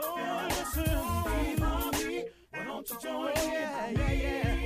[0.00, 0.86] Oh, listen,
[1.60, 2.24] Harvey.
[2.50, 3.34] Why don't you join in?
[3.36, 4.57] Yeah, yeah,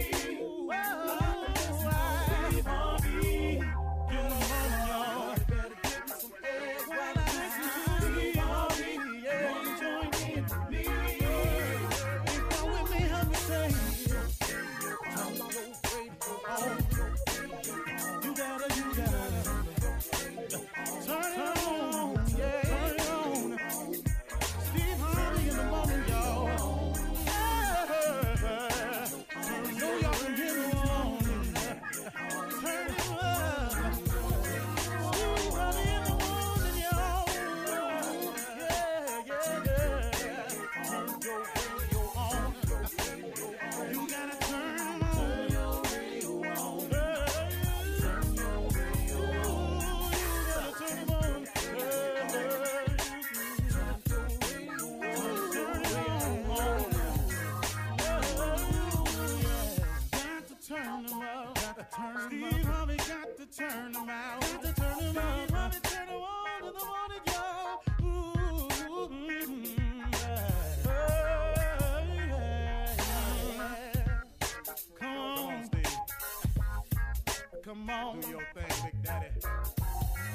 [77.73, 78.21] Come on.
[78.21, 79.29] Do your thing, Big Daddy.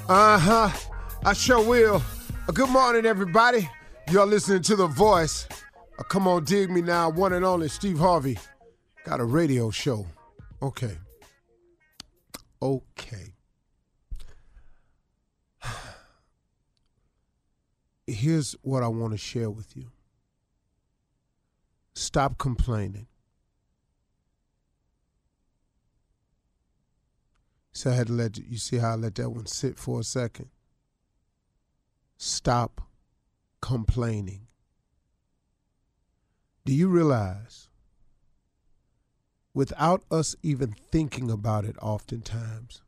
[0.08, 0.70] Uh huh.
[1.24, 2.02] I sure will.
[2.48, 3.70] Uh, good morning, everybody.
[4.10, 5.46] You're listening to The Voice.
[5.96, 7.10] Uh, come on, dig me now.
[7.10, 8.40] One and only Steve Harvey.
[9.04, 10.04] Got a radio show.
[10.60, 10.98] Okay.
[12.60, 13.34] Okay.
[18.08, 19.92] Here's what I want to share with you
[21.94, 23.06] stop complaining.
[27.78, 30.02] So I had to let you see how I let that one sit for a
[30.02, 30.48] second.
[32.16, 32.80] Stop
[33.60, 34.48] complaining.
[36.64, 37.68] Do you realize,
[39.54, 42.82] without us even thinking about it, oftentimes,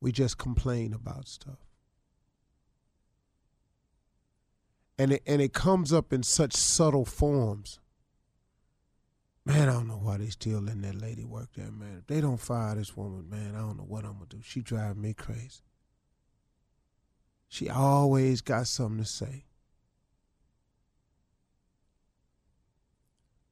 [0.00, 1.66] we just complain about stuff.
[4.96, 7.80] And it, and it comes up in such subtle forms.
[9.46, 11.98] Man, I don't know why they still letting that lady work there, man.
[12.00, 14.40] If they don't fire this woman, man, I don't know what I'm gonna do.
[14.42, 15.60] She driving me crazy.
[17.48, 19.44] She always got something to say.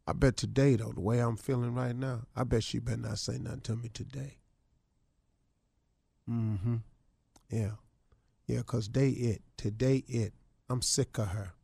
[0.05, 3.21] I bet today, though, the way I'm feeling right now, I bet she better not
[3.21, 4.39] say nothing to me today.
[6.29, 6.77] Mm-hmm.
[7.51, 7.71] Yeah.
[8.49, 9.43] Yeah, because they it.
[9.57, 10.33] Today it.
[10.69, 11.55] I'm sick of her.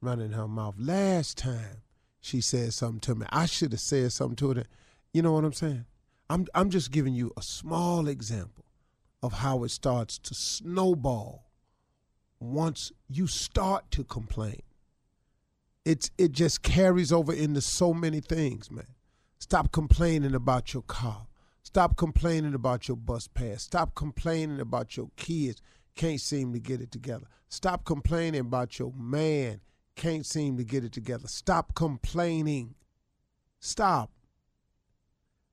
[0.00, 0.74] Running her mouth.
[0.78, 1.83] Last time
[2.24, 4.64] she said something to me, I should have said something to her.
[5.12, 5.86] You know what I'm saying?
[6.30, 8.64] I'm I'm just giving you a small example
[9.22, 11.50] of how it starts to snowball
[12.40, 14.62] once you start to complain.
[15.84, 18.86] It's it just carries over into so many things, man.
[19.38, 21.26] Stop complaining about your car.
[21.62, 23.62] Stop complaining about your bus pass.
[23.62, 25.60] Stop complaining about your kids
[25.94, 27.26] can't seem to get it together.
[27.48, 29.60] Stop complaining about your man
[29.96, 31.28] can't seem to get it together.
[31.28, 32.74] Stop complaining.
[33.60, 34.10] Stop.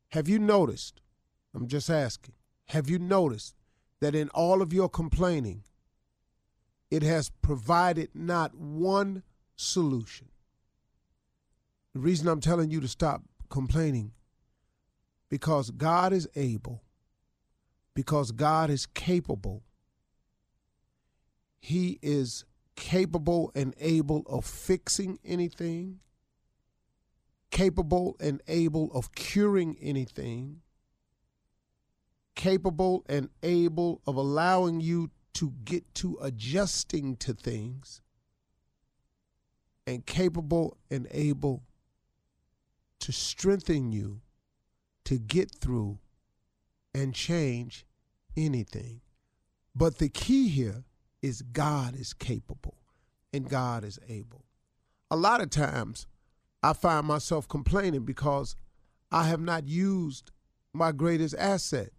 [0.09, 1.01] Have you noticed?
[1.53, 2.33] I'm just asking.
[2.67, 3.55] Have you noticed
[3.99, 5.63] that in all of your complaining,
[6.89, 9.23] it has provided not one
[9.55, 10.29] solution?
[11.93, 14.11] The reason I'm telling you to stop complaining
[15.29, 16.83] because God is able,
[17.93, 19.63] because God is capable.
[21.59, 22.45] He is
[22.81, 25.99] capable and able of fixing anything,
[27.51, 30.59] capable and able of curing anything,
[32.33, 38.01] capable and able of allowing you to get to adjusting to things,
[39.85, 41.61] and capable and able
[42.97, 44.21] to strengthen you
[45.03, 45.99] to get through
[46.95, 47.85] and change
[48.35, 49.01] anything.
[49.75, 50.83] But the key here
[51.21, 52.77] is God is capable
[53.33, 54.45] and God is able.
[55.09, 56.07] A lot of times
[56.63, 58.55] I find myself complaining because
[59.11, 60.31] I have not used
[60.73, 61.89] my greatest asset.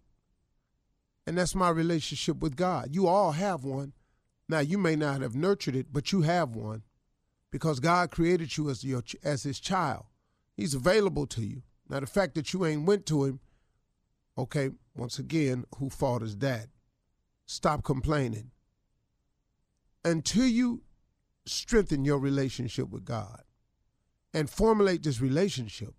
[1.25, 2.89] And that's my relationship with God.
[2.91, 3.93] You all have one.
[4.49, 6.83] Now, you may not have nurtured it, but you have one
[7.49, 10.05] because God created you as, your, as his child.
[10.57, 11.61] He's available to you.
[11.87, 13.39] Now, the fact that you ain't went to him,
[14.37, 16.67] okay, once again, who fault is that?
[17.45, 18.51] Stop complaining.
[20.05, 20.81] Until you
[21.45, 23.43] strengthen your relationship with God
[24.33, 25.93] and formulate this relationship,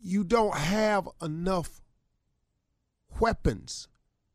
[0.00, 1.82] you don't have enough
[3.20, 3.88] weapons.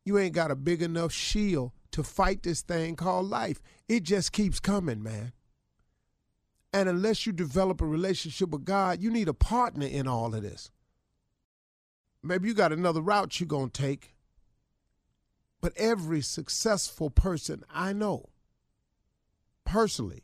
[0.04, 3.60] You ain't got a big enough shield to fight this thing called life.
[3.88, 5.32] It just keeps coming, man.
[6.72, 10.42] And unless you develop a relationship with God, you need a partner in all of
[10.42, 10.70] this.
[12.22, 14.15] Maybe you got another route you're going to take.
[15.66, 18.28] But every successful person I know
[19.64, 20.22] personally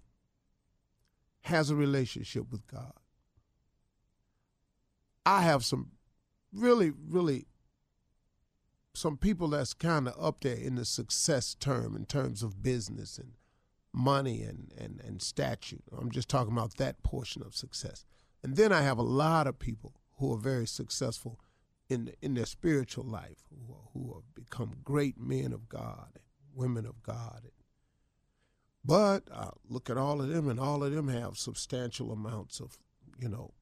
[1.40, 2.92] has a relationship with God.
[5.26, 5.94] I have some
[6.52, 7.46] really, really
[8.94, 13.18] some people that's kind of up there in the success term in terms of business
[13.18, 13.32] and
[13.92, 15.82] money and, and, and statute.
[15.90, 18.04] I'm just talking about that portion of success.
[18.44, 21.40] And then I have a lot of people who are very successful
[21.88, 26.24] in in their spiritual life, who, who have become great men of God and
[26.54, 27.48] women of God.
[28.84, 32.78] But I look at all of them, and all of them have substantial amounts of,
[33.18, 33.54] you know,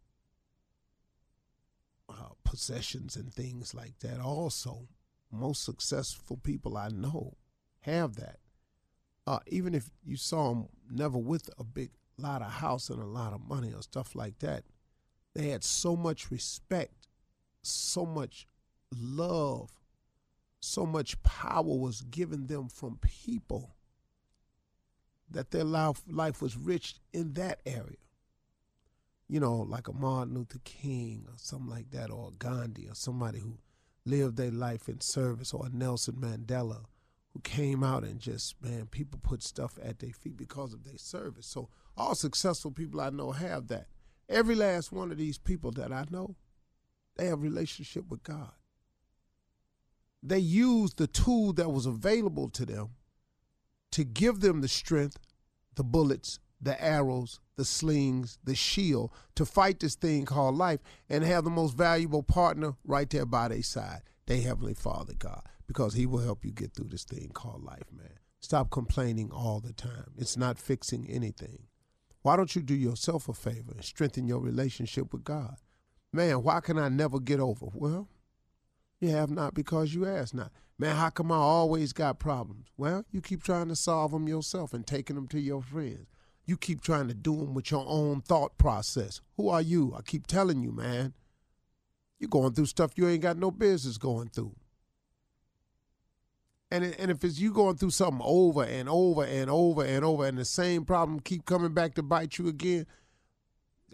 [2.08, 4.18] uh, possessions and things like that.
[4.18, 4.88] Also,
[5.30, 7.36] most successful people I know
[7.80, 8.38] have that.
[9.26, 13.06] Uh, even if you saw them never with a big lot of house and a
[13.06, 14.64] lot of money or stuff like that,
[15.34, 16.99] they had so much respect,
[17.62, 18.46] so much
[18.96, 19.70] love,
[20.60, 23.74] so much power was given them from people
[25.30, 27.96] that their life, life was rich in that area.
[29.28, 33.38] You know, like a Martin Luther King or something like that, or Gandhi or somebody
[33.38, 33.58] who
[34.04, 36.84] lived their life in service, or Nelson Mandela,
[37.32, 40.98] who came out and just, man, people put stuff at their feet because of their
[40.98, 41.46] service.
[41.46, 43.86] So all successful people I know have that.
[44.28, 46.34] Every last one of these people that I know,
[47.20, 48.52] they have relationship with God.
[50.22, 52.90] They used the tool that was available to them
[53.92, 55.18] to give them the strength,
[55.74, 60.80] the bullets, the arrows, the slings, the shield to fight this thing called life
[61.10, 65.42] and have the most valuable partner right there by their side, their Heavenly Father God,
[65.66, 68.18] because He will help you get through this thing called life, man.
[68.40, 70.12] Stop complaining all the time.
[70.16, 71.64] It's not fixing anything.
[72.22, 75.56] Why don't you do yourself a favor and strengthen your relationship with God?
[76.12, 77.66] Man, why can I never get over?
[77.72, 78.08] Well,
[79.00, 80.50] you have not because you ask not.
[80.78, 82.68] Man, how come I always got problems?
[82.76, 86.06] Well, you keep trying to solve them yourself and taking them to your friends.
[86.46, 89.20] You keep trying to do them with your own thought process.
[89.36, 89.94] Who are you?
[89.96, 91.14] I keep telling you, man.
[92.18, 94.54] You're going through stuff you ain't got no business going through.
[96.70, 100.26] And, and if it's you going through something over and over and over and over
[100.26, 102.86] and the same problem keep coming back to bite you again,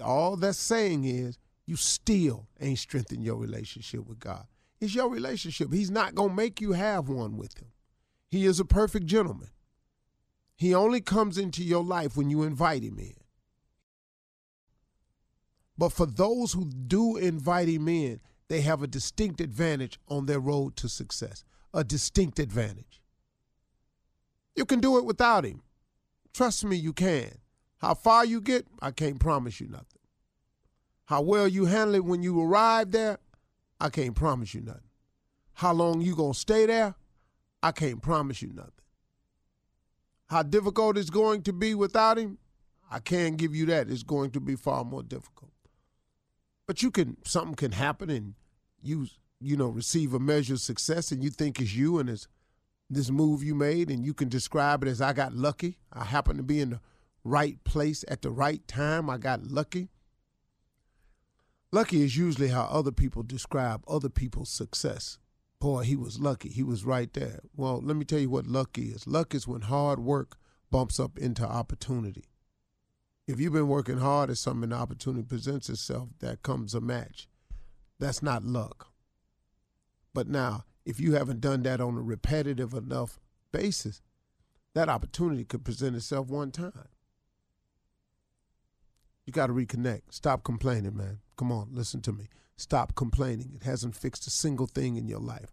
[0.02, 4.46] all that's saying is you still ain't strengthened your relationship with God.
[4.80, 5.72] It's your relationship.
[5.72, 7.72] He's not going to make you have one with him.
[8.28, 9.50] He is a perfect gentleman.
[10.54, 13.14] He only comes into your life when you invite him in.
[15.76, 20.40] But for those who do invite him in, they have a distinct advantage on their
[20.40, 21.44] road to success.
[21.74, 23.02] A distinct advantage.
[24.54, 25.62] You can do it without him.
[26.32, 27.38] Trust me, you can.
[27.78, 29.96] How far you get, I can't promise you nothing.
[31.06, 33.18] How well you handle it when you arrive there,
[33.80, 34.82] I can't promise you nothing.
[35.54, 36.94] How long you gonna stay there,
[37.62, 38.72] I can't promise you nothing.
[40.26, 42.38] How difficult it's going to be without him,
[42.90, 43.88] I can't give you that.
[43.88, 45.52] It's going to be far more difficult.
[46.66, 48.34] But you can something can happen and
[48.82, 49.06] you
[49.40, 52.26] you know receive a measure of success and you think it's you and it's
[52.90, 55.78] this move you made and you can describe it as I got lucky.
[55.92, 56.80] I happened to be in the
[57.22, 59.08] right place at the right time.
[59.08, 59.88] I got lucky.
[61.76, 65.18] Lucky is usually how other people describe other people's success.
[65.61, 66.49] Boy, he was lucky.
[66.49, 67.40] He was right there.
[67.54, 69.06] Well, let me tell you what luck is.
[69.06, 70.38] Luck is when hard work
[70.71, 72.30] bumps up into opportunity.
[73.28, 77.28] If you've been working hard at something, opportunity presents itself, that comes a match.
[78.00, 78.88] That's not luck.
[80.14, 83.21] But now, if you haven't done that on a repetitive enough
[83.52, 84.00] basis,
[84.73, 86.88] that opportunity could present itself one time.
[89.26, 90.04] You got to reconnect.
[90.09, 91.18] Stop complaining, man.
[91.37, 92.28] Come on, listen to me.
[92.57, 93.52] Stop complaining.
[93.55, 95.52] It hasn't fixed a single thing in your life.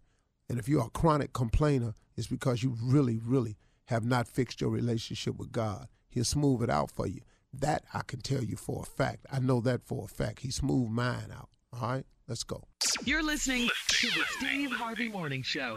[0.50, 4.70] And if you're a chronic complainer, it's because you really, really have not fixed your
[4.70, 5.88] relationship with God.
[6.10, 7.22] He'll smooth it out for you.
[7.52, 9.25] That I can tell you for a fact.
[9.32, 10.40] I know that for a fact.
[10.40, 11.50] He smoothed mine out.
[11.74, 12.63] All right, let's go.
[13.04, 15.75] You're listening to the Steve Harvey Morning Show.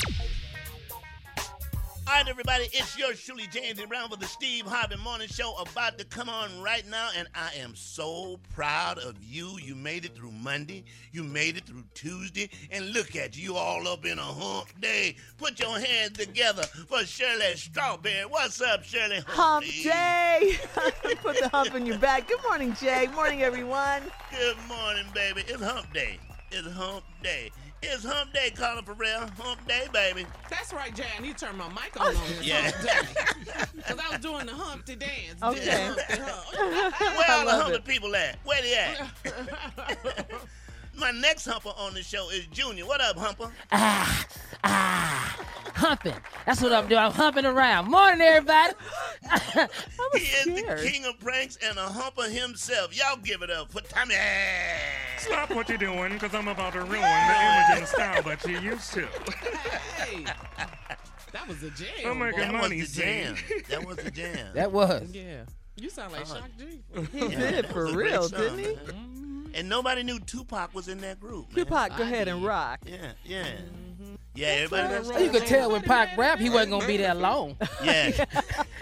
[2.09, 5.57] All right, everybody, it's your Shirley James and Brown for the Steve Harvey Morning Show
[5.57, 9.59] about to come on right now, and I am so proud of you.
[9.61, 13.89] You made it through Monday, you made it through Tuesday, and look at you all
[13.89, 15.17] up in a hump day.
[15.37, 18.25] Put your hands together for Shirley Strawberry.
[18.27, 19.19] What's up, Shirley?
[19.27, 19.83] Hump day.
[19.83, 20.59] day.
[21.23, 22.29] Put the hump in your back.
[22.29, 23.09] Good morning, Jay.
[23.17, 24.03] Morning, everyone.
[24.31, 25.43] Good morning, baby.
[25.49, 26.21] It's hump day.
[26.53, 27.51] It's hump day.
[27.89, 29.29] It's hump day, Carla Ferrell.
[29.39, 30.27] Hump day, baby.
[30.51, 31.05] That's right, Jay.
[31.17, 32.71] I need to turn my mic on oh, on this Yeah.
[33.77, 35.43] Because I was doing the Humpty dance.
[35.43, 35.65] Okay.
[35.65, 37.01] The Humpty Hump.
[37.01, 37.85] Where all the love humpy it.
[37.85, 38.39] people at?
[38.45, 40.31] Where they at?
[40.99, 42.87] My next humper on the show is Junior.
[42.87, 43.51] What up, humper?
[43.71, 44.27] Ah,
[44.65, 45.39] ah,
[45.75, 46.15] humping.
[46.47, 47.01] That's what I'm doing.
[47.01, 47.91] I'm humping around.
[47.91, 48.73] Morning, everybody.
[50.15, 52.97] He is the king of pranks and a humper himself.
[52.97, 54.15] Y'all give it up for Tommy.
[55.19, 58.45] Stop what you're doing, because I'm about to ruin the image and the style that
[58.47, 59.07] you used to.
[59.97, 60.25] hey,
[61.33, 61.89] that was a jam.
[62.07, 62.59] I'm making That boy.
[62.59, 63.37] was money, the jam.
[63.69, 64.55] That was the jam.
[64.55, 65.11] that was.
[65.13, 65.43] Yeah.
[65.77, 66.83] You sound like Shock G.
[67.13, 68.77] He Yeah, did that for was a great real, didn't he?
[69.57, 69.61] Man.
[69.61, 71.49] And nobody knew Tupac was in that group.
[71.55, 71.65] man.
[71.65, 72.81] Tupac, go ahead and rock.
[72.87, 73.45] Yeah, yeah.
[73.45, 74.15] Mm-hmm.
[74.35, 75.07] Yeah, everybody right.
[75.09, 75.23] knows.
[75.23, 77.57] You could tell when Pac rap, he wasn't gonna be there long.
[77.83, 78.25] Yeah.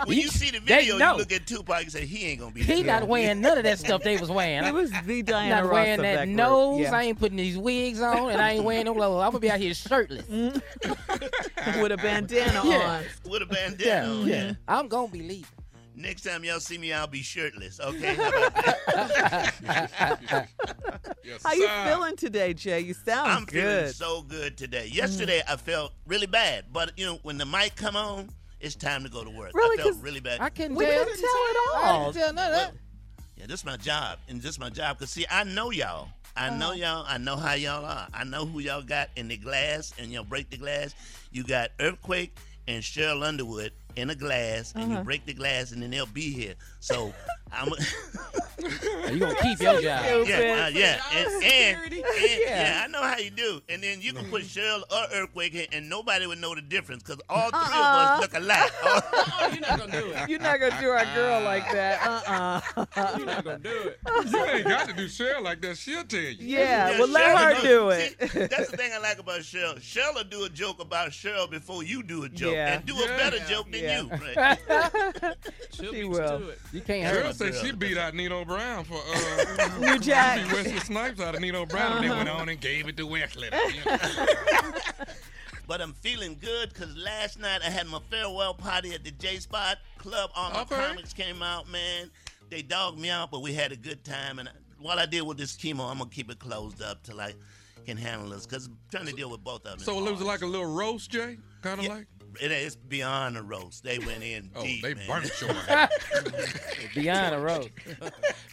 [0.06, 2.54] When you see the video, you look at Tupac and say, he ain't going to
[2.54, 3.00] be He there.
[3.00, 4.64] not wearing none of that stuff they was wearing.
[4.64, 6.36] He I'm was the Diana not Ross wearing of that, that group.
[6.36, 6.80] nose.
[6.80, 6.94] Yeah.
[6.94, 9.22] I ain't putting these wigs on, and I ain't wearing no clothes.
[9.22, 10.26] I'm gonna be out here shirtless.
[10.26, 11.80] Mm-hmm.
[11.82, 12.98] With a bandana Yeah.
[13.24, 13.30] on.
[13.30, 14.26] With a bandana Yeah, on.
[14.26, 14.52] yeah.
[14.68, 15.46] I'm gonna be leaving.
[15.96, 17.78] Next time y'all see me, I'll be shirtless.
[17.80, 18.14] Okay?
[18.16, 20.48] How about that?
[21.44, 22.80] How you feeling today, Jay?
[22.80, 23.64] You sound good.
[23.64, 24.88] I'm feeling so good today.
[24.92, 28.28] Yesterday I felt really bad, but you know when the mic come on,
[28.60, 29.52] it's time to go to work.
[29.54, 29.80] Really?
[29.80, 30.40] I felt really bad.
[30.40, 31.04] I can't we tell.
[31.04, 32.12] didn't tell it I all.
[32.12, 32.74] didn't tell none of that.
[33.36, 34.98] Yeah, this is my job, and this is my job.
[34.98, 36.08] Cause see, I know y'all.
[36.36, 36.74] I know Uh-huh.
[36.74, 37.04] y'all.
[37.06, 38.08] I know how y'all are.
[38.12, 40.94] I know who y'all got in the glass, and y'all break the glass.
[41.30, 42.36] You got earthquake
[42.66, 44.98] and Cheryl Underwood in a glass, and Uh-huh.
[44.98, 46.54] you break the glass, and then they'll be here.
[46.84, 47.14] So
[47.50, 47.72] I'm.
[49.10, 50.04] You gonna keep your job.
[50.04, 50.28] Stupid.
[50.28, 52.38] Yeah, uh, yeah, and, and, and- Yeah.
[52.40, 53.60] yeah, I know how you do.
[53.68, 57.02] And then you can put Cheryl or Earthquake here, and nobody would know the difference
[57.02, 57.66] because all 3 Uh-uh.
[57.66, 58.72] of us look alike.
[59.36, 60.28] Oh, you're not going to do it.
[60.30, 62.00] You're not gonna do our girl like that.
[62.26, 62.60] Uh
[62.96, 63.98] uh You're not going to do it.
[64.32, 65.76] You ain't got to do Cheryl like that.
[65.76, 66.36] She'll tell you.
[66.40, 68.30] Yeah, Yeah, well let Cheryl her do it.
[68.30, 69.76] See, that's the thing I like about Cheryl.
[69.80, 72.74] Cheryl will do a joke about Cheryl before you do a joke, Yeah.
[72.76, 73.04] and do Yeah.
[73.04, 74.00] a better joke than Yeah.
[74.00, 74.08] you.
[74.10, 74.58] Right?
[75.72, 76.42] She'll She beat you will.
[76.74, 76.78] To.
[76.78, 77.34] You can't Cheryl hurt.
[77.36, 80.44] said she beat out Nino Brown for uh, New Jack.
[80.48, 83.06] beat Wesley Snipes out of Nino Brown, and they went on and gave it to
[83.06, 83.48] Wesley.
[85.66, 89.38] But I'm feeling good because last night I had my farewell party at the J
[89.38, 90.30] Spot Club.
[90.36, 90.76] All my Okay.
[90.76, 92.10] comics came out, man.
[92.50, 94.38] They dogged me out, but we had a good time.
[94.38, 97.32] And what I did with this chemo, I'm gonna keep it closed up till I
[97.86, 99.78] can handle this because I'm trying to deal with both of them.
[99.78, 101.38] so it was like a little roast, Jay?
[101.62, 101.94] Kind of Yeah.
[101.94, 102.06] like?
[102.40, 103.84] It is beyond a roast.
[103.84, 104.82] They went in Oh, deep.
[104.82, 105.06] they man.
[105.06, 105.90] burnt your ass.
[106.94, 107.70] Beyond the road.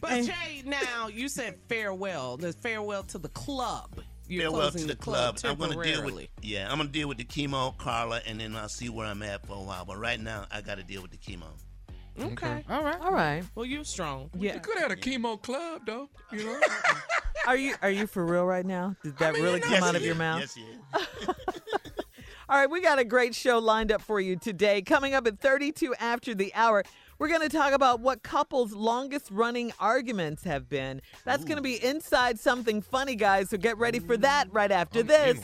[0.02, 2.38] But Jay, now you said farewell.
[2.38, 4.00] There's farewell to the club.
[4.28, 5.38] You're farewell closing to the club.
[5.44, 8.70] I'm gonna deal with yeah, I'm gonna deal with the chemo, Carla, and then I'll
[8.70, 9.84] see where I'm at for a while.
[9.86, 11.48] But right now, I got to deal with the chemo.
[12.20, 12.64] Okay.
[12.70, 13.00] All right.
[13.02, 13.44] All right.
[13.56, 14.30] Well, you're strong.
[14.38, 14.56] Yeah.
[14.56, 16.10] You could have had a chemo club, though.
[16.32, 16.60] You know?
[17.48, 18.96] Are you are you for real right now?
[19.04, 20.42] Did that mean, really come Yes, out it of your mouth?
[20.42, 21.36] Yes, yes.
[22.52, 24.82] All right, we got a great show lined up for you today.
[24.82, 26.84] Coming up at 32 after the hour,
[27.18, 31.02] we're going to talk about what couples' longest running arguments have been.
[31.24, 33.52] That's going to be inside something funny, guys.
[33.52, 35.40] So get ready for that right after this.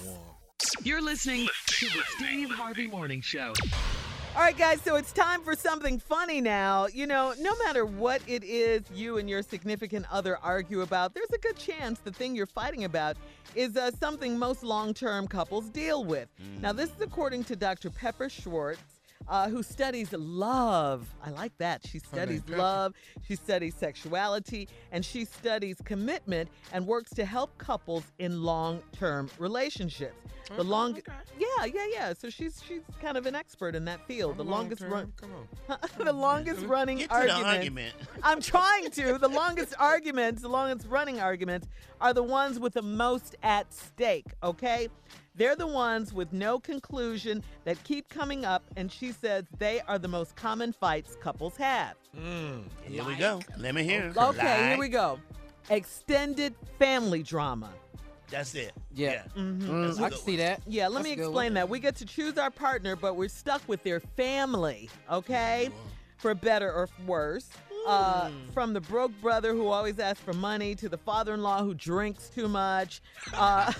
[0.84, 3.54] You're listening to the Steve Harvey Morning Show.
[4.38, 6.86] All right, guys, so it's time for something funny now.
[6.86, 11.32] You know, no matter what it is you and your significant other argue about, there's
[11.34, 13.18] a good chance the thing you're fighting about
[13.56, 16.30] is uh, something most long term couples deal with.
[16.62, 17.90] Now, this is according to Dr.
[17.90, 18.97] Pepper Schwartz.
[19.30, 21.08] Uh, who studies love?
[21.24, 21.86] I like that.
[21.86, 22.94] She studies love,
[23.28, 29.30] she studies sexuality, and she studies commitment and works to help couples in long term
[29.38, 30.16] relationships.
[30.56, 31.12] The long, okay.
[31.38, 32.14] yeah, yeah, yeah.
[32.18, 34.38] So she's she's kind of an expert in that field.
[34.38, 35.32] the longest run, Come
[35.68, 35.78] on.
[36.06, 37.46] the longest running argument.
[37.46, 37.96] argument.
[38.24, 39.18] I'm trying to.
[39.18, 41.68] The longest arguments, the longest running arguments,
[42.00, 44.28] are the ones with the most at stake.
[44.42, 44.88] Okay,
[45.38, 49.98] they're the ones with no conclusion that keep coming up, and she says they are
[50.00, 51.94] the most common fights couples have.
[52.14, 53.40] Here we go.
[53.58, 54.08] Let me hear.
[54.08, 54.18] it.
[54.18, 55.20] Okay, here we go.
[55.70, 57.70] Extended family drama.
[58.30, 58.74] That's it.
[58.94, 59.24] Yeah.
[59.38, 59.84] Mm-hmm.
[59.84, 60.62] That's Mm, a I good can see that.
[60.68, 61.70] Yeah, let That's me explain that.
[61.70, 65.70] We get to choose our partner, but we're stuck with their family, okay?
[66.18, 67.48] For better or worse.
[67.88, 72.28] Uh, from the broke brother who always asks for money to the father-in-law who drinks
[72.30, 73.02] too much.
[73.34, 73.72] Uh,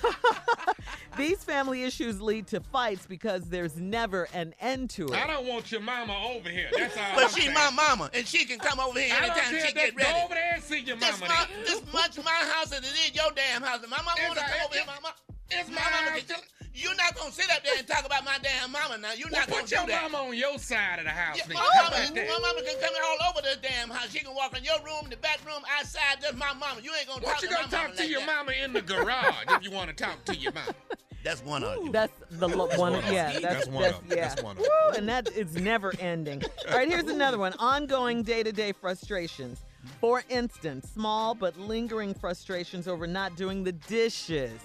[1.18, 5.12] these family issues lead to fights because there's never an end to it.
[5.14, 6.70] I don't want your mama over here.
[6.76, 7.04] That's all.
[7.16, 7.54] But I'm she saying.
[7.54, 9.68] my mama, and she can come over here I don't anytime care.
[9.68, 10.12] she That's- get ready.
[10.20, 11.34] Go over there and see your This, mama.
[11.34, 11.64] my, then.
[11.66, 13.82] this much my house as it is your damn house.
[13.82, 15.14] And my mama It's want to a- come over here, mama.
[15.50, 16.24] It's My my mama house.
[16.24, 16.42] can-
[16.78, 19.14] You're not gonna sit up there and talk about my damn mama now.
[19.14, 20.12] You're Well, not gonna put do your that.
[20.12, 21.38] mama on your side of the house.
[21.38, 24.12] Yeah, oh, my, mama, my mama can come all over this damn house.
[24.12, 26.18] She can walk in your room, the back room, outside.
[26.22, 26.80] That's my mama.
[26.84, 28.20] You ain't gonna Why talk don't you to go my talk mama to like your
[28.22, 28.26] that.
[28.28, 30.74] mama in the garage if you want to talk to your mama?
[31.24, 31.94] That's one argument.
[31.94, 32.78] That's the lo- one.
[32.78, 33.14] one of 'em.
[33.14, 34.02] yeah, that's, That's one of 'em.
[34.10, 34.16] yeah.
[34.16, 34.70] That's one of 'em.
[34.92, 36.42] Woo, and that is never ending.
[36.70, 39.60] All right, here's another one: ongoing day-to-day frustrations.
[40.00, 44.62] For instance, small but lingering frustrations over not doing the dishes.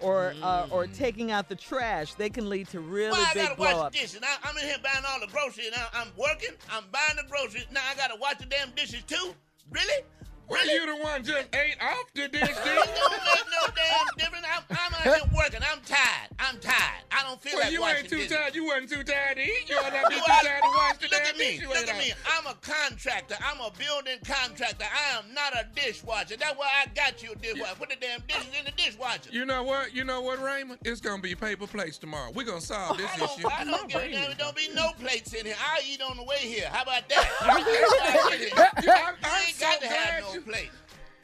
[0.00, 3.48] Or, uh, or taking out the trash, they can lead to really Why I big
[3.56, 4.20] gotta wash the dishes?
[4.22, 5.70] I, I'm in here buying all the groceries.
[5.74, 6.50] Now I'm working.
[6.70, 7.66] I'm buying the groceries.
[7.72, 9.34] Now I gotta wash the damn dishes too.
[9.70, 10.04] Really?
[10.48, 14.46] Well, you the one just ate off the dish, It don't make no damn difference.
[14.46, 15.60] I'm, I'm out here working.
[15.64, 16.28] I'm tired.
[16.38, 17.02] I'm tired.
[17.10, 18.36] I don't feel Well, like you washing ain't too dishes.
[18.36, 18.54] tired.
[18.54, 19.68] You wasn't too tired to eat.
[19.68, 21.58] You ought not be too Well, I- tired to wash the Look damn at me.
[21.58, 21.66] dish.
[21.66, 22.12] Look at me.
[22.36, 23.36] I'm a contractor.
[23.40, 24.84] I'm a building contractor.
[24.84, 26.36] I am not a dishwasher.
[26.36, 27.74] That's why I got you a dishwasher.
[27.76, 29.30] Put the damn dishes in the dishwasher.
[29.32, 29.94] You know what?
[29.94, 30.78] You know what, Raymond?
[30.84, 32.30] It's gonna be paper plates tomorrow.
[32.34, 33.48] We're gonna solve this I don't, issue.
[33.48, 34.36] I don't give a damn.
[34.36, 35.56] Don't be no plates in here.
[35.72, 36.68] I'll eat on the way here.
[36.70, 37.24] How about that?
[38.82, 40.40] you I'm, I'm ain't so got to have no you.
[40.40, 40.70] plate.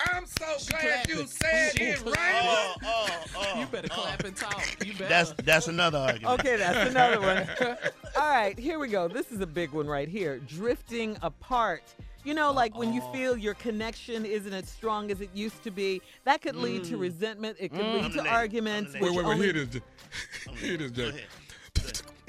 [0.07, 2.23] I'm so glad you said She it, clapping.
[2.23, 2.49] Raymond.
[2.49, 3.61] Oh, oh, oh.
[3.61, 3.95] You better oh.
[3.95, 4.85] clap and talk.
[4.85, 5.09] You better.
[5.09, 6.41] That's that's another argument.
[6.41, 7.47] Okay, that's another one.
[8.17, 9.09] All right, here we go.
[9.09, 10.39] This is a big one right here.
[10.39, 11.83] Drifting apart.
[12.25, 15.71] You know, like when you feel your connection isn't as strong as it used to
[15.71, 17.01] be, that could lead to mm.
[17.01, 17.57] resentment.
[17.59, 17.95] It could mm.
[17.95, 18.21] I'm lead to.
[18.21, 18.93] I'm arguments.
[18.93, 19.33] the which Wait, wait, wait.
[19.33, 19.81] only- Here it is.
[20.61, 21.25] Here it is, Go Jay.
[21.77, 22.03] ahead.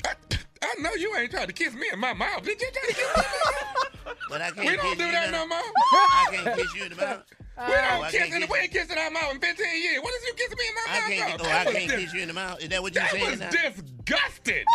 [0.62, 2.44] I know you ain't trying to kiss me in my mouth.
[2.44, 4.18] Did you try to kiss me in my mouth?
[4.30, 5.58] But I can't We don't kiss do you that no more.
[5.91, 7.24] I can't kiss you in the mouth.
[7.68, 8.63] We I don't can't kiss in the kiss we you.
[8.63, 10.00] ain't kissing our mouth in 15 years.
[10.01, 11.10] What is you kissing me in my I mouth?
[11.10, 11.41] can't.
[11.41, 11.48] for?
[11.48, 12.62] Oh, I That was can't dis- kiss you in the mouth.
[12.62, 13.30] Is that what you're That saying?
[13.32, 13.50] was now?
[13.50, 14.63] disgusting.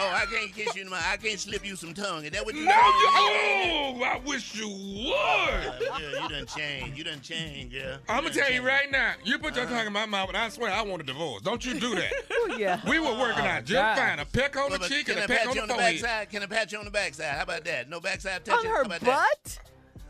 [0.00, 1.04] Oh, I can't kiss you in the mouth.
[1.10, 2.24] I can't slip you some tongue.
[2.24, 3.10] Is that what No, you you.
[3.16, 3.96] saying?
[4.00, 5.10] Oh, I wish you would.
[5.10, 6.96] Uh, yeah, you done changed.
[6.98, 7.96] You done changed, yeah.
[8.08, 9.14] I'm gonna done tell you right now.
[9.24, 11.42] You put your tongue in my mouth, and I swear I want a divorce.
[11.42, 12.12] Don't you do that.
[12.32, 12.80] Ooh, yeah.
[12.88, 13.96] We were working out just God.
[13.98, 14.18] fine.
[14.20, 15.68] A peck on the Well, but cheek and a peck pat on you the on
[15.68, 16.00] the forehead.
[16.02, 16.30] backside?
[16.30, 17.34] Can I pat you on the backside?
[17.34, 17.88] How about that?
[17.90, 18.70] No backside touching.
[18.70, 19.58] On her How about that?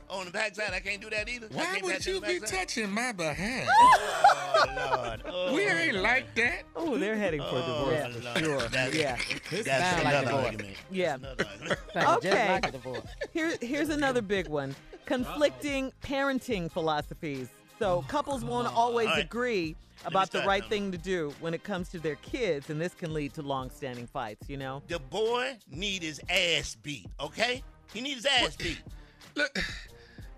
[0.08, 0.18] Butt?
[0.18, 1.48] On the backside, I can't do that either.
[1.52, 2.58] Why would you be backside?
[2.60, 3.68] touching my behind?
[3.70, 4.64] Oh
[4.96, 5.22] Lord.
[5.26, 6.62] Oh, We ain't like that.
[6.74, 8.38] Oh, they're heading for Oh, divorce for Lord.
[8.62, 8.68] sure.
[8.70, 9.16] That's, Yeah.
[9.50, 10.44] That's sound like another divorce.
[10.46, 10.76] argument.
[10.90, 11.14] Yeah.
[11.14, 11.78] Another argument.
[12.18, 12.60] Okay.
[12.62, 12.74] like.
[13.32, 14.74] Here, here's another big one
[15.06, 17.48] conflicting parenting philosophies.
[17.78, 19.24] So couples won't always All right.
[19.24, 20.68] agree about the right now.
[20.68, 23.70] thing to do when it comes to their kids, and this can lead to long
[23.70, 24.82] standing fights, you know?
[24.88, 27.62] The boy need his ass beat, okay?
[27.92, 28.80] He need his ass beat.
[29.34, 29.58] Look,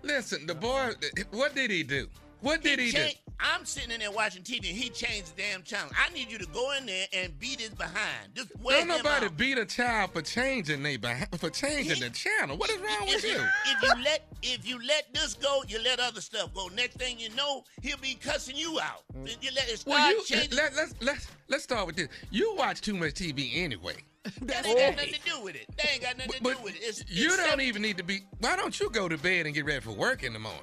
[0.03, 0.91] listen, the boy.
[1.31, 2.07] What did he do?
[2.41, 2.97] What did he do?
[2.97, 5.89] Change- I'm sitting in there watching TV and he changed the damn channel.
[5.97, 8.35] I need you to go in there and beat his behind.
[8.35, 12.55] Just Don't nobody beat a child for changing they behind, for changing the channel.
[12.57, 13.43] What is wrong with you?
[13.65, 16.67] If you let if you let this go, you let other stuff go.
[16.67, 19.03] Next thing you know, he'll be cussing you out.
[19.15, 20.55] You let it start Well, you changing.
[20.55, 22.09] let, let's let's let's start with this.
[22.29, 23.95] You watch too much TV anyway.
[24.41, 25.65] that ain't got nothing to do with it.
[25.77, 26.81] That ain't got nothing to But do with it.
[26.81, 27.67] It's, you it's don't separate.
[27.67, 28.21] even need to be.
[28.39, 30.61] Why don't you go to bed and get ready for work in the morning?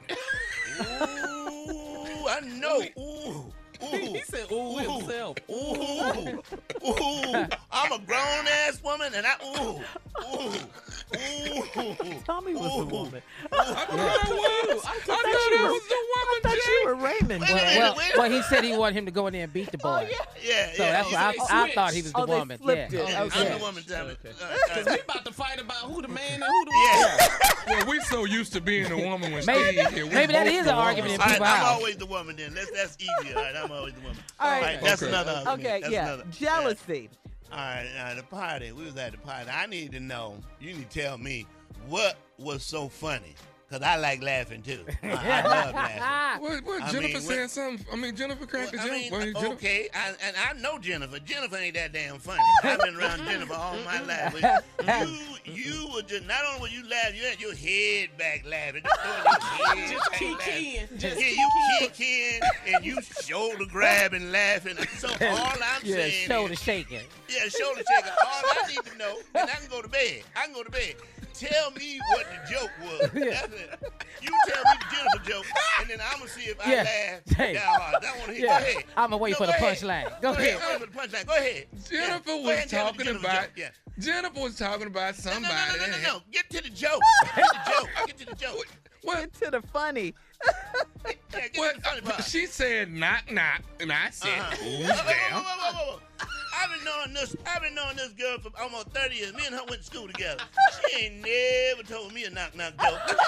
[0.81, 2.83] Ooh, I know.
[2.99, 3.53] Ooh.
[3.83, 3.87] Ooh.
[4.13, 5.37] He said, ooh, himself.
[5.51, 6.43] Ooh,
[6.87, 9.81] ooh, I'm a grown ass woman, and I ooh,
[10.35, 10.53] ooh,
[11.17, 12.21] ooh.
[12.27, 13.23] Tommy was the woman.
[13.53, 14.85] I thought I was.
[14.85, 17.41] I thought I was the I thought woman, you were Raymond.
[17.43, 19.45] Wait Well, minute, well, wait well, he said he wanted him to go in there
[19.45, 20.11] and beat the Oh, boy.
[20.43, 20.93] Yeah, So yeah.
[20.93, 21.29] that's yeah.
[21.33, 22.59] what I, I thought he was the Oh, they woman.
[22.59, 23.01] flipped yeah.
[23.01, 23.17] it.
[23.37, 24.19] I'm the woman, damn it.
[24.23, 27.29] Because uh, we about to fight about who the man and who the yeah.
[27.69, 30.07] Well, we so used to being a woman when Maybe- Steve here.
[30.07, 32.07] we maybe that both is the an argument in All right, people's I'm always the
[32.07, 32.55] woman then.
[32.55, 33.37] That's that's easier.
[33.37, 34.19] All right, I'm always the woman.
[34.41, 34.57] All right.
[34.57, 35.11] All right, that's Okay.
[35.13, 35.61] another argument.
[35.61, 36.07] Okay, That's yeah.
[36.07, 37.11] another- Jealousy.
[37.51, 38.73] All right, now the party.
[38.73, 39.51] We was at the party.
[39.51, 40.37] I need to know.
[40.61, 41.47] You need to tell me
[41.87, 43.35] what was so funny,
[43.71, 44.85] cause I like laughing too.
[45.03, 46.43] I, I love laughing.
[46.43, 47.87] What, what I Jennifer mean, said what- something.
[47.91, 49.01] I mean, Jennifer cracked Well, the I joke.
[49.01, 51.19] mean, Well, Jennifer- okay, I, and I know Jennifer.
[51.21, 52.43] Jennifer ain't that damn funny.
[52.65, 54.63] I've been around Jennifer all my life.
[54.85, 58.45] But you, you were just not only were you laughing, you had your head back
[58.49, 59.01] laughing, just
[59.57, 60.65] throwing your head Just back kick laughing.
[60.93, 60.99] in.
[60.99, 61.49] Just yeah, you
[61.81, 61.89] in.
[61.89, 62.41] kick in
[62.75, 64.77] and you shoulder grabbing, laughing.
[64.99, 65.85] So all I'm saying.
[65.85, 67.01] Yeah, saying shoulder is, shaking.
[67.29, 68.13] yeah, shoulder shaking.
[68.25, 70.23] All I need to know, and I can go to bed.
[70.37, 70.95] I can go to bed.
[71.39, 73.11] Tell me what the joke was.
[73.15, 73.81] That's it.
[74.23, 75.47] You tell me the Jennifer joke,
[75.81, 76.83] and then I'm gonna see if I Yeah.
[76.83, 77.37] laugh.
[77.37, 77.55] Hey.
[77.55, 78.47] That one here.
[78.47, 78.61] Yeah.
[78.61, 78.85] Go ahead.
[78.97, 79.79] I'ma wait No, for the go ahead.
[79.79, 80.21] punchline.
[80.21, 80.57] Go Go ahead.
[80.57, 80.63] ahead.
[80.63, 81.27] I'm waiting for the punchline.
[81.27, 81.67] Go ahead.
[81.91, 83.51] Jennifer Go was ahead and tell me the talking Jennifer about joke.
[83.57, 83.69] Yeah.
[83.99, 85.43] Jennifer was talking about somebody.
[85.43, 87.01] no, no, no, no, that no, Get to the joke.
[87.37, 87.89] Get to the joke.
[88.07, 88.67] Get to the joke.
[89.03, 89.17] What?
[89.21, 90.15] Get to the funny.
[91.05, 92.25] Yeah, get to the funny part.
[92.25, 94.57] She said knock knock, and I said Uh-huh.
[94.57, 96.29] who's Whoa, whoa, there?
[96.55, 97.37] I've been knowing this.
[97.47, 99.35] I've been knowing this girl for almost 30 years.
[99.35, 100.43] Me and her went to school together.
[100.91, 103.19] She ain't never told me a knock knock joke.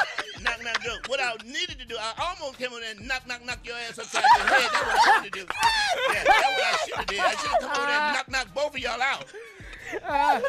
[0.43, 1.09] knock knock joke.
[1.09, 3.77] What I needed to do, I almost came over there and knock knock knock your
[3.89, 4.69] ass upside your head.
[4.73, 5.47] That's what I wanted to do.
[6.13, 7.21] Yeah, that's what I should have did.
[7.21, 9.25] I should have come over there and knock knock both of y'all out.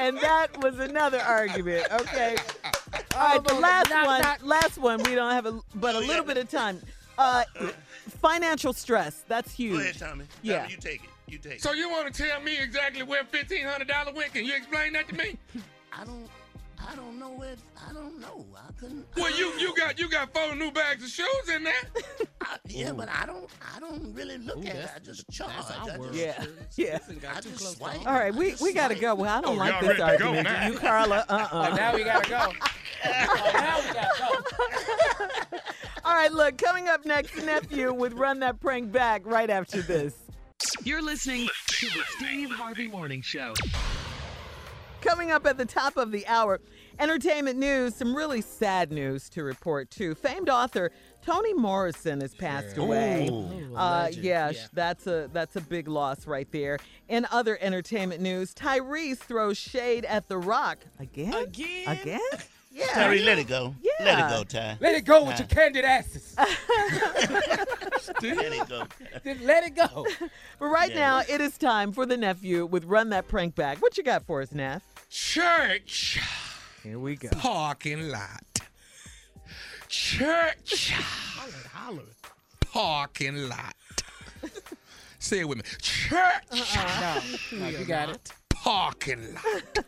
[0.00, 1.86] and that was another argument.
[1.92, 2.36] Okay.
[3.16, 4.20] All right, the last knock, one.
[4.22, 4.38] knock.
[4.42, 5.02] Last one.
[5.02, 6.22] We don't have a but a Oh, little yeah.
[6.22, 6.80] bit of time.
[7.18, 7.44] Uh,
[8.22, 9.24] financial stress.
[9.28, 9.98] That's Go ahead, huge.
[9.98, 10.24] Tommy.
[10.42, 10.60] Yeah.
[10.62, 11.09] Tommy, you take it.
[11.30, 11.60] You take.
[11.60, 14.32] So you want to tell me exactly where fifteen hundred dollar went?
[14.32, 15.38] Can you explain that to me?
[15.92, 16.28] I don't.
[16.90, 17.56] I don't know where.
[17.88, 18.44] I don't know.
[18.56, 19.06] I couldn't.
[19.16, 21.72] Well, you you got you got four new bags of shoes in there.
[22.40, 23.48] I, yeah, but I don't.
[23.76, 24.90] I don't really look Ooh, at it.
[24.96, 25.52] I just charge.
[25.56, 26.14] That's our I world.
[26.14, 26.98] just, Yeah.
[27.08, 27.14] Yeah.
[27.20, 28.06] Got I too just close swipe.
[28.06, 29.14] All right, we, we got to go.
[29.14, 30.44] Well, I don't Oh, like this ready to go argument.
[30.48, 30.68] now.
[30.68, 32.52] You, Carla, uh Oh, uh now we gotta go.
[33.04, 35.58] Oh, now we gotta go.
[36.04, 40.14] All right, look, coming up next, nephew with Run That Prank Back right after this.
[40.84, 43.54] You're listening to the Steve Harvey Morning Show.
[45.00, 46.60] Coming up at the top of the hour,
[46.98, 50.14] entertainment news, some really sad news to report too.
[50.14, 50.90] Famed author
[51.24, 53.28] Toni Morrison has passed away.
[53.30, 54.24] Ooh, Uh, legend.
[54.24, 54.66] yeah, Yeah.
[54.74, 56.78] that's a that's a big loss right there.
[57.08, 61.32] In other entertainment news, Tyrese throws shade at The Rock again.
[61.34, 61.88] Again?
[61.88, 62.20] Again?
[62.80, 62.86] Yeah.
[62.94, 63.74] Terry, let it go.
[63.82, 63.90] Yeah.
[64.04, 64.78] Let it go, Ty.
[64.80, 66.34] Let it go with your candid asses.
[66.38, 66.48] Let
[68.22, 68.84] it go.
[69.24, 70.06] Just let it go.
[70.58, 70.96] But right Yeah.
[70.96, 73.78] now, it is time for the nephew with Run That Prank Back.
[73.82, 74.82] What you got for us, Neff?
[75.10, 76.18] Church
[76.82, 77.28] Here we go.
[77.30, 78.60] parking lot.
[79.88, 82.02] Church Holler, holler.
[82.72, 83.74] parking lot.
[85.18, 85.64] Say it with me.
[85.80, 86.18] Church
[86.52, 87.20] uh-uh.
[87.52, 88.32] No, no, you got it.
[88.50, 89.84] parking lot.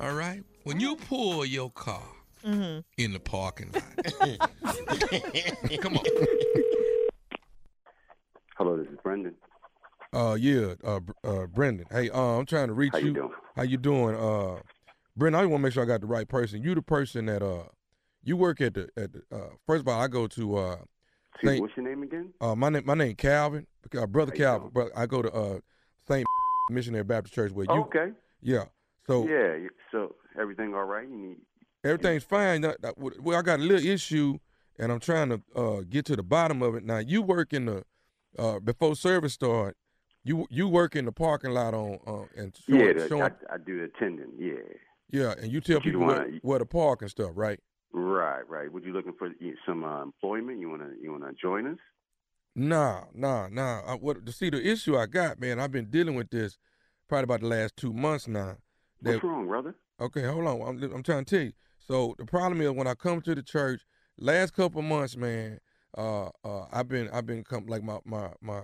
[0.00, 0.42] All right.
[0.68, 2.02] When you pull your car
[2.44, 2.80] Mm-hmm.
[3.02, 4.04] in the parking lot,
[5.80, 6.04] come on.
[8.58, 9.34] Hello, this is Brendan.
[10.12, 11.86] Uh, yeah, uh, uh, Brendan.
[11.90, 13.30] Hey, uh, I'm trying to reach How you doing?
[13.56, 14.14] How you doing?
[14.14, 14.60] Uh,
[15.16, 16.62] Brendan, I want to make sure I got the right person.
[16.62, 17.64] You the person that uh,
[18.22, 19.22] you work at the at the.
[19.32, 20.76] Uh, first of all, I go to uh,
[21.34, 22.34] Excuse me, what's your name again?
[22.42, 24.70] uh, my name my name Calvin, uh, brother How Calvin.
[24.70, 24.88] doing?
[24.90, 25.58] But I go to uh,
[26.06, 26.26] Saint
[26.70, 27.80] Missionary Baptist Church where you.
[27.80, 28.08] okay.
[28.42, 28.64] Yeah.
[29.06, 29.66] So Yeah.
[29.90, 31.08] So everything all right?
[31.08, 31.36] You need.
[31.84, 32.62] everything's fine.
[32.96, 34.38] Well, I got a little issue,
[34.78, 36.84] and I'm trying to uh, get to the bottom of it.
[36.84, 37.84] Now, you work in the
[38.38, 39.76] uh, before service start.
[40.24, 43.54] You you work in the parking lot on uh, and showing, yeah, the, showing I,
[43.54, 44.32] I do the attending.
[44.38, 44.54] Yeah.
[45.10, 47.58] yeah, and you tell you people where, wanna- where to park and stuff, right?
[47.92, 48.46] Right.
[48.46, 48.70] Right.
[48.70, 49.30] Would you looking for
[49.64, 50.60] some uh, employment?
[50.60, 51.78] You wanna you wanna join us?
[52.54, 53.80] Nah, nah, nah.
[53.86, 55.58] I, what to see the issue I got, man?
[55.60, 56.58] I've been dealing with this
[57.08, 58.56] probably about the last two months now.
[59.00, 59.74] That- What's wrong, brother?
[60.00, 60.60] Okay, hold on.
[60.62, 61.52] I'm, I'm trying to tell you.
[61.78, 63.80] So the problem is when I come to the church,
[64.18, 65.58] last couple months, man,
[65.96, 68.60] uh, uh, I've been I've been come like my my my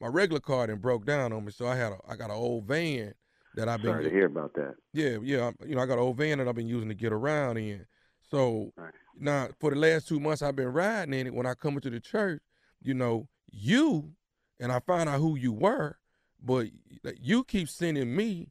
[0.00, 1.52] my regular car and broke down on me.
[1.52, 3.12] So I had a I got an old van
[3.54, 4.74] that I've been Sorry to hear about that.
[4.92, 6.94] yeah yeah I'm- you know I got an old van that I've been using to
[6.94, 7.86] get around in.
[8.22, 8.92] So Right.
[9.18, 11.34] now for the last two months I've been riding in it.
[11.34, 12.42] When I come into the church,
[12.80, 14.12] you know you
[14.58, 15.98] and I find out who you were,
[16.42, 16.68] but
[17.20, 18.50] you keep sending me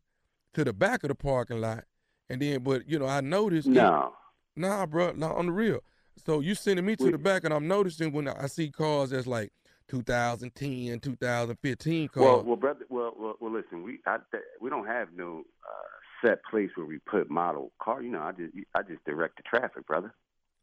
[0.53, 1.83] to the back of the parking lot,
[2.29, 4.13] and then but you know I noticed it- No.
[4.57, 5.79] Nah, bro, not on the real.
[6.25, 9.09] So you sending me to We- the back, and I'm noticing when I see cars
[9.09, 9.51] that's like
[9.89, 12.23] 2010, 2015 cars.
[12.23, 12.85] Well, well, brother.
[12.89, 13.83] Well, well, well listen.
[13.83, 14.17] We I,
[14.61, 18.01] we don't have no uh, set place where we put model car.
[18.01, 20.13] You know, I just I just direct the traffic, brother.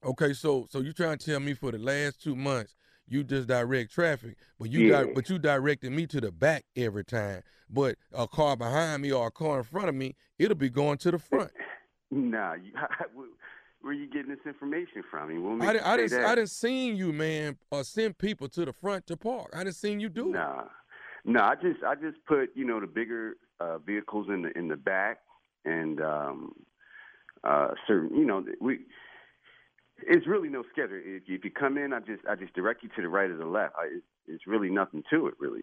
[0.04, 2.74] okay, so so you trying to tell me for the last two months
[3.08, 7.04] you just direct traffic, but you di- but you directed me to the back every
[7.04, 7.42] time.
[7.68, 10.98] But a car behind me or a car in front of me, it'll be going
[10.98, 11.50] to the front.
[12.10, 12.72] Nah, you,
[13.82, 15.30] where are you getting this information from?
[15.30, 16.24] I mean, I didn't, I didn't.
[16.24, 19.50] I didn't seen you, man, uh, send people to the front to park.
[19.54, 20.32] I didn't seen you do it.
[20.32, 20.64] Nah,
[21.24, 24.68] no, I just I just put you know the bigger uh, vehicles in the in
[24.68, 25.18] the back
[25.64, 26.52] and um,
[27.44, 28.80] uh, certain you know we.
[30.06, 31.00] It's really no schedule.
[31.04, 33.30] If you, if you come in, I just I just direct you to the right
[33.30, 33.74] or the left.
[33.78, 35.62] I, it's, it's really nothing to it, really.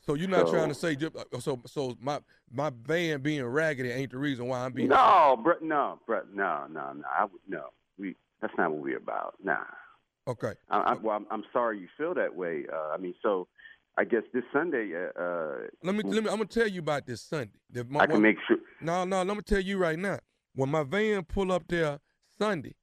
[0.00, 2.20] So you're not trying to say uh, so so my
[2.52, 6.66] my van being raggedy ain't the reason why I'm being No, bro, no, bro, no,
[6.70, 7.02] no, no.
[7.12, 7.64] I would no.
[7.98, 9.34] We that's not what we're about.
[9.42, 9.56] Nah.
[10.28, 10.52] okay.
[10.70, 12.66] I, I, well, I'm, I'm sorry you feel that way.
[12.72, 13.48] Uh, I mean, so
[13.98, 17.06] I guess this Sunday, uh, uh, Let me let me I'm gonna tell you about
[17.06, 17.58] this Sunday.
[17.70, 18.58] The- my- I can make sure.
[18.80, 20.18] No, no, let me tell you right now.
[20.54, 21.98] when my van pull up there
[22.38, 22.74] Sunday,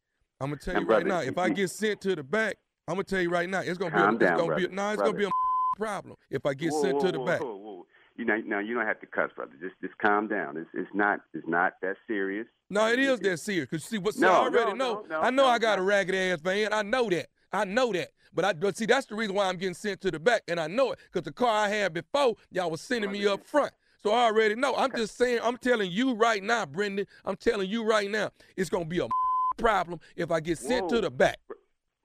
[0.44, 2.58] I'm gonna tell Now, you right brother, now, if I get sent to the back,
[2.86, 4.64] I'm gonna tell you right now, it's gonna Calm be a, down, it's gonna be
[4.64, 5.30] a, brother, no, it's gonna be a
[5.78, 7.42] problem if I get whoa, sent whoa, to the whoa, back.
[7.42, 7.86] Whoa, whoa.
[8.18, 9.54] You know, now you don't have to cuss, brother.
[9.62, 10.58] Just, just calm down.
[10.58, 12.46] It's, it's not, it's not that serious.
[12.70, 13.70] No, it is that serious.
[13.70, 15.06] Cause see, what see, No, I already no, know.
[15.10, 16.74] no, I know no, I got a ragged ass van.
[16.74, 17.28] I know that.
[17.54, 18.10] I know that.
[18.34, 20.60] But I but see, that's the reason why I'm getting sent to the back, and
[20.60, 23.72] I know it because the car I had before, y'all was sending me up front.
[24.02, 24.76] So I already know.
[24.76, 25.40] I'm just saying.
[25.42, 27.08] I'm telling you right now, Brendan.
[27.24, 29.08] I'm telling you right now, it's gonna be a
[29.58, 31.40] problem if I get sent to the back.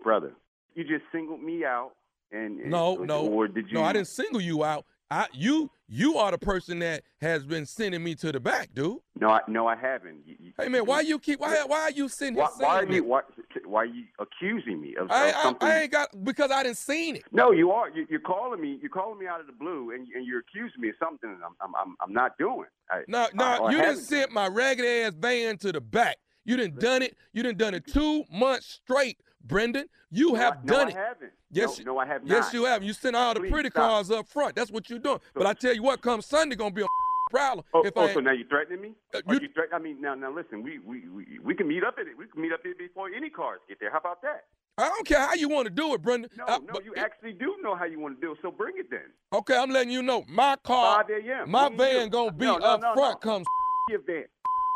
[0.02, 0.32] brother.
[0.74, 1.92] You just singled me out,
[2.30, 3.74] and and- No, no, or did you?
[3.74, 3.82] no.
[3.82, 4.84] I didn't single you out.
[5.10, 8.98] I you you are the person that has been sending me to the back, dude.
[9.18, 10.20] No, I, no, I haven't.
[10.26, 12.84] You- you- Hey man, why you keep why why are you sitting Why, why are
[12.84, 13.04] you?
[13.04, 13.22] Why,
[13.64, 15.68] why are you accusing me of, I, of I, something?
[15.68, 17.24] I ain't got because I didn't seen it.
[17.32, 17.88] no, you are.
[17.88, 18.78] You, you're calling me.
[18.82, 21.44] You're calling me out of the blue, and, and you're accusing me of something that
[21.44, 22.68] I'm, I'm, I'm, I'm not doing.
[22.90, 26.18] I, No, no, you didn't sent my ragged ass van to the back.
[26.48, 27.14] You didn't done it.
[27.34, 29.86] You didn't done it two months straight, Brendan.
[30.10, 30.96] You No, have I- no, done I it.
[30.96, 31.32] haven't.
[31.50, 32.30] Yes, no, no, I have not.
[32.30, 32.82] Yes, you have.
[32.82, 33.90] You sent all the Please pretty stop.
[33.90, 34.56] cars up front.
[34.56, 35.20] That's what you're doing.
[35.34, 36.86] but I tell you what, come Sunday, gonna be a
[37.30, 37.66] problem.
[37.74, 38.92] Oh, if oh I so now you're threatening me?
[39.14, 40.62] Uh, you- you threat- I mean, now, now listen.
[40.62, 42.16] We, we, we, we can meet up at it.
[42.16, 43.90] We can meet up here before any cars get there.
[43.90, 44.44] How about that?
[44.78, 46.30] I don't care how you want to do it, Brendan.
[46.38, 48.38] No, Uh, no, you actually do know how you want to do it.
[48.40, 49.10] So bring it then.
[49.34, 50.24] Okay, I'm letting you know.
[50.28, 51.50] My car, 5 a.m.
[51.50, 52.08] my van you.
[52.10, 53.24] gonna be No, no, up no, front.
[53.24, 53.30] no.
[53.32, 53.46] Comes
[53.90, 54.24] Your van,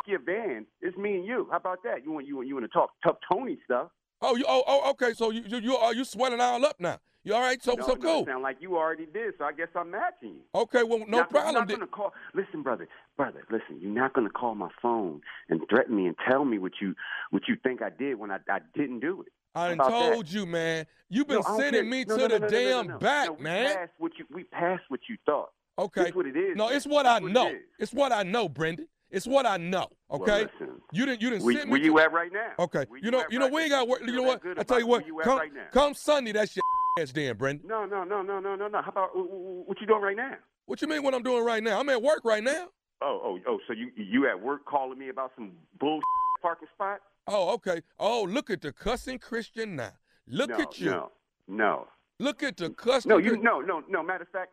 [0.07, 0.67] your van.
[0.81, 1.49] It's me and you.
[1.51, 2.05] How about that?
[2.05, 3.89] You want you want you want to talk tough Tony stuff?
[4.21, 4.45] Oh, you.
[4.49, 5.13] Oh, oh, okay.
[5.15, 6.99] So you, you, you are you swelling all up now?
[7.25, 7.63] You all right?
[7.63, 8.27] So, no, so no, cool.
[8.27, 9.35] Sound like you already did.
[9.39, 10.41] So I guess I'm matching you.
[10.55, 11.55] Okay, well, no Not- problem.
[11.55, 12.13] You're not gonna call.
[12.35, 13.81] Listen, brother, brother, listen.
[13.81, 16.95] You're not gonna call my phone and threaten me and tell me what you
[17.31, 19.33] what you think I did when I I didn't do it.
[19.55, 19.89] I How that?
[20.15, 20.87] told you, man.
[21.11, 23.77] You've been No, sending me to the damn back, man.
[23.77, 25.51] Passed what you we passed what you thought.
[25.79, 26.05] Okay.
[26.05, 26.57] That's what it is.
[26.57, 27.49] No, it's what I That's it know.
[27.49, 27.57] is.
[27.79, 28.89] It's what I know, Brendan.
[29.13, 29.89] It's what I know.
[30.09, 30.49] Well, Okay.
[30.59, 30.81] listen.
[30.91, 31.21] you didn't.
[31.21, 31.71] You didn't Where, send me.
[31.73, 32.53] where to- you at right now?
[32.59, 32.87] Okay.
[32.89, 33.25] Where You know.
[33.31, 33.45] You know.
[33.47, 33.87] right We ain't got.
[33.87, 34.01] work.
[34.01, 34.41] You know what?
[34.59, 35.07] I tell you what.
[35.07, 35.67] You Come, right now?
[35.71, 36.33] come Sunday.
[36.33, 36.63] That's your
[36.99, 37.69] ass, then, Brendan.
[37.69, 38.83] No, no, no, no, no, no, no.
[38.83, 40.35] How about wh- wh- what you doing right now?
[40.65, 41.03] What you mean?
[41.03, 41.79] What I'm doing right now?
[41.79, 42.69] I'm at work right now.
[43.03, 43.59] Oh, oh, oh.
[43.67, 46.03] So you you at work calling me about some bullshit
[46.41, 47.01] parking spot?
[47.27, 47.83] Oh, okay.
[47.99, 49.93] Oh, look at the cussing Christian now.
[50.27, 50.91] Look no, at you.
[50.91, 51.13] No,
[51.49, 53.11] no, Look at the cussing.
[53.11, 53.19] no.
[53.19, 54.03] You no, no, no.
[54.03, 54.53] Matter of fact,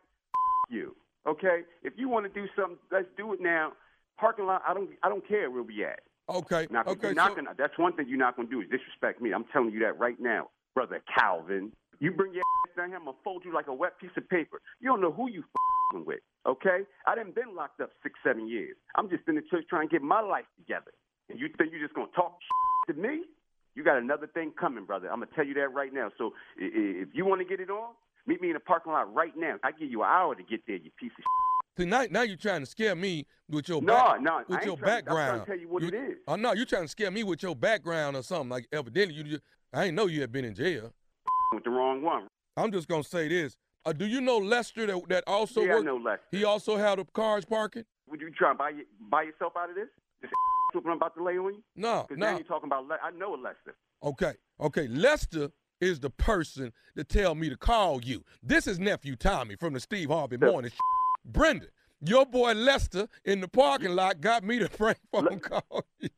[0.68, 0.94] you.
[1.26, 1.62] Okay.
[1.82, 3.72] If you want to do something, let's do it now.
[4.20, 4.62] Parking lot.
[4.68, 4.90] I don't.
[5.02, 6.00] I don't care where we at.
[6.28, 6.66] Okay.
[6.70, 7.08] Now, okay.
[7.08, 9.32] you're not so- gonna, that's one thing you're not going to do is disrespect me.
[9.32, 11.72] I'm telling you that right now, brother Calvin.
[12.00, 14.26] You bring your ass down here, I'm gonna fold you like a wet piece of
[14.30, 14.62] paper.
[14.80, 15.44] You don't know who you
[15.92, 16.80] fing with, okay?
[17.06, 18.76] I done been locked up six, seven years.
[18.96, 20.92] I'm just in the church trying to get my life together.
[21.28, 22.38] And you think you're just gonna talk
[22.88, 23.24] to me?
[23.74, 25.12] You got another thing coming, brother.
[25.12, 26.10] I'm gonna tell you that right now.
[26.16, 27.92] So if you want to get it on,
[28.26, 29.56] meet me in the parking lot right now.
[29.62, 31.49] I give you an hour to get there, you piece of.
[31.76, 34.56] See, now, now you're trying to scare me with your No, back, no, I with
[34.58, 36.18] ain't your trying- I'm trying to tell you what it is.
[36.28, 38.48] Oh no, you're trying to scare me with your background or something.
[38.50, 40.92] Like evidently you just, I ain't know you had been in jail.
[41.54, 42.28] With the wrong one.
[42.56, 43.56] I'm just gonna say this.
[43.84, 46.20] Uh, do you know Lester that, that also yeah, I know Lester.
[46.30, 47.84] He also had the cars parking.
[48.08, 48.72] Would you try and buy,
[49.08, 49.88] buy yourself out of this?
[50.20, 50.30] This
[50.74, 51.62] what I'm about to lay on you?
[51.76, 52.86] No, Because now you're talking about.
[52.86, 53.74] Le- I know Lester.
[54.02, 54.86] Okay, okay.
[54.88, 58.22] Lester is the person to tell me to call you.
[58.42, 60.70] This is nephew Tommy from the Steve Harvey Morning.
[61.24, 61.68] Brendan,
[62.00, 66.10] your boy Lester in the parking lot got me to prank phone call you.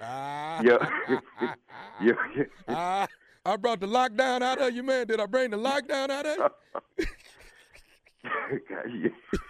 [0.00, 0.62] Ah.
[0.62, 0.78] Yo,
[2.00, 2.14] yo,
[2.68, 3.06] Ah,
[3.44, 5.06] I brought the lockdown out of you, man.
[5.06, 6.52] Did I bring the lockdown out of
[6.98, 7.06] you?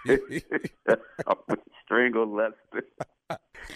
[1.84, 2.84] Strangle Lester.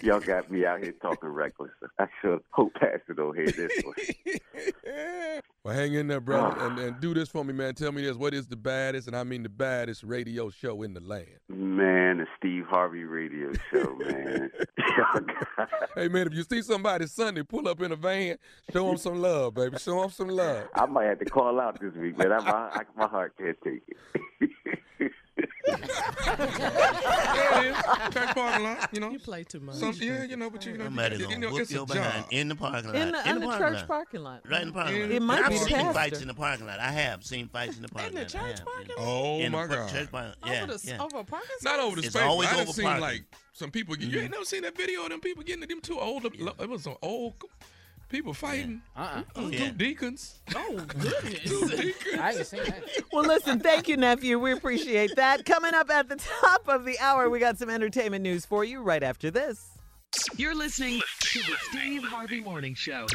[0.01, 1.71] Y'all got me out here talking reckless.
[1.99, 3.95] I should hope Pastor don't hear this one.
[5.65, 6.67] Well, hang in there, brother, ah.
[6.67, 7.73] and, and do this for me, man.
[7.73, 10.93] Tell me this: what is the baddest, and I mean the baddest radio show in
[10.93, 11.39] the land?
[11.47, 14.51] Man, the Steve Harvey radio show, man.
[15.95, 18.37] Hey, man, if you see somebody Sunday pull up in a van,
[18.73, 19.77] show them some love, baby.
[19.77, 20.67] Show them some love.
[20.73, 22.31] I might have to call out this week, man.
[22.31, 24.49] I, my, I, my heart can't take it.
[25.65, 25.77] There
[27.63, 28.13] it is.
[28.13, 29.09] Church parking lot, you know.
[29.11, 29.75] You play too much.
[29.75, 31.85] Some, yeah, you know, but you know, Somebody you gonna know whoop it's a your
[31.85, 32.25] behind job.
[32.31, 32.95] in the parking lot.
[32.95, 33.87] In the, in in the church lot.
[33.87, 34.41] parking lot.
[34.49, 35.11] Right in the parking lot.
[35.11, 35.93] It might I've be seen pastor.
[35.93, 36.79] fights in the parking lot.
[36.79, 38.35] I have seen fights in the parking the lot.
[38.35, 38.95] I church have, parking yeah.
[39.05, 39.89] Oh In my God!
[39.89, 40.33] Church parking.
[40.45, 41.03] Yeah, over the yeah.
[41.03, 41.71] over a parking lot?
[41.77, 42.23] Not over the It's space.
[42.23, 43.23] always but I done over seen like
[43.53, 43.95] some people.
[43.95, 44.31] get You ain't mm-hmm.
[44.33, 46.25] never seen that video of them people getting them two old.
[46.25, 47.33] It was some old
[48.13, 48.79] people fighting.
[48.95, 49.23] Uh-uh.
[49.33, 49.69] Those Yeah.
[49.69, 50.39] Two deacons.
[50.55, 51.39] Oh goodness.
[51.45, 52.19] Two deacons.
[52.19, 52.83] I ain't seen that.
[53.11, 54.37] Well, listen, thank you, nephew.
[54.39, 55.45] We appreciate that.
[55.45, 58.81] Coming up at the top of the hour, we got some entertainment news for you
[58.81, 59.71] right after this.
[60.37, 63.07] You're listening to the Steve Harvey Morning Show.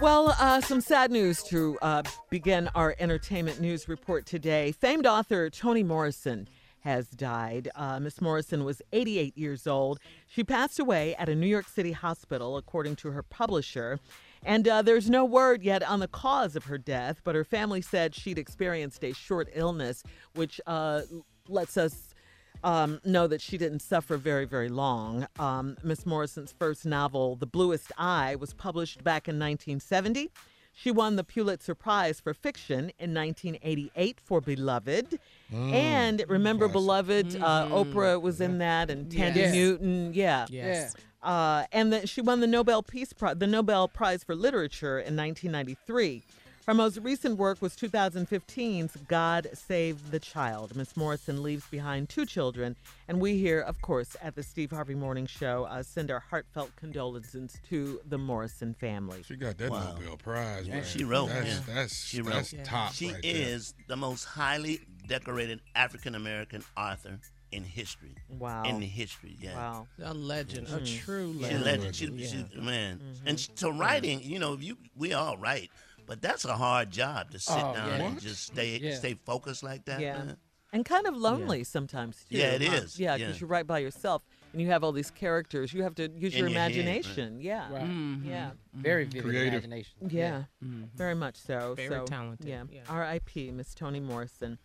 [0.00, 4.72] Well, uh, some sad news to uh, begin our entertainment news report today.
[4.72, 6.48] Famed author Toni Morrison
[6.84, 7.70] has died.
[7.74, 9.98] Uh, Miss Morrison was 88 years old.
[10.26, 13.98] She passed away at a New York City hospital, according to her publisher.
[14.44, 17.80] And uh, there's no word yet on the cause of her death, but her family
[17.80, 20.02] said she'd experienced a short illness,
[20.34, 21.02] which uh,
[21.48, 22.14] lets us
[22.62, 25.26] um, know that she didn't suffer very, very long.
[25.38, 30.30] Um, Miss Morrison's first novel, The Bluest Eye, was published back in 1970.
[30.76, 35.20] She won the Pulitzer Prize for fiction in 1988 for Beloved.
[35.52, 36.72] Mm, and remember classic.
[36.72, 37.36] Beloved?
[37.40, 39.54] Uh, Oprah was in that, and Thandie Yes.
[39.54, 40.12] Newton.
[40.14, 40.46] Yeah.
[40.50, 40.94] Yes.
[41.22, 45.16] Uh, and then she won the Nobel Peace Prize, the Nobel Prize for Literature in
[45.16, 46.22] 1993.
[46.66, 50.74] Her most recent work was 2015's God Save the Child.
[50.74, 52.74] Miss Morrison leaves behind two children,
[53.06, 56.74] and we here, of course, at the Steve Harvey Morning Show, uh, send our heartfelt
[56.76, 59.22] condolences to the Morrison family.
[59.24, 59.94] She got that Wow.
[60.00, 60.84] Nobel Prize, Yeah, man.
[60.84, 61.28] she wrote.
[61.28, 61.60] That's, yeah.
[61.74, 62.32] that's, she wrote.
[62.34, 63.30] that's top She right there.
[63.36, 67.18] is the most highly decorated African American author
[67.52, 68.14] in history.
[68.30, 68.62] Wow.
[68.64, 69.54] In history, yeah.
[69.54, 69.86] Wow.
[70.02, 71.64] A legend, a true She legend.
[71.64, 71.94] legend.
[71.94, 73.00] She, she, man.
[73.26, 75.70] And to writing, you know, you we all write,
[76.06, 78.06] but that's a hard job to sit Oh, down yeah.
[78.06, 78.94] and just stay Yeah.
[78.96, 80.00] stay focused like that.
[80.00, 80.18] Yeah.
[80.18, 80.36] man.
[80.72, 82.36] And kind of lonely sometimes, too.
[82.36, 82.74] Yeah, it huh?
[82.74, 82.98] is.
[82.98, 83.26] Yeah, Yeah.
[83.26, 85.72] because you write by yourself and you have all these characters.
[85.72, 86.74] You have to use In your your head, right.
[86.74, 87.40] imagination.
[87.40, 87.72] Yeah.
[87.72, 87.82] Right.
[87.84, 88.14] Mm-hmm.
[88.14, 88.28] mm-hmm.
[88.28, 88.50] Yeah.
[88.74, 89.12] Very mm-hmm.
[89.12, 89.52] vivid Creative.
[89.64, 89.94] imagination.
[90.10, 90.84] Yeah, mm-hmm.
[90.96, 91.74] very much so.
[91.76, 92.64] Very so, talented, Yeah.
[92.72, 92.80] yeah.
[92.88, 93.52] R.I.P.
[93.52, 94.58] Miss Toni Morrison.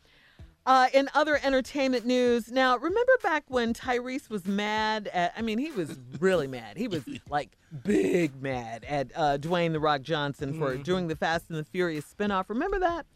[0.69, 5.33] Uh, in other entertainment news, now remember back when Tyrese was mad at?
[5.35, 6.77] I mean, he was really mad.
[6.77, 10.83] He was like big mad at uh, Dwayne the Rock Johnson for Mhm.
[10.83, 12.49] doing the Fast and the Furious spinoff.
[12.49, 13.07] Remember that?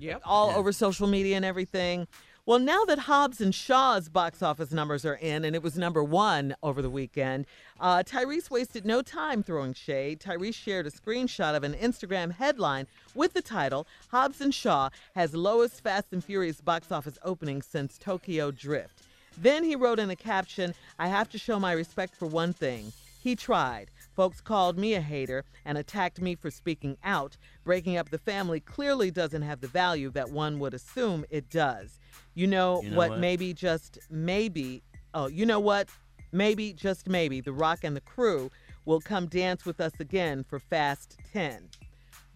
[0.00, 0.22] Yep.
[0.24, 0.56] all Yeah.
[0.56, 2.08] over social media and everything.
[2.44, 6.02] Well, now that Hobbs and Shaw's box office numbers are in, and it was number
[6.02, 7.46] one over the weekend,
[7.78, 10.18] uh, Tyrese wasted no time throwing shade.
[10.18, 15.34] Tyrese shared a screenshot of an Instagram headline with the title Hobbs and Shaw has
[15.34, 19.04] lowest Fast and Furious box office opening since Tokyo Drift.
[19.38, 22.92] Then he wrote in a caption, I have to show my respect for one thing.
[23.22, 23.88] He tried.
[24.14, 27.36] Folks called me a hater and attacked me for speaking out.
[27.64, 31.98] Breaking up the family clearly doesn't have the value that one would assume it does.
[32.34, 33.20] You know, You know what, what?
[33.20, 34.82] Maybe just maybe.
[35.14, 35.88] Oh, you know what?
[36.32, 38.50] Maybe just maybe The Rock and the crew
[38.84, 41.68] will come dance with us again for Fast 10.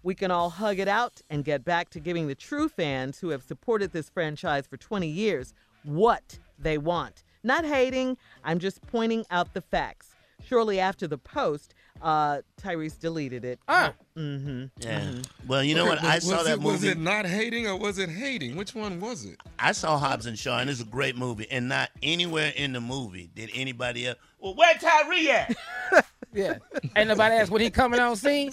[0.03, 3.31] We can all hug it out and get back to giving the true fans who
[3.31, 7.25] have supported this franchise for 20 years what they want.
[7.43, 10.16] Not hating, I'm just pointing out the facts.
[10.45, 13.59] Shortly after the post, uh, Tyrese deleted it.
[13.69, 13.95] Ah.
[14.17, 14.67] Mm-hmm.
[14.81, 15.13] Yeah.
[15.47, 16.03] Well, you know Okay, what?
[16.03, 18.55] but I saw was that it, Was it not hating or was it hating?
[18.55, 19.41] Which one was it?
[19.59, 21.47] I saw Hobbs and Shaw, and it's a great movie.
[21.51, 24.19] And not anywhere in the movie did anybody else.
[24.39, 25.57] Well, where Tyree at?
[26.35, 26.59] Yeah.
[26.95, 28.53] Ain't nobody asked when he coming on scene.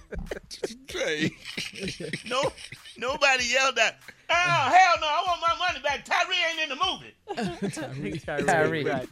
[0.86, 1.30] Jay.
[2.28, 2.52] no,
[2.98, 3.98] nobody yelled at.
[4.28, 5.06] Oh hell no!
[5.06, 6.04] I want my money back.
[6.04, 8.20] Tyree ain't in the movie.
[8.24, 8.44] Tyree.
[8.44, 8.84] Tyree.
[8.84, 9.08] Right.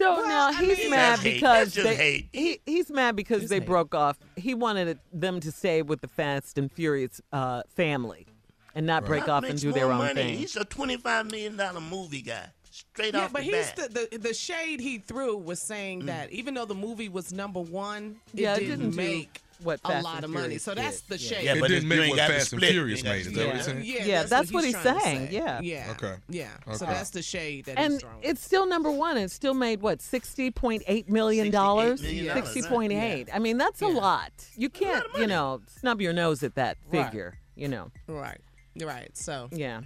[0.00, 1.34] So now he's mean, mad that's hate.
[1.34, 2.28] because That's just they, hate.
[2.32, 4.18] he he's mad because they broke off.
[4.36, 8.26] He wanted them to stay with the Fast and Furious uh, family
[8.74, 10.14] and not break What off and do their own money?
[10.14, 10.38] thing.
[10.38, 13.90] He's a twenty-five million dollar movie guy, straight Yeah, off but the he's bat.
[13.92, 16.06] the, the the shade he threw was saying Mm.
[16.06, 19.42] that even though the movie was number one, it Yeah, it didn't, didn't do make
[19.62, 20.58] what a Fast lot and of money.
[20.58, 21.18] So that's did.
[21.18, 21.28] the Yeah.
[21.30, 21.44] shade.
[21.44, 22.72] Yeah, it but didn't you make ain't what got Fast and split.
[22.72, 23.24] Furious made.
[23.24, 23.82] the Is that what you're saying?
[23.84, 25.32] Yeah, Yeah, that's what, what he's he's saying, say.
[25.32, 25.60] yeah.
[25.60, 26.14] yeah, Okay.
[26.28, 26.48] yeah.
[26.72, 28.16] So that's the shade that and he's throwing.
[28.22, 29.16] it's still number one.
[29.16, 32.00] It still made what sixty point eight million dollars.
[32.00, 33.28] Sixty point eight.
[33.32, 34.32] I mean, that's a lot.
[34.56, 37.04] You can't, you know, snub your nose at that Right.
[37.06, 37.38] figure.
[37.56, 37.90] You know.
[38.08, 38.40] right,
[38.80, 39.16] right.
[39.16, 39.82] So Yeah.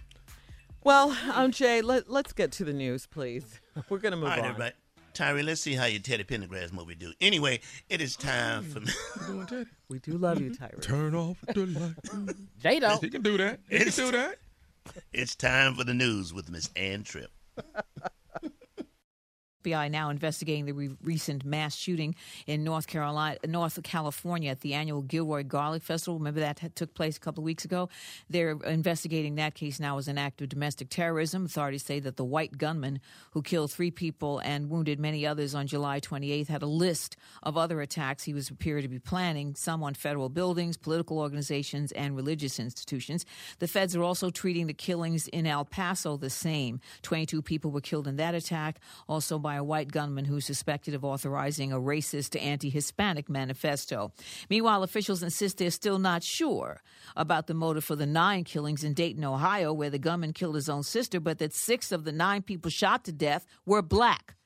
[0.85, 3.61] Well, um, Jay, let, let's get to the news, please.
[3.91, 4.45] We're gonna move All right, on.
[4.47, 4.75] everybody.
[5.19, 7.13] Tyree, let's see how your Teddy Pendergrass movie do.
[7.21, 9.65] Anyway, it is oh, time for me.
[9.89, 10.65] We do love you, mm-hmm.
[10.65, 10.81] Tyree.
[10.81, 12.37] Turn off the light.
[12.63, 12.99] J-Lo.
[13.01, 13.59] He can do that.
[13.69, 14.39] He can It's- do that.
[15.13, 17.33] It's time for the news with Miss Ann Tripp.
[19.63, 22.15] FBI now investigating the re- recent mass shooting
[22.47, 26.19] in North Carolina, North California at the annual Gilroy Garlic Festival.
[26.19, 27.89] Remember that had, took place a couple of weeks ago.
[28.31, 31.47] They're investigating that case now as an act of domestic terrorism.
[31.47, 33.01] Authorities say that the white gunman
[33.33, 37.57] who killed three people and wounded many others on July 28th had a list of
[37.57, 42.17] other attacks he was appeared to be planning, some on federal buildings, political organizations, and
[42.17, 43.25] religious institutions.
[43.59, 46.81] The feds are also treating the killings in El Paso the same.
[47.03, 51.05] 22 people were killed in that attack, also by a white gunman who's suspected of
[51.05, 54.13] authorizing a racist anti Hispanic manifesto.
[54.49, 56.81] Meanwhile, officials insist they're still not sure
[57.17, 60.69] about the motive for the nine killings in Dayton, Ohio, where the gunman killed his
[60.69, 64.38] own sister, but that six of the nine people shot to death were black.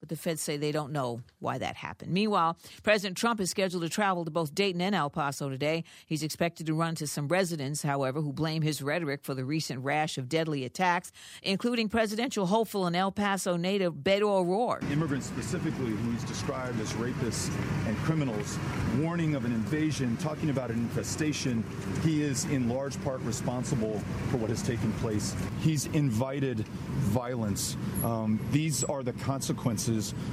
[0.00, 2.12] But the feds say they don't know why that happened.
[2.12, 5.84] Meanwhile, President Trump is scheduled to travel to both Dayton and El Paso today.
[6.06, 9.82] He's expected to run to some residents, however, who blame his rhetoric for the recent
[9.84, 11.10] rash of deadly attacks,
[11.42, 14.84] including presidential hopeful and El Paso native Beto O'Rourke.
[14.90, 17.50] Immigrants specifically, who he's described as rapists
[17.86, 18.58] and criminals,
[18.98, 21.64] warning of an invasion, talking about an infestation.
[22.02, 25.34] He is in large part responsible for what has taken place.
[25.60, 26.60] He's invited
[26.98, 27.76] violence.
[28.04, 29.87] Um, these are the consequences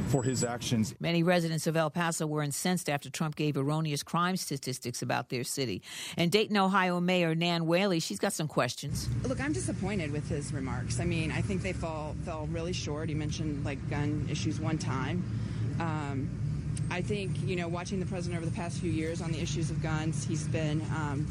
[0.08, 0.96] for his actions.
[1.00, 5.44] Many residents of El Paso were incensed after Trump gave erroneous crime statistics about their
[5.44, 5.82] city.
[6.18, 9.10] And Dayton, Ohio Mayor Nan Whaley, she's got some questions.
[9.24, 11.00] Look, I'm disappointed with his remarks.
[11.00, 13.10] I mean, I think they fall fell really short.
[13.10, 15.24] He mentioned like gun issues one time.
[15.80, 16.30] Um,
[16.92, 19.72] I think you know, watching the president over the past few years on the issues
[19.72, 20.82] of guns, he's been.
[20.96, 21.28] Um,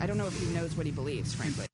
[0.00, 1.66] I don't know if he knows what he believes, frankly.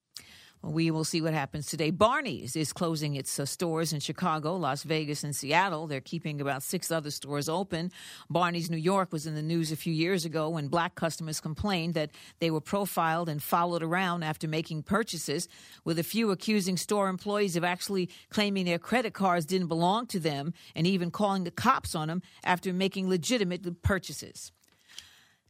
[0.65, 1.91] We will see what happens today.
[1.91, 5.89] Barney's is closing its uh, stores in Chicago, Las Vegas, and Seattle.
[5.89, 7.91] They're keeping about six other stores open.
[8.31, 11.95] Barney's New York was in the news a few years ago when black customers complained
[11.95, 15.49] that they were profiled and followed around after making purchases,
[15.85, 20.21] with a few accusing store employees of actually claiming their credit cards didn't belong to
[20.21, 24.53] them and even calling the cops on them after making legitimate purchases.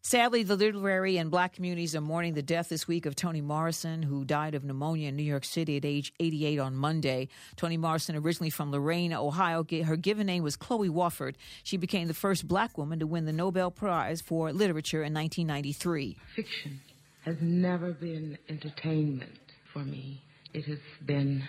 [0.05, 4.03] Sadly, the literary and black communities are mourning the death this week of Toni Morrison,
[4.03, 7.29] who died of pneumonia in New York City at age 88 on Monday.
[7.55, 11.37] Toni Morrison, originally from Lorain, Ohio, her given name was Chloe Wofford.
[11.63, 16.17] She became the first black woman to win the Nobel Prize for Literature in 1993.
[16.35, 16.81] Fiction
[17.25, 19.39] has never been entertainment
[19.73, 20.21] for me.
[20.53, 21.45] It has been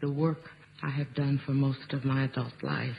[0.00, 2.96] the work I have done for most of my adult life.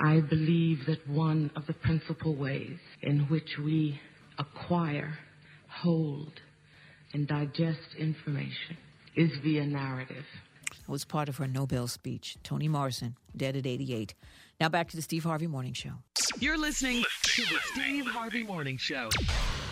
[0.00, 4.00] I believe that one of the principal ways in which we
[4.38, 5.18] acquire,
[5.68, 6.32] hold,
[7.12, 8.76] and digest information
[9.16, 10.24] is via narrative.
[10.86, 12.36] was part of her Nobel speech.
[12.42, 14.14] Toni Morrison, dead at 88.
[14.60, 15.92] Now back to the Steve Harvey Morning Show.
[16.40, 19.08] You're listening to the Steve Harvey Morning Show.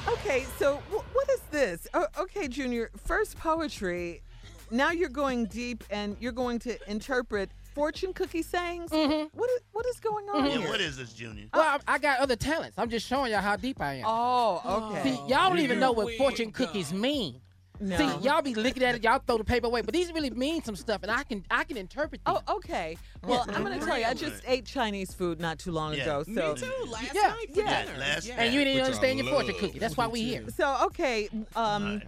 [0.08, 1.86] Okay, so wh- what is this?
[1.94, 4.22] Oh, okay, Junior, first poetry.
[4.70, 8.90] Now you're going deep and you're going to interpret fortune cookie sayings.
[8.90, 9.36] Mm-hmm.
[9.38, 10.68] What is what is going on Yeah, here?
[10.68, 11.44] what is this, Junior?
[11.52, 12.78] Well, I, I got other talents.
[12.78, 14.04] I'm just showing y'all how deep I am.
[14.06, 15.02] Oh, okay.
[15.02, 17.42] See, y'all don't even know what fortune cookies mean.
[17.78, 17.98] No.
[17.98, 20.64] See, y'all be looking at it, y'all throw the paper away, but these really mean
[20.64, 22.38] some stuff, and I can I can interpret them.
[22.46, 22.96] Oh, okay.
[23.22, 26.04] Well, I'm going to tell you, I just ate Chinese food not too long Yeah.
[26.04, 26.24] ago.
[26.26, 27.84] Me So too, last yeah, night for yeah.
[27.84, 27.98] dinner.
[27.98, 29.78] Last And you didn't Which understand your fortune cookie.
[29.78, 30.46] That's why we here.
[30.56, 32.00] So okay, um,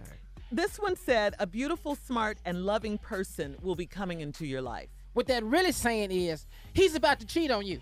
[0.51, 4.89] this one said, "A beautiful, smart, and loving person will be coming into your life."
[5.13, 7.79] What that really saying is, he's about to cheat on you.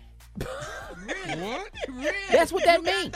[1.05, 1.41] really?
[1.41, 1.71] What?
[1.89, 2.11] Really?
[2.31, 3.15] That's what that means.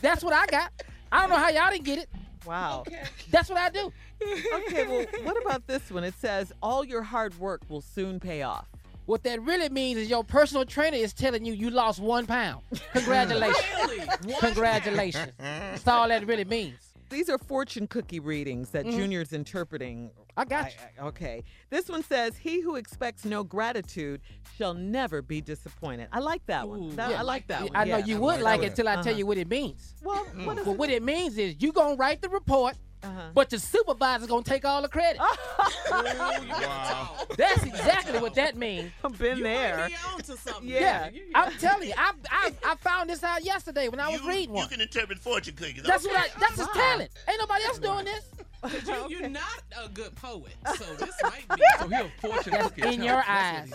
[0.00, 0.72] That's what I got.
[1.12, 2.08] I don't know how y'all didn't get it.
[2.44, 2.84] Wow.
[3.30, 3.92] That's what I do.
[4.22, 6.04] Okay, well, what about this one?
[6.04, 8.66] It says, "All your hard work will soon pay off."
[9.06, 12.62] What that really means is your personal trainer is telling you you lost one pound.
[12.92, 13.64] Congratulations.
[13.84, 14.34] really?
[14.40, 15.32] Congratulations.
[15.38, 16.78] That's all that really means.
[17.10, 18.92] These are fortune cookie readings that Mhm.
[18.92, 20.10] Junior's interpreting.
[20.36, 20.78] I got you.
[21.00, 21.44] I- okay.
[21.70, 24.20] This one says, "He who expects no gratitude
[24.56, 26.94] shall never be disappointed." I like that one.
[26.96, 27.20] That- Yeah.
[27.20, 27.70] I like that one.
[27.74, 28.04] I know Yeah.
[28.06, 29.18] you would like it until I tell Uh-huh.
[29.18, 29.94] you what it means.
[30.02, 33.30] Well, what is well, what it means is you gonna write the report, Uh-huh.
[33.34, 35.20] but the supervisor's gonna take all the credit.
[35.90, 37.10] wow.
[37.36, 38.90] That's exactly what that means.
[39.04, 39.88] I've been there.
[40.62, 44.52] Yeah, I'm telling you, I, I I found this out yesterday when I was reading
[44.54, 44.62] one.
[44.64, 45.82] You can interpret fortune cookies.
[45.82, 46.14] That's okay.
[46.14, 46.40] what I.
[46.40, 47.10] That's his talent.
[47.28, 48.24] Ain't nobody else doing this.
[48.64, 51.62] You, you're not a good poet, so this might be.
[51.78, 52.94] So he'll fortune That's cookie.
[52.94, 53.70] in your eyes.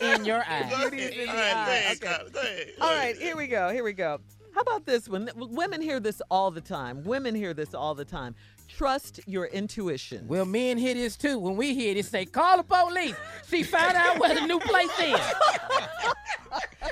[0.00, 0.90] In your eyes.
[0.90, 1.92] Beauty in All the right, eye.
[1.92, 2.30] Okay.
[2.32, 2.66] Go ahead.
[2.80, 3.70] All right, here we go.
[3.70, 4.20] Here we go.
[4.54, 5.30] How about this one?
[5.34, 7.04] Women hear this all the time.
[7.04, 8.34] Women hear this all the time.
[8.68, 10.26] Trust your intuition.
[10.28, 11.38] Well, men hear this too.
[11.38, 13.16] When we hear this, say, call the police.
[13.48, 15.20] She found out where the new place is.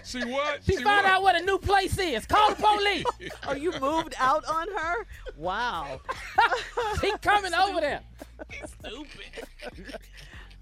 [0.05, 0.65] She what?
[0.65, 2.27] She found out what a new place is.
[2.27, 3.05] Call the police.
[3.47, 5.07] Are you moved out on her?
[5.37, 6.01] Wow.
[7.01, 8.01] She coming over there.
[8.67, 9.45] Stupid.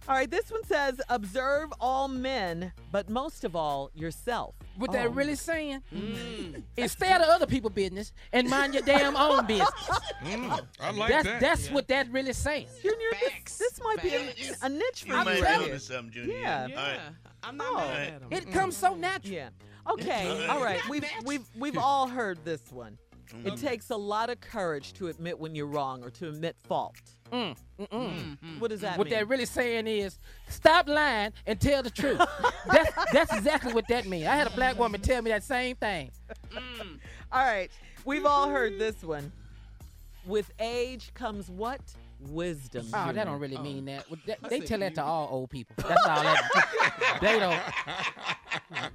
[0.09, 4.55] All right, this one says observe all men, but most of all yourself.
[4.79, 4.93] What Oh.
[4.95, 5.83] that really saying
[6.77, 9.69] is stay out of other people's business and mind your damn own business.
[10.25, 11.41] Mm, I like that's that.
[11.41, 12.67] that's what that really saying.
[12.83, 12.97] Junior,
[13.45, 15.25] this, this might be a, a niche for You you.
[15.25, 15.73] might right be here.
[15.75, 16.37] onto something, Junior.
[16.39, 16.69] Yeah.
[16.71, 17.01] All right.
[17.43, 17.77] I'm not Oh.
[17.77, 18.29] mad at him.
[18.33, 18.99] It comes so mm.
[18.99, 19.35] natural.
[19.35, 19.49] Yeah.
[19.91, 20.47] Okay.
[20.49, 20.81] All right.
[20.89, 22.99] We've we've we've all heard this one.
[23.35, 23.47] Mm.
[23.47, 26.97] It takes a lot of courage to admit when you're wrong or to admit fault.
[27.33, 28.61] Mm, mm-mm.
[28.61, 28.99] What does that mm.
[28.99, 29.15] What mean?
[29.15, 30.19] that really saying is
[30.49, 32.21] stop lying and tell the truth.
[32.67, 34.27] that's that's exactly what that means.
[34.27, 34.79] I had a black mm.
[34.79, 36.11] woman tell me that same thing.
[36.51, 36.99] Mm.
[37.33, 37.71] All right.
[38.05, 39.33] We've all heard this one.
[40.27, 41.81] With age comes what?
[42.21, 42.87] Wisdom.
[42.93, 43.13] Oh, Junior.
[43.15, 44.05] that don't really mean that.
[44.27, 45.75] That- they tell that to all old people.
[45.79, 47.19] That's all that.
[47.21, 47.61] they don't.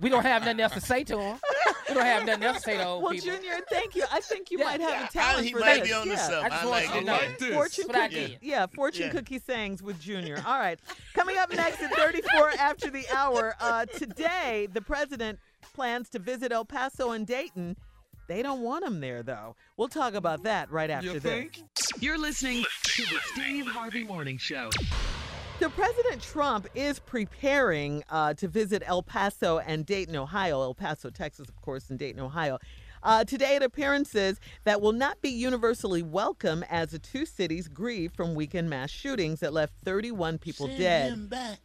[0.02, 1.40] We don't have nothing else to say to them.
[1.90, 3.12] We don't have nothing else to say to old people.
[3.12, 3.38] Well, people.
[3.50, 4.04] Junior, thank you.
[4.12, 5.88] I think you Yeah, might have yeah, a talent he for might this.
[5.90, 6.20] be on the yeah.
[6.20, 6.44] stuff.
[6.46, 7.00] I just I want like you it.
[7.02, 7.14] to know.
[7.14, 7.54] like this.
[7.54, 8.38] Fortune What I cookie, did.
[8.42, 9.12] yeah, fortune Yeah.
[9.12, 10.42] cookie sayings with Junior.
[10.46, 10.80] All right,
[11.14, 13.56] coming up next at 34 after the hour.
[13.60, 15.40] Uh, today, the president
[15.74, 17.76] plans to visit El Paso and Dayton.
[18.28, 19.56] They don't want him there, though.
[19.78, 21.24] We'll talk about that right after You this.
[21.24, 21.62] think?
[22.00, 24.70] You're listening to the Steve Harvey Morning Show.
[25.60, 30.62] So President Trump is preparing uh, to visit El Paso and Dayton, Ohio.
[30.62, 32.60] El Paso, Texas, of course, and Dayton, Ohio.
[33.02, 38.14] Uh, today at appearances that will not be universally welcome as the two cities grieve
[38.14, 41.60] from weekend mass shootings that left 31 people Send dead.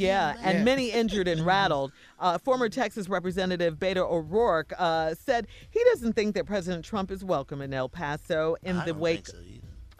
[0.00, 1.92] Yeah, and many injured and rattled.
[2.18, 7.24] Uh, former Texas Representative Beto O'Rourke uh, said he doesn't think that President Trump is
[7.24, 9.36] welcome in El Paso in I the wake so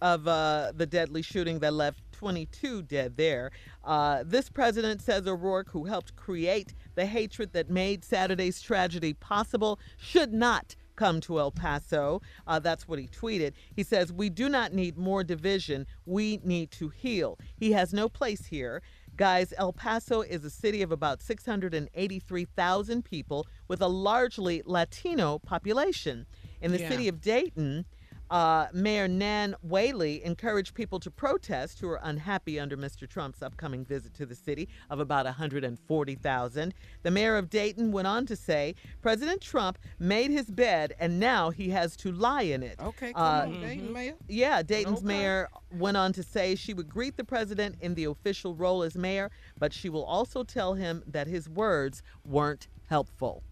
[0.01, 3.51] of uh, the deadly shooting that left 22 dead there.
[3.85, 9.79] Uh, this president says O'Rourke, who helped create the hatred that made Saturday's tragedy possible,
[9.97, 12.21] should not come to El Paso.
[12.47, 13.53] Uh, that's what he tweeted.
[13.75, 15.87] He says, We do not need more division.
[16.07, 17.39] We need to heal.
[17.57, 18.83] He has no place here.
[19.19, 26.25] Guys, El Paso is a city of about 683,000 people with a largely Latino population.
[26.61, 26.89] In the Yeah.
[26.89, 27.85] city of Dayton,
[28.31, 33.09] uh, Mayor Nan Whaley encouraged people to protest who are unhappy under Mr.
[33.09, 36.75] Trump's upcoming visit to the city of about 140,000.
[37.03, 41.51] The mayor of Dayton went on to say President Trump made his bed and now
[41.51, 42.79] he has to lie in it.
[42.81, 44.15] Okay, come Uh, on, Dayton Mayor.
[44.29, 45.07] yeah, Dayton's Okay.
[45.07, 48.97] mayor went on to say she would greet the president in the official role as
[48.97, 53.43] mayor, but she will also tell him that his words weren't helpful.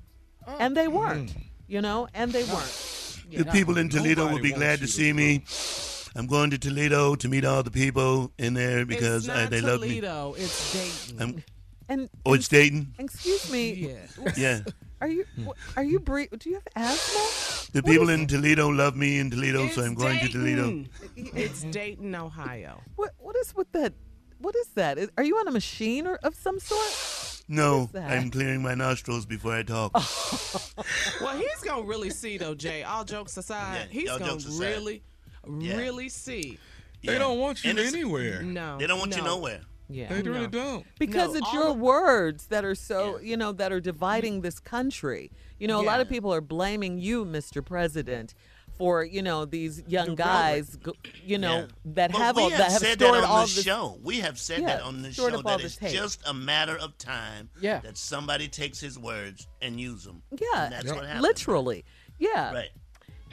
[0.47, 1.35] And they weren't,
[1.67, 2.96] you know, and they weren't.
[3.31, 5.45] The people in Toledo will be glad to see me.
[6.15, 9.61] I'm going to Toledo to meet all the people in there because it's not they
[9.61, 10.01] love me.
[10.01, 11.21] Toledo, It's Dayton.
[11.23, 11.45] I'm,
[11.89, 12.95] And oh, it's Dayton.
[12.99, 14.33] excuse me, yeah.
[14.37, 14.61] Yeah.
[15.03, 15.27] are you
[15.77, 17.71] are you bre- do you have asthma?
[17.73, 20.85] The people in Toledo love me in Toledo, so I'm going to Toledo.
[21.17, 22.81] It's Dayton, Ohio.
[22.97, 23.93] What what is with that?
[24.39, 24.97] What is that?
[24.99, 26.93] Is, are you on a machine or of some sort?
[27.49, 27.89] No.
[27.95, 29.93] I'm clearing my nostrils before I talk.
[31.21, 32.83] Well, he's gonna really see though, Jay.
[32.83, 34.61] All jokes aside, Yeah, he's all gonna jokes aside.
[34.65, 35.03] really,
[35.59, 35.77] Yeah.
[35.77, 36.59] really see.
[37.05, 38.43] They don't want you And it's- anywhere.
[38.43, 39.37] No, They don't want you no.
[39.37, 39.61] nowhere.
[39.89, 40.09] Yeah.
[40.09, 40.47] They really No.
[40.49, 40.87] don't.
[40.99, 44.41] Because No, it's all your of- words that are so, you know, that are dividing
[44.41, 45.31] this country.
[45.61, 46.15] You know, a lot of Yeah.
[46.17, 47.65] people are blaming you, Mr.
[47.65, 48.35] President,
[48.79, 51.67] for, you know, these young guys, go- you know, Yeah.
[51.95, 53.99] that have we all have that have said stored that on all the this show.
[54.03, 55.95] We have said Yeah, that on the show that it's hate.
[55.95, 57.81] just a matter of time Yeah.
[57.81, 60.23] that somebody takes his words and use them.
[60.31, 61.23] Yeah, and that's what happens.
[61.23, 61.85] literally.
[62.19, 62.53] Yeah.
[62.53, 62.71] Right.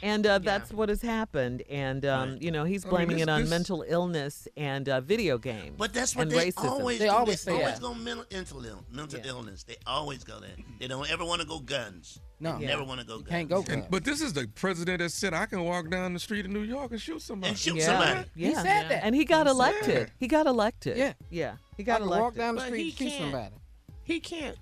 [0.04, 1.64] And uh, that's what has happened.
[1.70, 2.42] And, um, Right.
[2.42, 5.38] you know, he's I mean, blaming this- it on this- mental illness and uh, video
[5.38, 5.76] games.
[5.78, 6.66] But that's what and they racism.
[6.70, 7.12] always They do.
[7.12, 7.82] always they say always that.
[7.82, 9.28] go mental, mental, ill, mental Yeah.
[9.28, 9.64] illness.
[9.64, 10.56] They always go there.
[10.80, 12.20] They don't ever want to go guns.
[12.42, 12.58] No.
[12.60, 12.68] Yeah.
[12.68, 13.30] never want to go guns.
[13.30, 13.60] Can't go.
[13.60, 13.86] And, guns.
[13.90, 16.64] but this is the president that said I can walk down the street in New
[16.64, 17.52] York and shoot somebody.
[17.52, 17.86] And shoot yeah.
[17.86, 18.30] somebody.
[18.36, 18.50] Yeah.
[18.50, 19.04] He said that.
[19.06, 20.12] And he got He said elected.
[20.20, 20.98] He got elected.
[20.98, 21.14] Yeah.
[21.30, 21.54] Yeah.
[21.78, 22.22] He I got can elected.
[22.24, 23.56] walk down the street and shoot somebody.
[24.04, 24.58] He can't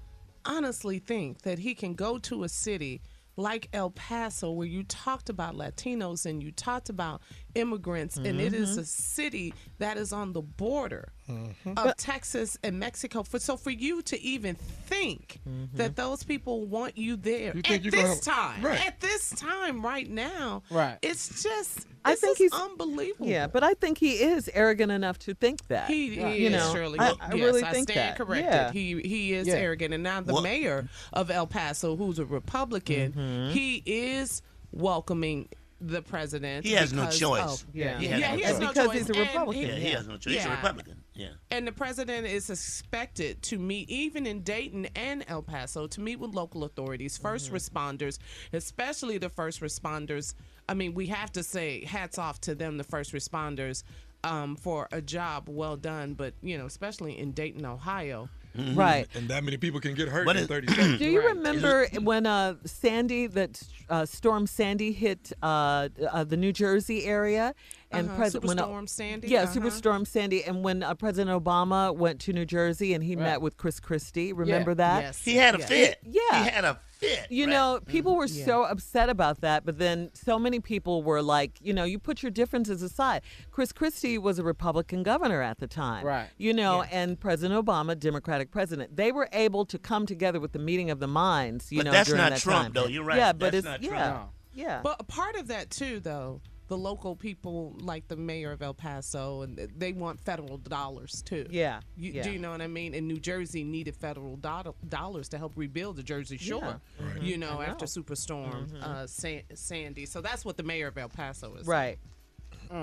[0.45, 3.01] honestly think that he can go to a city
[3.38, 7.21] like El Paso, where you talked about Latinos and you talked about
[7.55, 8.79] immigrants, and it is Mm-hmm.
[8.82, 11.77] a city that is on the border Mm-hmm.
[11.77, 13.23] of Texas and Mexico.
[13.23, 15.77] For so for you to even think Mm-hmm.
[15.77, 18.86] that those people want you there You at this have- time, right.
[18.88, 20.97] at this time, right now, Right.
[21.01, 23.27] It's just, I think is he's- unbelievable.
[23.27, 25.88] Yeah, but I think he is arrogant enough to think that.
[25.88, 26.99] He, he you is know, surely.
[26.99, 28.17] I, Well, I yes, really I think stand that.
[28.17, 28.45] corrected.
[28.51, 28.71] Yeah.
[28.71, 29.55] He he is Yeah.
[29.55, 33.51] arrogant, and now the What- mayor of El Paso, who's a Republican, Mm-hmm.
[33.53, 35.47] he is welcoming
[35.84, 36.65] the president.
[36.65, 37.41] He has no choice.
[37.63, 37.97] of- Yeah.
[37.97, 38.59] He yeah, has no he has choice.
[38.61, 38.97] no Because choice.
[38.97, 39.53] he's a Republican.
[39.63, 40.34] he- Yeah, he has no choice.
[40.36, 41.03] He's a Republican.
[41.13, 41.29] Yeah.
[41.51, 46.17] and the president is expected to meet, even in Dayton and El Paso, to meet
[46.19, 48.17] with local authorities, 1st responders,
[48.53, 50.34] especially the first responders.
[50.69, 53.84] I mean, we have to say hats off to them, the first responders,
[54.23, 56.13] um, for a job well done.
[56.13, 58.29] But you know, especially in Dayton, Ohio.
[58.55, 59.07] Right.
[59.15, 60.99] And that many people can get hurt But in it- 30 seconds.
[60.99, 61.35] Do you Right.
[61.35, 67.53] remember when uh, Sandy, that uh, storm Sandy hit uh, uh, the New Jersey area,
[67.91, 69.53] and Uh-huh, President when uh, Superstorm Sandy, yeah, uh-huh.
[69.59, 73.23] Superstorm Sandy, and when uh, President Obama went to New Jersey and he Right.
[73.23, 75.01] met with Chris Christie, remember that?
[75.03, 75.23] Yes.
[75.23, 75.67] He had a yes.
[75.69, 75.99] fit.
[76.03, 76.43] Yeah.
[76.43, 77.27] He had a fit.
[77.29, 77.51] You right?
[77.51, 78.39] know, people were mm-hmm.
[78.39, 78.45] Yeah.
[78.45, 82.23] so upset about that, but then so many people were like, you know, you put
[82.23, 83.21] your differences aside.
[83.51, 86.05] Chris Christie was a Republican governor at the time.
[86.05, 86.27] Right.
[86.37, 88.95] You know, and President Obama, Democratic president.
[88.95, 91.91] They were able to come together with the meeting of the minds, you But know,
[91.91, 92.73] that's during not that Trump, time.
[92.73, 92.87] though.
[92.87, 93.17] You're right.
[93.17, 93.89] Yeah, but That's it's not yeah.
[93.89, 94.15] Trump.
[94.15, 94.29] No.
[94.53, 94.81] Yeah.
[94.83, 96.41] But a part of that too, though,
[96.72, 101.45] the local people, like the mayor of El Paso, and they want federal dollars too.
[101.49, 102.24] Yeah, You, yeah.
[102.24, 102.93] Do you know what I mean?
[102.95, 106.80] And New Jersey needed federal do- dollars to help rebuild the Jersey Shore.
[106.97, 107.22] Right.
[107.22, 107.89] You know, I after know.
[108.03, 108.82] Superstorm Mhm.
[108.84, 110.05] uh, San- Sandy.
[110.05, 111.67] So that's what the mayor of El Paso is.
[111.67, 111.99] Right.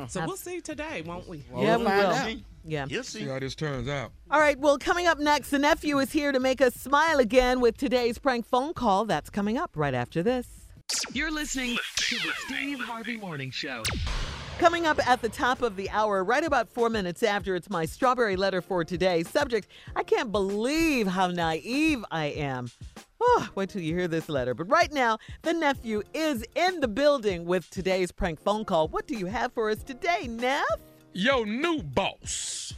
[0.09, 1.39] So we'll see today, won't we?
[1.57, 2.43] yeah, we will.
[2.67, 2.85] Yeah.
[2.91, 4.13] You'll See how this turns out.
[4.31, 7.61] All right, well, coming up next, the nephew is here to make us smile again
[7.63, 9.07] with today's prank phone call.
[9.07, 10.58] That's coming up right after this.
[11.13, 13.83] You're listening to the Steve Harvey Morning Show.
[14.59, 17.85] Coming up at the top of the hour, right about four minutes after, it's my
[17.85, 19.23] strawberry letter for today.
[19.23, 22.71] Subject I can't believe how naive I am.
[23.21, 24.55] Oh, wait till you hear this letter.
[24.55, 28.89] But right now, the nephew is in the building with today's prank phone call.
[28.89, 30.88] What do you have for us today, Neff?
[31.13, 32.75] Yo, new boss.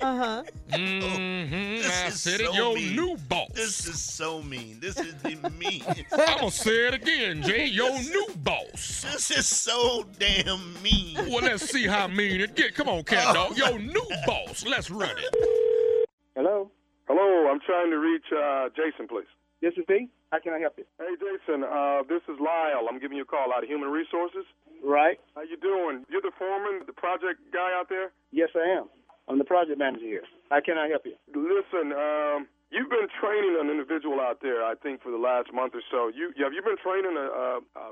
[0.00, 0.42] Uh huh.
[0.70, 1.76] Mm-hmm.
[1.76, 2.46] This I is said it.
[2.46, 2.96] so Yo, mean.
[2.96, 3.48] new boss.
[3.54, 4.80] This is so mean.
[4.80, 5.84] This is the mean.
[6.12, 7.66] I'm gonna say it again, Jay.
[7.66, 9.02] Yo, new boss.
[9.12, 11.14] This is so damn mean.
[11.30, 12.74] Well, let's see how mean it get.
[12.74, 13.56] Come on, cat dog.
[13.56, 14.64] Yo, new boss.
[14.66, 16.08] Let's run it.
[16.34, 16.70] Hello?
[17.06, 19.28] Hello, I'm trying to reach uh, Jason, please.
[19.60, 20.08] This is me.
[20.32, 20.84] How can I help you?
[20.98, 22.88] Hey, Jason, uh, this is Lyle.
[22.90, 24.44] I'm giving you a call out of Human Resources.
[24.84, 25.16] Right.
[25.34, 26.04] How you doing?
[26.12, 28.12] You're the foreman, the project guy out there?
[28.32, 28.92] Yes, I am.
[29.28, 30.22] I'm the project manager here.
[30.50, 31.16] How can I help you?
[31.32, 35.72] Listen, um, you've been training an individual out there, I think, for the last month
[35.72, 36.12] or so.
[36.12, 37.48] You have you been training a, a,
[37.80, 37.84] a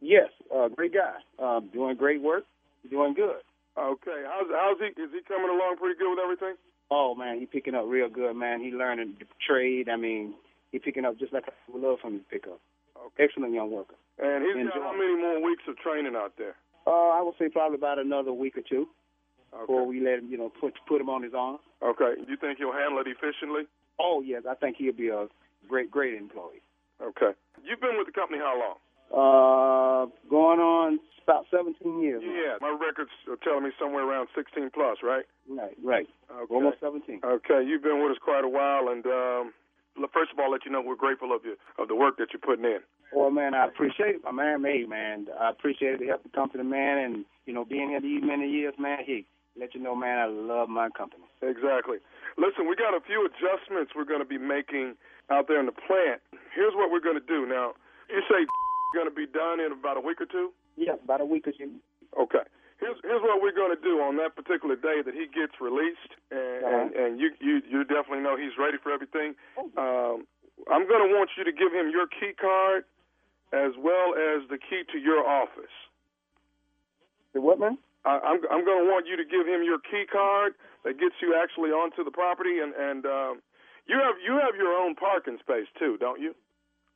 [0.00, 1.16] Yes, uh, great guy.
[1.42, 2.44] Um, doing great work.
[2.90, 3.40] Doing good.
[3.78, 4.92] Okay, how's how's he?
[5.00, 6.54] Is he coming along pretty good with everything?
[6.90, 8.60] Oh man, he picking up real good, man.
[8.60, 9.88] He learning the trade.
[9.88, 10.34] I mean,
[10.72, 12.60] he picking up just like I would love for him to pick up.
[13.18, 13.94] Excellent young worker.
[14.18, 14.72] And he's Enjoy.
[14.80, 16.54] got how many more weeks of training out there?
[16.86, 18.86] Uh, I would say probably about another week or two
[19.50, 21.58] before we let him, you know, put put him on his own.
[21.82, 23.64] Okay, Do you think he'll handle it efficiently?
[23.98, 25.26] Oh yes, I think he'll be a
[25.68, 26.62] great great employee.
[27.02, 27.32] Okay.
[27.64, 28.76] You've been with the company how long?
[29.12, 32.22] Uh, going on about 17 years.
[32.24, 32.32] now.
[32.32, 35.24] Yeah, my records are telling me somewhere around 16 plus, right?
[35.50, 36.06] Right, right.
[36.30, 36.54] Okay.
[36.54, 37.20] Almost 17.
[37.24, 39.52] Okay, you've been with us quite a while, and um,
[40.12, 42.40] first of all, let you know we're grateful of you of the work that you're
[42.40, 42.80] putting in.
[43.12, 44.64] Well, man, I appreciate it, my man.
[44.64, 48.22] Hey, man, I appreciate the help the company, man, and you know, being here these
[48.22, 48.98] many years, man.
[49.06, 49.24] Hey,
[49.58, 51.24] let you know, man, I love my company.
[51.40, 51.98] Exactly.
[52.36, 54.94] Listen, we got a few adjustments we're going to be making
[55.30, 56.20] out there in the plant.
[56.54, 57.46] Here's what we're going to do.
[57.46, 57.72] Now,
[58.10, 58.44] you say
[58.94, 60.52] going to be done in about a week or two?
[60.76, 61.72] Yes, about a week or two.
[62.20, 62.44] Okay.
[62.78, 66.12] Here's here's what we're going to do on that particular day that he gets released,
[66.30, 69.34] and and, and you you you definitely know he's ready for everything.
[69.56, 70.28] Um,
[70.68, 72.84] I'm going to want you to give him your key card
[73.52, 75.72] as well as the key to your office.
[77.32, 77.78] The what, man?
[78.04, 80.52] I, I'm I'm going to want you to give him your key card
[80.84, 83.34] that gets you actually onto the property, and and um,
[83.86, 86.34] you have you have your own parking space too, don't you?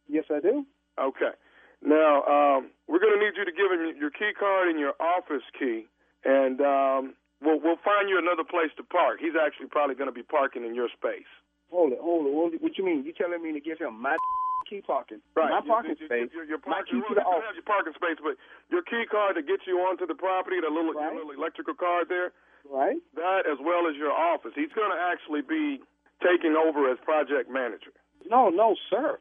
[0.08, 0.66] Yes, I do.
[0.98, 1.32] Okay.
[1.80, 4.92] Now, um, we're going to need you to give him your key card and your
[5.00, 5.88] office key,
[6.24, 9.16] and um, we'll we'll find you another place to park.
[9.20, 11.28] He's actually probably going to be parking in your space.
[11.72, 12.34] Hold it, hold it.
[12.36, 12.60] Hold it.
[12.60, 13.04] What you mean?
[13.06, 14.16] You telling me to give him my
[14.68, 15.24] key parking?
[15.32, 15.48] Right.
[15.48, 16.28] My parking your, space.
[16.36, 17.48] Your, your, your my parking, key to the office.
[17.48, 18.36] have your parking space, but
[18.68, 22.12] your key card to get you onto the property, the little, your little electrical card
[22.12, 22.36] there.
[22.68, 23.00] Right.
[23.16, 24.52] That as well as your office.
[24.52, 25.80] He's going to actually be
[26.20, 27.96] taking over as project manager.
[28.28, 29.16] No, no, sir.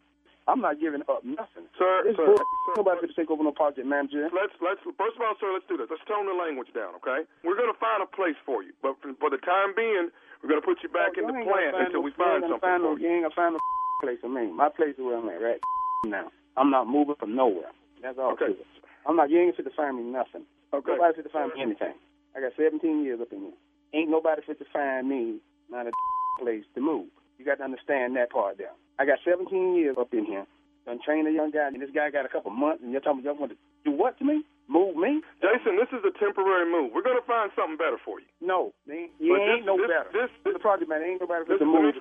[0.49, 1.69] I'm not giving up nothing.
[1.77, 4.25] Sir, It's sir, sir, Nobody could take over no project manager.
[4.33, 5.53] Let's let's first of all, sir.
[5.53, 5.85] Let's do this.
[5.93, 7.23] Let's tone the language down, okay?
[7.45, 10.09] We're gonna find a place for you, but for, for the time being,
[10.41, 12.41] we're gonna put you back in the You ain't gonna plant until no- we find
[12.41, 13.05] you ain't gonna something find no, for you.
[13.05, 13.61] You ain't gonna find no
[14.01, 14.45] place for me.
[14.49, 15.61] My place is where I'm at right
[16.09, 16.27] now.
[16.57, 17.69] I'm not moving from nowhere.
[18.01, 18.33] That's all.
[18.33, 18.57] Okay.
[19.05, 19.29] I'm not.
[19.29, 20.43] You ain't fit to find me nothing.
[20.73, 20.97] Okay.
[20.97, 21.93] Nobody fit to find me anything.
[22.35, 23.57] I got 17 years up in here.
[23.93, 25.39] Ain't nobody fit to find me
[25.69, 25.91] not a
[26.41, 27.07] place to move.
[27.37, 28.75] You got to understand that part there.
[28.99, 30.45] I got 17 years up in here.
[30.85, 33.21] Done trained a young guy, and this guy got a couple months, and you're talking
[33.23, 34.43] about you want to do what to me?
[34.67, 35.21] Move me?
[35.41, 36.91] Jason, this is a temporary move.
[36.93, 38.27] We're gonna find something better for you.
[38.41, 40.09] No, ain't, you But ain't this- no this- better.
[40.13, 41.95] this- This, the project man ain't nobody fit Listen, to move.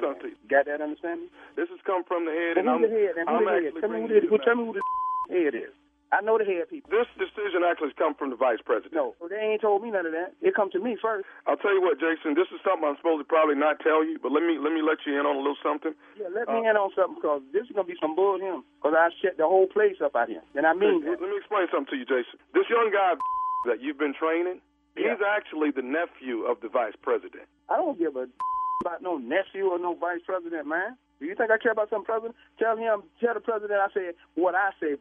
[0.00, 0.36] something to you.
[0.48, 1.28] Got that understanding?
[1.56, 3.16] This has come from the head, and I'm, the head?
[3.16, 3.72] And who I'm the head?
[3.80, 4.82] Tell me who the, who, tell me who the
[5.34, 5.72] head is.
[6.10, 6.90] I know the head people.
[6.90, 8.94] This decision actually has come from the vice president.
[8.98, 10.34] No, they ain't told me none of that.
[10.42, 11.22] It come to me first.
[11.46, 12.34] I'll tell you what, Jason.
[12.34, 14.82] This is something I'm supposed to probably not tell you, but let me let me
[14.82, 15.94] let you in on a little something.
[16.18, 18.66] Yeah, let Uh, me in on something because this is gonna be some bull him.
[18.82, 21.38] Because I shut the whole place up out here, and I mean Let let me
[21.38, 22.42] explain something to you, Jason.
[22.58, 23.14] This young guy
[23.70, 24.58] that you've been training,
[24.98, 27.46] he's actually the nephew of the vice president.
[27.70, 28.26] I don't give a
[28.82, 30.98] about no nephew or no vice president, man.
[31.20, 32.34] Do you think I care about some president?
[32.58, 34.96] Tell him, tell the president I said what I say.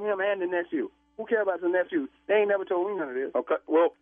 [0.00, 0.90] Him and the nephew.
[1.16, 2.08] Who care about the nephew?
[2.28, 3.32] They ain't never told me none of this.
[3.32, 3.56] Okay.
[3.66, 3.96] Well,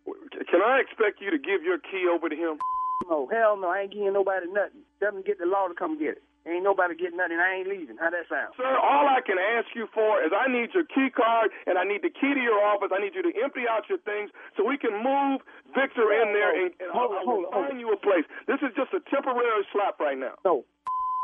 [0.51, 2.59] can I expect you to give your key over to him?
[3.07, 3.29] no.
[3.31, 4.83] Hell no, I ain't giving nobody nothing.
[4.99, 6.23] To get the law to come get it.
[6.45, 7.39] Ain't nobody getting nothing.
[7.39, 7.97] I ain't leaving.
[7.97, 8.53] How that sound?
[8.57, 11.83] Sir, all I can ask you for is I need your key card and I
[11.87, 12.91] need the key to your office.
[12.93, 15.41] I need you to empty out your things so we can move
[15.73, 18.25] Victor in there and, and Hold I on, will hold hold find you a place.
[18.45, 20.37] This is just a temporary slap right now.
[20.45, 20.65] No,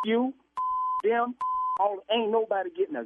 [0.06, 0.34] you,
[1.04, 1.36] them,
[1.80, 3.06] all ain't nobody getting a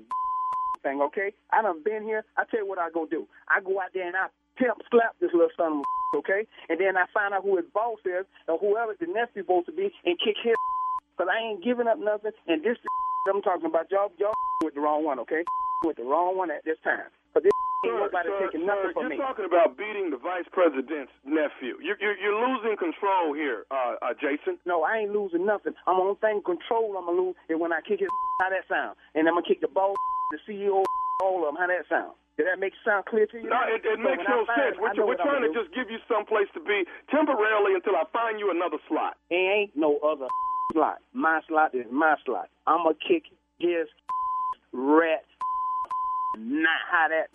[0.85, 2.23] Okay, I done been here.
[2.37, 3.27] I tell you what I go do.
[3.49, 4.27] I go out there and I
[4.57, 5.83] pimp slap this little son of
[6.13, 9.43] a okay, and then I find out who his boss is or whoever the nephew
[9.43, 10.55] supposed to be and kick his.
[11.17, 12.31] Cause I ain't giving up nothing.
[12.47, 12.77] And this
[13.29, 14.33] I'm talking about y'all y'all
[14.63, 15.19] with the wrong one.
[15.19, 15.43] Okay,
[15.83, 17.09] with the wrong one at this time.
[17.35, 17.51] This
[17.85, 19.17] ain't nobody sir, taking sir, from you're me.
[19.21, 21.77] talking about beating the vice president's nephew.
[21.81, 24.57] You're, you're, you're losing control here, uh, uh, Jason.
[24.65, 25.73] No, I ain't losing nothing.
[25.87, 26.97] I'm on thing control.
[26.97, 28.09] I'm gonna lose, and when I kick his,
[28.41, 28.97] how that sound?
[29.13, 29.93] And I'm gonna kick the ball,
[30.33, 30.83] the CEO,
[31.23, 31.57] all of them.
[31.61, 32.13] How that sound?
[32.35, 33.47] Did that make it sound clear to you?
[33.47, 34.75] No, it, it So makes no sense.
[34.75, 38.03] I We're, we're trying to just give you some place to be temporarily until I
[38.11, 39.15] find you another slot.
[39.31, 39.35] do.
[39.39, 40.27] Ain't no other
[40.73, 40.99] slot.
[41.13, 42.49] My slot is my slot.
[42.67, 43.23] I'm gonna kick
[43.59, 43.87] his
[44.73, 45.23] rat.
[46.37, 47.31] Not how that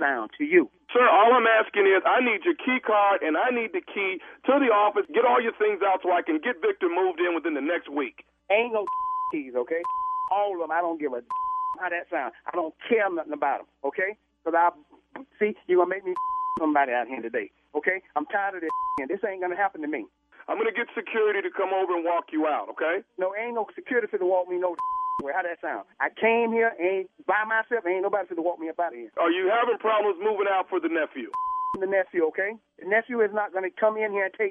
[0.00, 0.72] sound to you.
[0.92, 4.18] Sir, all I'm asking is I need your key card and I need the key
[4.48, 5.06] to the office.
[5.14, 7.92] Get all your things out so I can get Victor moved in within the next
[7.92, 8.24] week.
[8.50, 8.88] Ain't no
[9.32, 9.84] keys, okay?
[10.32, 10.72] All of them.
[10.72, 11.20] I don't give a
[11.80, 12.32] how that sound.
[12.48, 14.16] I don't care nothing about them, okay?
[14.42, 16.14] Because I see you're gonna make me
[16.58, 18.02] somebody out here today, okay?
[18.16, 20.06] I'm tired of this, and this ain't gonna happen to me.
[20.48, 23.06] I'm gonna get security to come over and walk you out, okay?
[23.18, 24.74] No, ain't no security to walk me no
[25.22, 25.32] way.
[25.34, 25.86] How that sound?
[26.00, 27.84] I came here ain't by myself.
[27.86, 29.12] Ain't nobody to walk me up out of here.
[29.20, 31.30] Are you having problems moving out for the nephew?
[31.78, 32.58] The nephew, okay?
[32.82, 34.50] The nephew is not gonna come in here and take.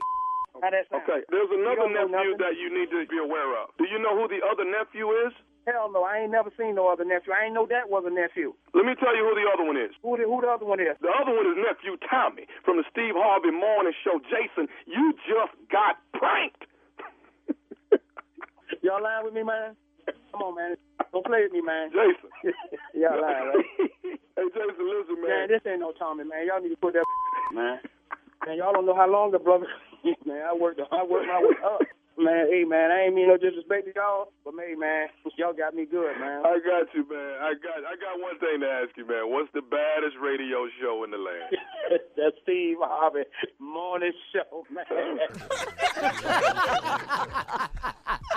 [0.61, 1.03] How that sound?
[1.03, 3.69] Okay, there's another You don't know nephew that you need to be aware of.
[3.77, 5.33] Do you know who the other nephew is?
[5.67, 7.31] Hell no, I ain't never seen no other nephew.
[7.31, 8.55] I ain't know that was a nephew.
[8.73, 9.91] Let me tell you who the other one is.
[10.01, 10.97] Who the, who the other one is?
[10.99, 14.17] The other one is nephew Tommy from the Steve Harvey Morning Show.
[14.31, 16.65] Jason, you just got pranked.
[18.81, 19.75] Y'all lying with me, man?
[20.31, 20.75] Come on, man.
[21.11, 21.89] Don't play with me, man.
[21.89, 22.29] Jason.
[22.93, 23.65] Y'all lying, right?
[24.03, 25.29] hey, Jason, listen, man.
[25.29, 26.45] Man, this ain't no Tommy, man.
[26.47, 27.05] Y'all need to put that
[27.53, 27.79] man.
[28.45, 29.67] Man, y'all don't know how long the brother.
[30.25, 30.79] man, I worked.
[30.79, 31.81] I worked my way up.
[32.19, 35.07] Man, hey, man, I ain't mean no disrespect to y'all, but hey, man,
[35.37, 36.43] y'all got me good, man.
[36.45, 37.37] I got you, man.
[37.39, 39.31] I got I got one thing to ask you, man.
[39.31, 41.55] What's the baddest radio show in the land?
[42.17, 43.23] That's Steve Harvey
[43.59, 44.83] morning show, man.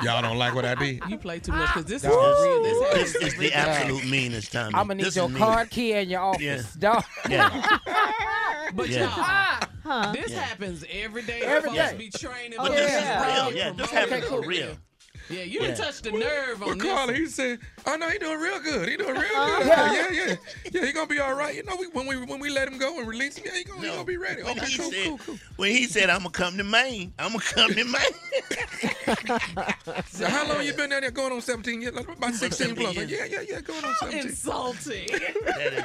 [0.04, 1.00] Y'all don't like what I did?
[1.08, 2.36] You play too much because this is Dog.
[2.40, 2.62] real.
[2.62, 4.74] This This happens is the absolute meanest, time.
[4.76, 5.68] I'm gonna need This your is card mean.
[5.70, 6.62] key in your office, Yeah.
[6.78, 7.04] dog.
[7.28, 7.62] Yeah.
[8.74, 9.14] But Yeah.
[9.14, 9.68] y'all,
[10.12, 10.40] this Yeah.
[10.40, 11.40] happens every day.
[11.42, 11.90] Every Every day.
[11.92, 11.96] day.
[11.96, 12.58] be training.
[12.58, 12.78] Oh, but yeah.
[12.80, 13.26] this is Yeah.
[13.46, 13.56] real.
[13.56, 14.10] Yeah, this Promoting.
[14.10, 14.76] happens for real.
[15.30, 15.68] Yeah, you Yeah.
[15.68, 16.86] done touched the nerve Well, on this.
[16.88, 17.14] Carla, one.
[17.14, 18.88] he said, "Oh no, he doing real good.
[18.88, 19.58] He doing real Uh-huh.
[19.58, 19.66] good.
[19.68, 19.92] Yeah.
[19.92, 20.36] Yeah, yeah, yeah,
[20.72, 20.86] yeah.
[20.86, 21.54] He gonna be all right.
[21.54, 23.64] You know, we, when we when we let him go and release him, yeah, he
[23.64, 24.42] gonna, he gonna be ready.
[24.42, 25.38] When Okay, he cool, said, cool, cool.
[25.56, 29.38] when he said, "I'm gonna come to Maine," I'm gonna come to Maine.
[30.10, 31.10] So how long you been down there?
[31.10, 31.94] Going on 17 years?
[31.94, 32.94] Like, About 16 plus.
[32.94, 33.60] 17 Yeah, yeah, yeah.
[33.60, 34.26] Going on 17.
[34.28, 35.06] Insulting.
[35.46, 35.84] That is,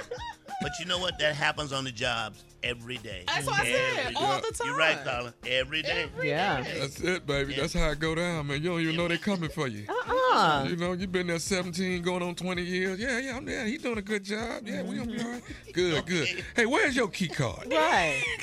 [0.62, 1.18] but you know what?
[1.20, 3.24] That happens on the jobs every day.
[3.28, 4.48] That's what I said, Every all day.
[4.50, 4.68] the time.
[4.68, 5.06] You're right, time.
[5.06, 5.34] Carla.
[5.46, 6.10] Every day.
[6.22, 6.64] Yeah.
[6.80, 7.56] That's it, baby.
[7.56, 8.62] That's how it go down, man.
[8.62, 9.86] You don't even know they're coming for you.
[9.88, 10.66] Uh-uh.
[10.70, 13.00] You know, you've been there 17, going on 20 years.
[13.00, 13.66] Yeah, yeah, I'm there.
[13.66, 14.68] He doing a good job.
[14.68, 15.44] Yeah, we gonna be all right.
[15.74, 16.44] Good, good.
[16.56, 17.72] Hey, where's your key card?
[17.72, 18.22] Right.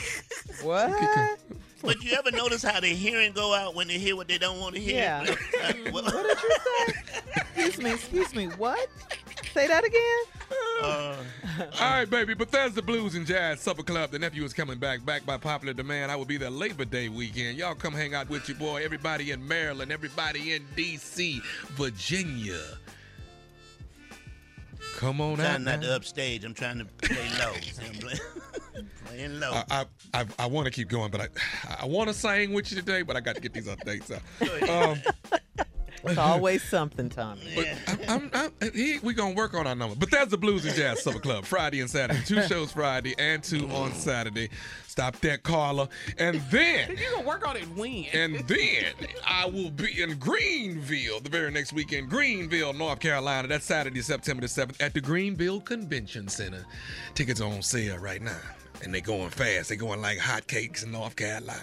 [0.62, 1.39] What?
[1.83, 4.61] But you ever notice how the hearing go out when they hear what they don't
[4.61, 4.95] want to hear?
[4.95, 5.25] Yeah.
[5.91, 6.57] What did you
[6.87, 6.95] say?
[7.66, 8.89] Excuse me, excuse me, what?
[9.55, 10.25] Say that again?
[10.83, 11.17] uh,
[11.81, 12.35] All right, baby.
[12.35, 14.11] Bethesda Blues and Jazz Supper Club.
[14.11, 16.11] The nephew is coming back, back by popular demand.
[16.11, 17.57] I will be there Labor Day weekend.
[17.57, 18.83] Y'all come hang out with your boy.
[18.85, 22.61] Everybody in Maryland, everybody in D.C., Virginia.
[24.97, 25.45] Come on out.
[25.45, 25.87] trying not now.
[25.87, 26.45] to upstage.
[26.45, 27.53] I'm trying to play low.
[27.87, 29.53] I'm playing, playing low.
[29.53, 31.29] I I, I, I want to keep going, but I
[31.83, 34.69] I want to sing with you today, but I got to get these updates out.
[34.69, 35.01] Um,
[36.07, 37.41] It's always something, Tommy.
[37.55, 37.67] But
[38.09, 39.97] I'm, I'm, I'm, he, we gonna work on our number.
[39.97, 42.21] But that's the Blues and Jazz Supper Club, Friday and Saturday.
[42.25, 44.49] Two shows Friday and two on Saturday.
[44.87, 45.89] Stop that, Carla.
[46.19, 48.05] And then, You gonna work on it when?
[48.13, 48.93] and then
[49.27, 53.49] I will be in Greenville the very next weekend, Greenville, North Carolina.
[53.49, 56.65] That's Saturday, September the 7th at the Greenville Convention Center.
[57.15, 58.39] Tickets are on sale right now.
[58.83, 59.69] And they're going fast.
[59.69, 61.61] They're going like hotcakes in North Carolina.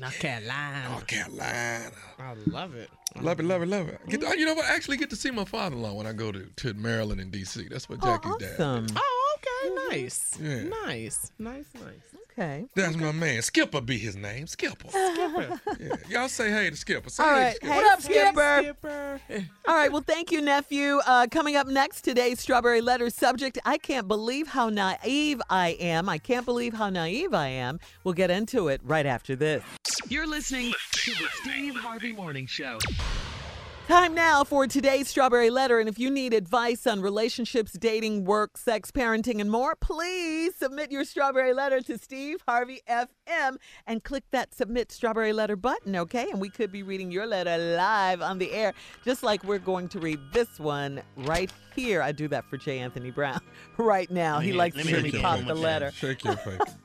[0.00, 0.88] North Carolina.
[0.88, 1.90] North Carolina.
[2.18, 2.90] I love it.
[3.20, 4.00] Love it, love it, love it.
[4.08, 4.64] Get to- oh, you know what?
[4.64, 7.68] I actually get to see my father-in-law when I go to, to Maryland and D.C.
[7.68, 8.60] That's what oh, Jackie's dad.
[8.60, 8.86] Awesome.
[8.96, 10.38] Oh, Okay, nice.
[10.40, 10.62] Yeah.
[10.84, 11.32] Nice.
[11.38, 12.20] Nice, nice.
[12.32, 12.64] Okay.
[12.74, 13.42] That's my man.
[13.42, 14.46] Skipper be his name.
[14.46, 14.88] Skipper.
[14.88, 15.60] Skipper.
[15.80, 15.94] Yeah.
[16.08, 17.10] Y'all say hey to Skipper.
[17.10, 17.66] Say All hey to Skipper.
[17.66, 18.62] Hey, What up, Skipper?
[18.62, 19.20] Skipper.
[19.68, 19.92] All right.
[19.92, 21.00] Well, thank you, nephew.
[21.06, 23.58] Uh, coming up next, today's strawberry letter subject.
[23.64, 26.08] I can't believe how naive I am.
[26.08, 27.80] I can't believe how naive I am.
[28.04, 29.62] We'll get into it right after this.
[30.08, 32.78] You're listening to the Steve Harvey Morning Show.
[33.90, 35.80] Time now for today's Strawberry Letter.
[35.80, 40.92] And if you need advice on relationships, dating, work, sex, parenting, and more, please submit
[40.92, 43.56] your Strawberry Letter to Steve Harvey FM
[43.88, 46.30] and click that Submit Strawberry Letter button, okay?
[46.30, 48.74] And we could be reading your letter live on the air,
[49.04, 52.00] just like we're going to read this one right here.
[52.00, 52.78] I do that for J.
[52.78, 53.40] Anthony Brown
[53.76, 54.38] right now.
[54.38, 55.90] He likes to hear me pop the letter.
[55.90, 56.60] Shake your face.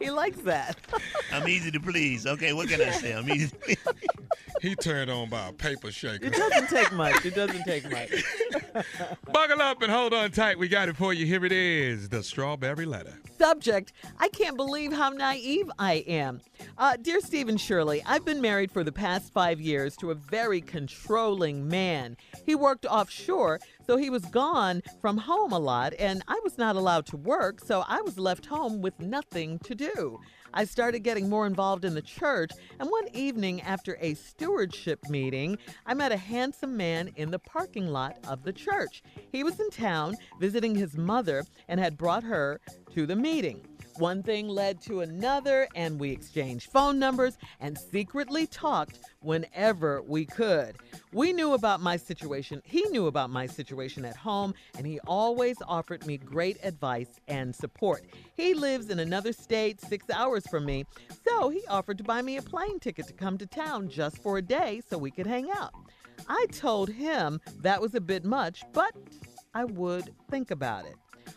[0.00, 0.78] He likes that.
[1.32, 2.26] I'm easy to please.
[2.26, 3.12] Okay, what can I say?
[3.12, 3.76] I'm easy to please.
[4.62, 6.24] he turned on by a paper shaker.
[6.24, 7.26] It doesn't take much.
[7.26, 8.24] It doesn't take much.
[9.32, 10.58] Buckle up and hold on tight.
[10.58, 11.26] We got it for you.
[11.26, 13.12] Here it is the strawberry letter.
[13.38, 16.40] Subject I can't believe how naive I am.
[16.78, 20.14] Uh, dear Steve and Shirley, I've been married for the past five years to a
[20.14, 22.16] very controlling man.
[22.46, 23.60] He worked offshore,
[23.90, 27.58] so he was gone from home a lot, and I was not allowed to work,
[27.58, 30.20] so I was left home with nothing to do.
[30.54, 35.58] I started getting more involved in the church, and one evening after a stewardship meeting,
[35.86, 39.02] I met a handsome man in the parking lot of the church.
[39.32, 42.60] He was in town visiting his mother and had brought her
[42.94, 43.66] to the meeting.
[44.00, 50.24] One thing led to another, and we exchanged phone numbers and secretly talked whenever we
[50.24, 50.78] could.
[51.12, 52.62] We knew about my situation.
[52.64, 57.54] He knew about my situation at home, and he always offered me great advice and
[57.54, 58.06] support.
[58.38, 60.86] He lives in another state, six hours from me,
[61.28, 64.38] so he offered to buy me a plane ticket to come to town just for
[64.38, 65.74] a day so we could hang out.
[66.26, 68.94] I told him that was a bit much, but
[69.52, 70.94] I would think about it.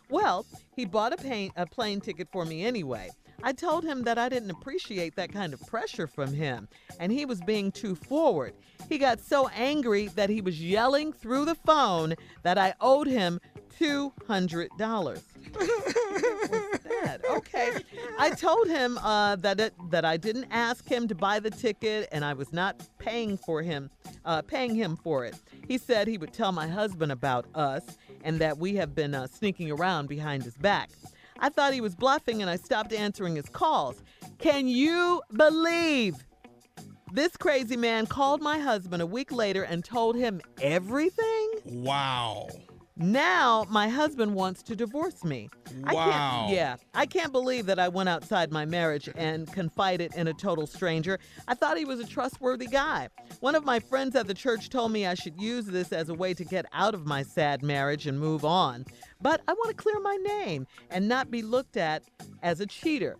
[0.09, 3.09] Well, he bought a, pain, a plane ticket for me anyway.
[3.45, 6.69] I told him that I didn't appreciate that kind of pressure from him,
[6.99, 8.53] and he was being too forward.
[8.87, 13.39] He got so angry that he was yelling through the phone that I owed him
[13.80, 15.21] $200.
[17.30, 17.71] Okay.
[18.17, 22.07] I told him uh, that it, that I didn't ask him to buy the ticket,
[22.11, 23.89] and I was not paying for him,
[24.26, 25.36] uh, paying him for it.
[25.67, 27.84] He said he would tell my husband about us,
[28.24, 30.89] and that we have been uh, sneaking around behind his back.
[31.39, 34.01] I thought he was bluffing, and I stopped answering his calls.
[34.39, 36.15] Can you believe?
[37.11, 41.51] This crazy man called my husband a week later and told him everything.
[41.65, 42.47] Wow.
[42.95, 45.49] Now my husband wants to divorce me.
[45.83, 46.05] I Wow.
[46.45, 50.33] can't, yeah, I can't believe that I went outside my marriage and confided in a
[50.33, 51.19] total stranger.
[51.47, 53.09] I thought he was a trustworthy guy.
[53.39, 56.13] One of my friends at the church told me I should use this as a
[56.13, 58.85] way to get out of my sad marriage and move on.
[59.21, 62.03] But I want to clear my name and not be looked at
[62.43, 63.17] as a cheater.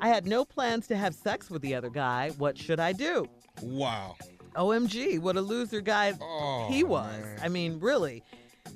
[0.00, 2.30] I had no plans to have sex with the other guy.
[2.38, 3.26] What should I do?
[3.62, 4.16] Wow.
[4.56, 7.24] OMG, what a loser guy Oh, he was.
[7.42, 8.22] I mean, really,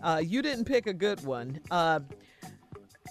[0.03, 1.61] uh, you didn't pick a good one.
[1.71, 2.01] Uh,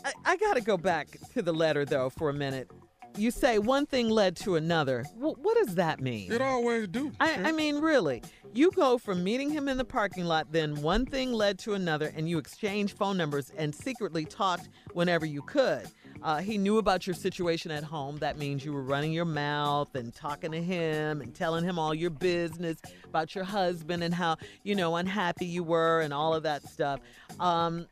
[0.03, 2.69] I, I got to go back to the letter, though, for a minute.
[3.17, 5.03] You say one thing led to another.
[5.15, 6.31] Wh- what does that mean?
[6.33, 7.13] It always do.
[7.19, 8.21] I, I mean, really,
[8.53, 12.11] you go from meeting him in the parking lot, then one thing led to another,
[12.15, 15.87] and you exchange phone numbers and secretly talked whenever you could.
[16.25, 18.17] Uh, he knew about your situation at home.
[18.17, 21.93] That means you were running your mouth and talking to him and telling him all
[21.93, 26.41] your business about your husband and how, you know, unhappy you were and all of
[26.41, 26.99] that stuff.
[27.39, 27.85] Um,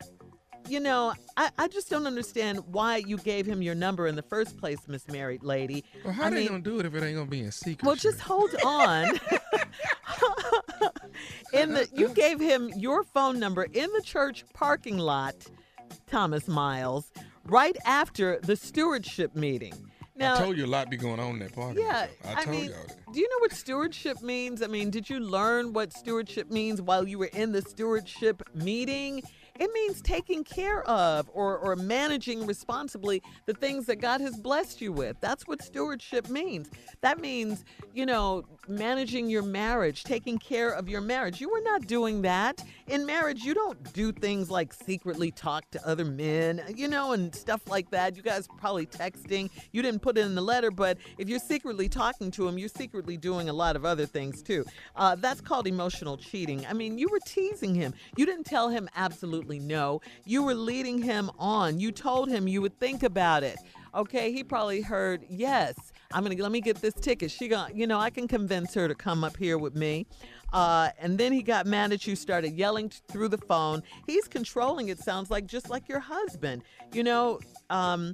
[0.68, 4.24] you know, I, I just don't understand why you gave him your number in the
[4.24, 5.84] first place, Miss Married Lady.
[6.04, 7.86] Well, how I they mean, gonna do it if it ain't gonna be in secret?
[7.86, 9.10] well, just hold on.
[11.54, 15.36] in the you gave him your phone number in the church parking lot,
[16.08, 17.12] Thomas Miles,
[17.46, 19.74] right after the stewardship meeting.
[20.16, 21.82] Now, I told you a lot be going on in that party.
[21.82, 23.14] yeah, I I told mean, y'all that.
[23.14, 24.62] do you know what stewardship means?
[24.62, 29.24] I mean, did you learn what stewardship means while you were in the stewardship meeting?
[29.60, 34.82] It means taking care of or, or managing responsibly the things that God has blessed
[34.82, 35.16] you with.
[35.22, 36.70] That's what stewardship means.
[37.02, 37.64] That means,
[37.94, 41.42] you know, managing your marriage, taking care of your marriage.
[41.42, 42.64] You were not doing that.
[42.88, 47.34] In marriage, you don't do things like secretly talk to other men, you know, and
[47.34, 48.16] stuff like that.
[48.16, 49.50] You guys probably texting.
[49.72, 52.70] You didn't put it in the letter, but if you're secretly talking to him, you're
[52.70, 54.66] secretly doing a lot of other things too.
[54.96, 56.66] Uh, that's called emotional cheating.
[56.66, 57.94] I mean, you were teasing him.
[58.18, 60.02] You didn't tell him absolutely no.
[60.26, 61.80] You were leading him on.
[61.80, 63.58] You told him you would think about it.
[63.96, 65.76] Okay, he probably heard, yes,
[66.14, 67.32] I'm gonna let me get this ticket.
[67.32, 70.06] She got, you know, I can convince her to come up here with me.
[70.54, 73.82] Uh, and then he got mad at you, started yelling t- through the phone.
[74.06, 74.90] He's controlling.
[74.90, 76.62] It sounds like just like your husband.
[76.94, 77.40] You know,
[77.72, 78.14] um,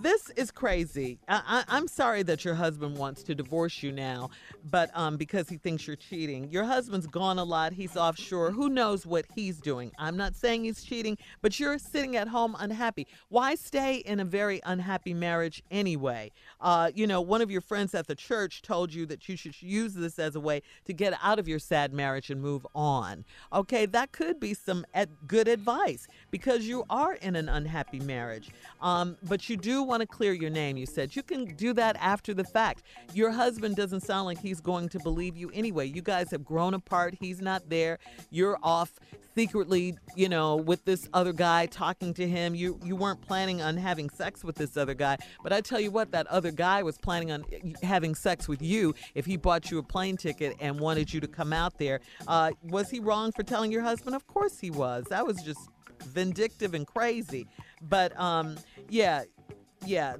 [0.00, 1.18] this is crazy.
[1.28, 4.30] I, I'm sorry that your husband wants to divorce you now,
[4.70, 6.50] but um, because he thinks you're cheating.
[6.50, 7.72] Your husband's gone a lot.
[7.72, 8.50] He's offshore.
[8.50, 9.90] Who knows what he's doing?
[9.98, 13.06] I'm not saying he's cheating, but you're sitting at home unhappy.
[13.28, 16.30] Why stay in a very unhappy marriage anyway?
[16.60, 19.60] Uh, you know, one of your friends at the church told you that you should
[19.60, 23.24] use this as a way to get out of your sad marriage and move on.
[23.52, 24.84] Okay, that could be some
[25.26, 28.50] good advice because you are in an unhappy marriage.
[28.80, 30.76] Um, but you do want to clear your name.
[30.76, 32.82] You said you can do that after the fact.
[33.14, 35.86] Your husband doesn't sound like he's going to believe you anyway.
[35.86, 37.14] You guys have grown apart.
[37.18, 37.98] He's not there.
[38.30, 38.92] You're off
[39.34, 42.54] secretly, you know, with this other guy talking to him.
[42.54, 45.90] You you weren't planning on having sex with this other guy, but I tell you
[45.90, 47.44] what, that other guy was planning on
[47.82, 51.28] having sex with you if he bought you a plane ticket and wanted you to
[51.28, 52.00] come out there.
[52.26, 54.14] Uh, was he wrong for telling your husband?
[54.14, 55.04] Of course he was.
[55.08, 55.68] That was just
[56.06, 57.46] vindictive and crazy.
[57.82, 58.56] But um,
[58.88, 59.24] yeah,
[59.88, 60.16] yeah.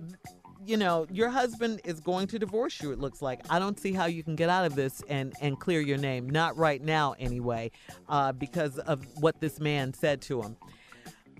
[0.66, 3.40] You know, your husband is going to divorce you, it looks like.
[3.48, 6.28] I don't see how you can get out of this and, and clear your name.
[6.28, 7.70] Not right now, anyway,
[8.08, 10.56] uh, because of what this man said to him.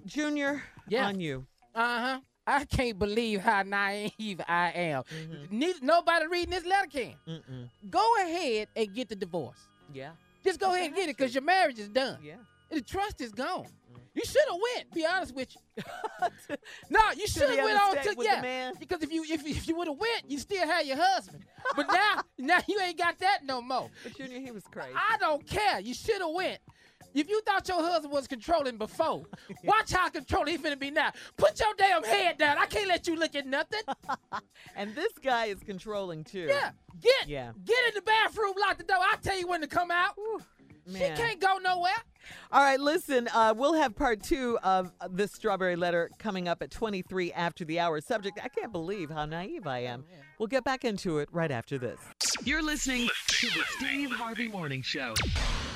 [0.07, 1.07] Junior, Yeah.
[1.09, 1.47] on you.
[1.75, 2.21] Uh huh.
[2.47, 5.03] I can't believe how naive I am.
[5.51, 7.15] Neither, nobody reading this letter can.
[7.29, 7.69] Mm-mm.
[7.91, 9.59] Go ahead and get the divorce.
[9.93, 10.13] Yeah.
[10.43, 12.17] Just go ahead and get it because your marriage is done.
[12.23, 12.37] Yeah.
[12.71, 13.67] The trust is gone.
[14.19, 14.93] You should have went.
[14.93, 15.83] Be honest with you.
[16.91, 18.41] no, you Should have went on to with the yeah.
[18.41, 18.73] man?
[18.81, 21.45] Because if you if, if you would have went, you still had your husband.
[21.77, 23.89] But now now you ain't got that no more.
[24.03, 24.91] But Junior, he was crazy.
[24.97, 25.79] I don't care.
[25.79, 26.59] You should have went.
[27.15, 29.25] If you thought your husband was controlling before,
[29.65, 31.13] watch how controlling he finna be now.
[31.37, 32.59] Put your damn head down.
[32.59, 33.81] I can't let you look at nothing.
[34.75, 36.47] And this guy is controlling too.
[36.49, 37.53] Yeah, get Yeah.
[37.65, 38.99] get in the bathroom, lock the door.
[39.13, 40.17] I'll tell you when to come out.
[40.87, 41.17] man.
[41.17, 41.93] She can't go nowhere.
[42.51, 46.71] All right, listen, uh, we'll have part two of this strawberry letter coming up at
[46.71, 48.01] 23 after the hour.
[48.01, 50.05] Subject, I can't believe how naive I am.
[50.39, 51.99] We'll get back into it right after this.
[52.45, 55.15] You're listening to the Steve Harvey Morning Show.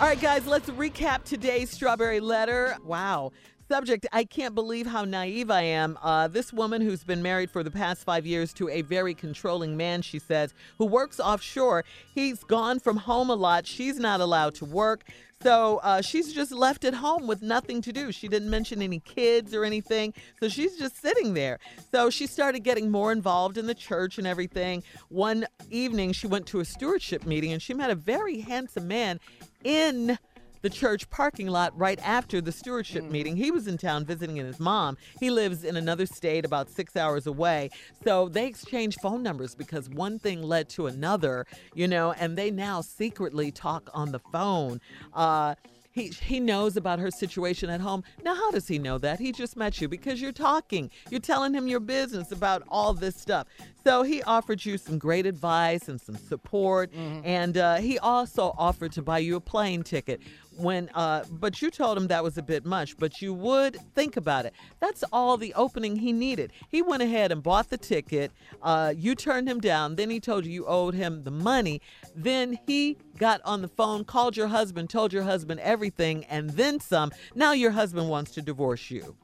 [0.01, 2.77] All right, guys, let's recap today's strawberry letter.
[2.85, 3.33] Wow.
[3.69, 5.99] Subject, I can't believe how naive I am.
[6.03, 9.77] Uh, this woman who's been married for the past five years to a very controlling
[9.77, 11.85] man, she says, who works offshore.
[12.15, 13.67] He's gone from home a lot.
[13.67, 15.05] She's not allowed to work.
[15.43, 18.13] So uh, she's just left at home with nothing to do.
[18.13, 20.15] She didn't mention any kids or anything.
[20.39, 21.59] So she's just sitting there.
[21.91, 24.83] So she started getting more involved in the church and everything.
[25.09, 29.19] One evening, she went to a stewardship meeting and she met a very handsome man
[29.65, 30.19] in
[30.63, 33.37] the church parking lot right after the stewardship meeting.
[33.37, 34.97] He was in town visiting his mom.
[35.21, 37.71] He lives in another state about six hours away.
[38.05, 42.51] So they exchanged phone numbers because one thing led to another, you know, and they
[42.51, 44.81] now secretly talk on the phone.
[45.13, 45.55] Uh,
[45.93, 48.03] he, he knows about her situation at home.
[48.25, 49.21] Now, how does he know that?
[49.21, 50.91] He just met you because you're talking.
[51.11, 53.47] You're telling him your business about all this stuff.
[53.85, 56.91] So he offered you some great advice and some support.
[57.25, 60.23] And uh, he also offered to buy you a plane ticket.
[60.57, 62.97] When, uh, but you told him that was a bit much.
[62.97, 64.55] But you would think about it.
[64.81, 66.53] That's all the opening he needed.
[66.69, 68.33] He went ahead and bought the ticket.
[68.63, 69.97] Uh, you turned him down.
[69.97, 71.81] Then he told you you owed him the money.
[72.15, 76.81] Then he got on the phone, called your husband, told your husband everything, and then
[76.81, 77.13] some.
[77.35, 79.17] Now your husband wants to divorce you.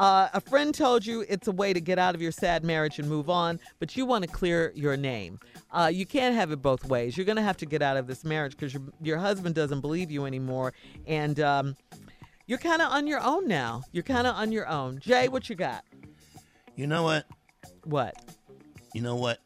[0.00, 2.98] Uh, a friend told you it's a way to get out of your sad marriage
[2.98, 5.38] and move on, but you want to clear your name.
[5.70, 7.18] Uh, you can't have it both ways.
[7.18, 9.82] You're going to have to get out of this marriage because your, your husband doesn't
[9.82, 10.72] believe you anymore.
[11.06, 11.76] And um,
[12.46, 13.82] you're kind of on your own now.
[13.92, 15.00] You're kind of on your own.
[15.00, 15.84] Jay, what you got?
[16.76, 17.26] You know what?
[17.84, 18.14] What?
[18.94, 19.40] You know what?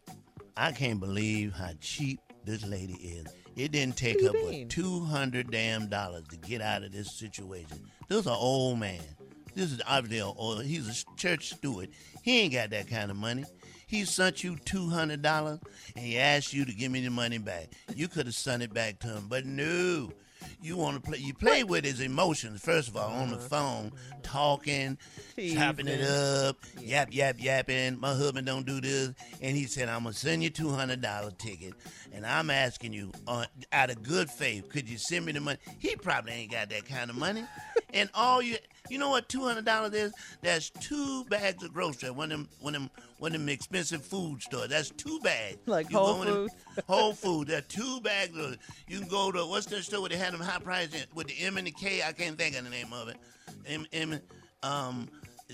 [0.57, 3.27] I can't believe how cheap this lady is.
[3.57, 7.89] It didn't take her but two hundred damn dollars to get out of this situation.
[8.09, 9.03] This is an old man.
[9.55, 10.65] This is obviously a old.
[10.65, 11.91] He's a church steward.
[12.23, 13.45] He ain't got that kind of money.
[13.87, 15.61] He sent you two hundred dollars
[15.95, 17.69] and he asked you to give me the money back.
[17.95, 20.11] You could have sent it back to him, but no.
[20.61, 21.19] You want to play?
[21.19, 23.93] You play with his emotions first of all on the phone,
[24.23, 24.99] talking,
[25.37, 26.47] chopping it Teasing.
[26.49, 27.99] up, yap yap yapping.
[27.99, 31.31] My husband don't do this, and he said, "I'm gonna send you two hundred dollar
[31.31, 31.73] ticket,
[32.13, 35.59] and I'm asking you, uh, out of good faith, could you send me the money?"
[35.79, 37.45] He probably ain't got that kind of money,
[37.95, 38.57] and all you,
[38.91, 40.13] you know what, two hundred dollars is?
[40.43, 42.13] That's two bags of groceries.
[42.13, 44.69] One of them, one of them, one of them expensive food stores.
[44.69, 45.57] That's two bags.
[45.67, 46.55] Like You Whole Foods?
[46.89, 47.49] Whole Foods.
[47.51, 48.57] There are two bags of.
[48.87, 51.35] You can go to what's that store where they had them high prices with the
[51.41, 52.03] M and the K?
[52.03, 53.17] I can't think of the name of it.
[53.67, 54.21] M M
[54.63, 55.09] um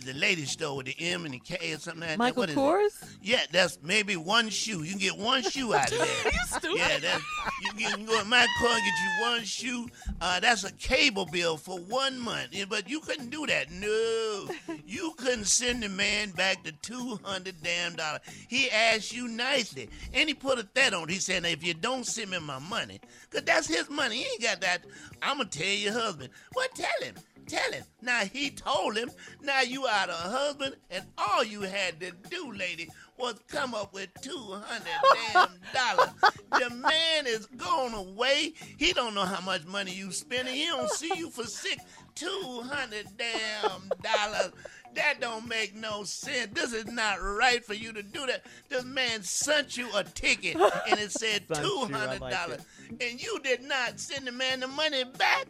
[0.05, 2.51] the ladies store with the M and the K or something like Michael that.
[2.51, 2.57] It?
[2.57, 3.05] Kors?
[3.22, 4.82] Yeah, that's maybe one shoe.
[4.82, 6.32] You can get one shoe out of there.
[6.32, 6.78] you stupid.
[6.78, 7.22] Yeah, that's,
[7.62, 9.88] you, can- you can go to my car and get you one shoe.
[10.20, 12.48] Uh, that's a cable bill for one month.
[12.53, 13.70] Yeah, But you couldn't do that.
[13.70, 14.48] No.
[14.86, 18.20] You couldn't send the man back the 200 damn dollars.
[18.48, 19.88] He asked you nicely.
[20.12, 21.09] And he put a threat on.
[21.09, 24.16] He said, if you don't send me my money, because that's his money.
[24.16, 24.82] He ain't got that.
[25.22, 26.30] I'm going to tell your husband.
[26.55, 27.14] Well, tell him.
[27.51, 27.84] Tell him.
[28.01, 29.11] Now he told him.
[29.42, 32.88] Now you are the husband, and all you had to do, lady,
[33.18, 34.86] was come up with two hundred
[35.32, 36.11] damn dollars.
[36.53, 38.55] The man is gone away.
[38.78, 40.55] He don't know how much money you spending.
[40.55, 41.82] He don't see you for six
[42.14, 44.53] two hundred damn dollars.
[44.94, 46.53] That don't make no sense.
[46.53, 48.44] This is not right for you to do that.
[48.68, 52.20] This man sent you a ticket and it said two hundred two you, I hundred
[52.20, 52.66] like dollars,
[53.01, 55.48] and you did not send the man the money back.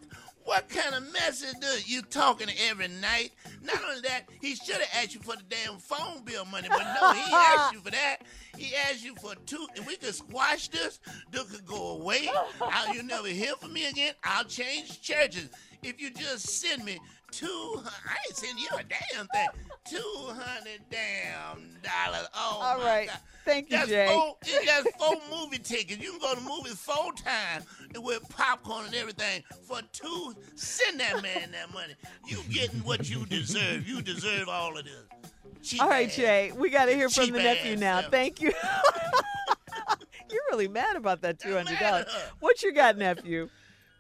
[0.50, 3.30] What kind of message do you talking every night?
[3.62, 6.82] Not only that, he should have asked you for the damn phone bill money, but
[7.00, 8.22] no, he asked you for that.
[8.56, 9.64] He asked you for two.
[9.76, 10.98] If we could squash this,
[11.30, 12.28] this could go away.
[12.60, 14.14] I'll, you never hear from me again.
[14.24, 15.50] I'll change churches.
[15.82, 16.98] If you just send me
[17.30, 19.48] two, I ain't send you a damn thing.
[19.88, 22.28] Two hundred damn dollars.
[22.34, 23.08] Oh All right.
[23.08, 23.18] God.
[23.46, 24.06] Thank you, That's Jay.
[24.06, 26.02] Four, it got four movie tickets.
[26.02, 27.64] You can go to movies four times
[27.96, 30.34] with popcorn and everything for two.
[30.54, 31.94] Send that man that money.
[32.26, 33.88] You getting what you deserve.
[33.88, 34.94] You deserve all of this.
[35.62, 36.16] Cheap All right, ass.
[36.16, 38.00] Jay, we got to hear from Cheap the nephew now.
[38.00, 38.10] stuff.
[38.10, 38.52] Thank you.
[40.30, 42.06] You're really mad about that $200.
[42.40, 43.48] What you got, nephew?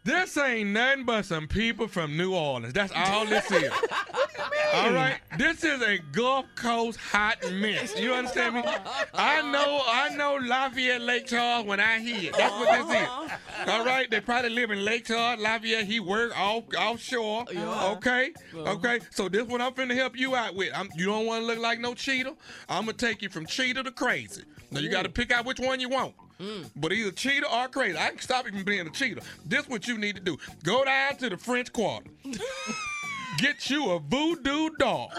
[0.02, 2.72] This ain't nothing but some people from New Orleans.
[2.72, 3.70] That's all this is.
[4.72, 7.98] All right, this is a Gulf Coast hot mess.
[7.98, 8.62] You understand me?
[9.12, 12.36] I know, I know Lafayette Lake Charles when I hear it.
[12.36, 13.68] That's what this is.
[13.68, 15.84] All right, they probably live in Lake Charles, Lafayette.
[15.84, 17.46] He work off offshore.
[17.50, 19.00] Okay, okay.
[19.10, 20.70] So this one I'm finna help you out with.
[20.74, 22.30] I'm, you don't want to look like no cheater.
[22.68, 24.44] I'm gonna take you from cheater to crazy.
[24.70, 26.14] Now you got to pick out which one you want.
[26.40, 26.70] Mm.
[26.74, 27.98] But either cheater or crazy.
[27.98, 29.20] I can stop from being a cheater.
[29.44, 30.38] This what you need to do.
[30.64, 32.06] Go down to the French Quarter.
[33.38, 35.10] Get you a voodoo dog.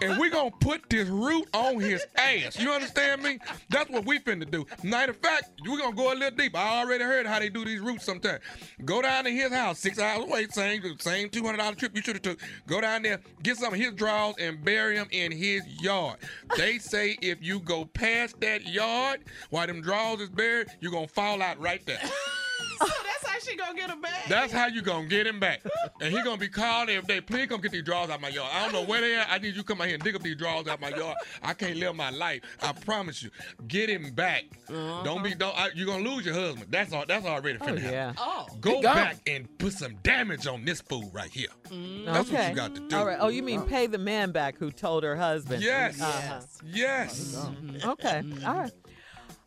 [0.00, 2.58] and we gonna put this root on his ass.
[2.58, 3.38] You understand me?
[3.70, 4.66] That's what we finna do.
[4.82, 6.56] Matter of fact, we gonna go a little deep.
[6.56, 8.40] I already heard how they do these roots sometimes.
[8.84, 12.02] Go down to his house, six hours away, same same two hundred dollar trip you
[12.02, 12.40] should have took.
[12.66, 16.18] Go down there, get some of his drawers and bury them in his yard.
[16.56, 19.20] They say if you go past that yard
[19.50, 22.00] while them drawers is buried, you're gonna fall out right there.
[23.44, 24.26] she gonna get him back.
[24.28, 25.62] That's how you gonna get him back.
[26.00, 27.20] And he gonna be calling every day.
[27.20, 28.50] Please come get these drawers out my yard.
[28.52, 29.28] I don't know where they at.
[29.30, 31.16] I need you to come out here and dig up these drawers out my yard.
[31.42, 32.42] I can't live my life.
[32.62, 33.30] I promise you.
[33.68, 34.44] Get him back.
[34.68, 35.02] Uh-huh.
[35.02, 35.56] Don't be don't.
[35.56, 36.66] I, you're gonna lose your husband.
[36.70, 37.04] That's all.
[37.06, 37.92] That's already oh, finna happen.
[37.92, 38.12] yeah.
[38.18, 38.46] Oh.
[38.60, 41.48] Go back and put some damage on this fool right here.
[41.70, 42.06] Mm-hmm.
[42.06, 42.38] That's okay.
[42.38, 42.96] what you got to do.
[42.96, 43.18] All right.
[43.20, 45.62] Oh, you mean pay the man back who told her husband?
[45.62, 46.00] Yes.
[46.00, 46.40] Uh-huh.
[46.64, 47.34] Yes.
[47.34, 47.70] Mm-hmm.
[47.70, 47.90] Mm-hmm.
[47.90, 48.22] Okay.
[48.46, 48.72] All right.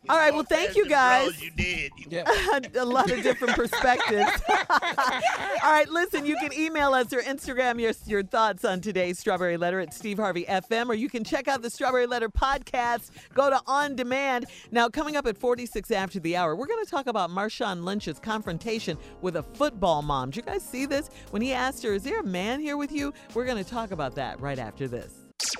[0.08, 0.32] All right.
[0.32, 1.42] Well, thank you guys.
[1.42, 1.92] You did.
[1.98, 2.22] You
[2.80, 4.30] a lot of different perspectives.
[4.48, 9.56] All right, listen, you can email us or Instagram your, your thoughts on today's Strawberry
[9.56, 13.10] Letter at Steve Harvey FM, or you can check out the Strawberry Letter podcast.
[13.34, 14.46] Go to On Demand.
[14.70, 18.18] Now, coming up at 46 after the hour, we're going to talk about Marshawn Lynch's
[18.18, 20.30] confrontation with a football mom.
[20.30, 21.10] Did you guys see this?
[21.30, 23.12] When he asked her, Is there a man here with you?
[23.34, 25.12] We're going to talk about that right after this.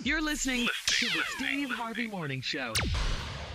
[0.02, 2.72] You're listening to the Steve Harvey Morning Show.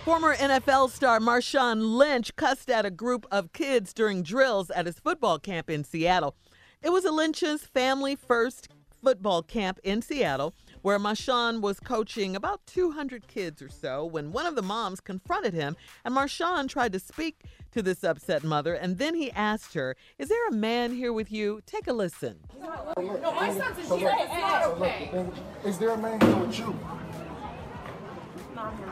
[0.04, 4.98] Former NFL star Marshawn Lynch cussed at a group of kids during drills at his
[4.98, 6.36] football camp in Seattle.
[6.82, 8.68] It was a Lynch's family first
[9.02, 10.52] football camp in Seattle
[10.82, 15.54] where Marshawn was coaching about 200 kids or so when one of the moms confronted
[15.54, 15.74] him
[16.04, 20.28] and Marshawn tried to speak to this upset mother and then he asked her, "Is
[20.28, 21.62] there a man here with you?
[21.64, 25.30] Take a listen." No, my son's okay.
[25.64, 26.78] Is there a man here with you?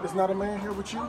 [0.01, 1.09] There's not a man here with you?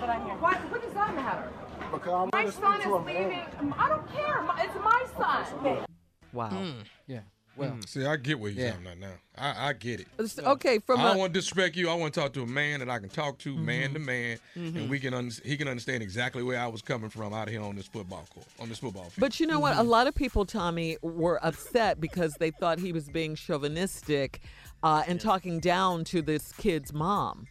[0.00, 0.34] But I'm here.
[0.34, 1.48] Why, what does that matter?
[1.92, 3.28] Because I'm My son speak a is man.
[3.60, 3.72] leaving.
[3.78, 4.44] I don't care.
[4.58, 5.84] It's my son.
[6.32, 6.72] Wow.
[7.06, 7.20] Yeah.
[7.56, 8.72] Well, Mm, See, I get what you're Yeah.
[8.72, 9.12] talking about now.
[9.38, 10.08] I, I get it.
[10.18, 11.88] It's- okay, from I don't a- want to disrespect you.
[11.88, 14.38] I want to talk to a man that I can talk to, man to man,
[14.56, 14.74] Mhm.
[14.74, 17.62] and we can un- he can understand exactly where I was coming from out here
[17.62, 19.14] on this football court, on this football field.
[19.18, 19.76] But you know what?
[19.76, 24.40] A lot of people, Tommy, were upset because they thought he was being chauvinistic
[24.82, 27.46] uh, and talking down to this kid's mom.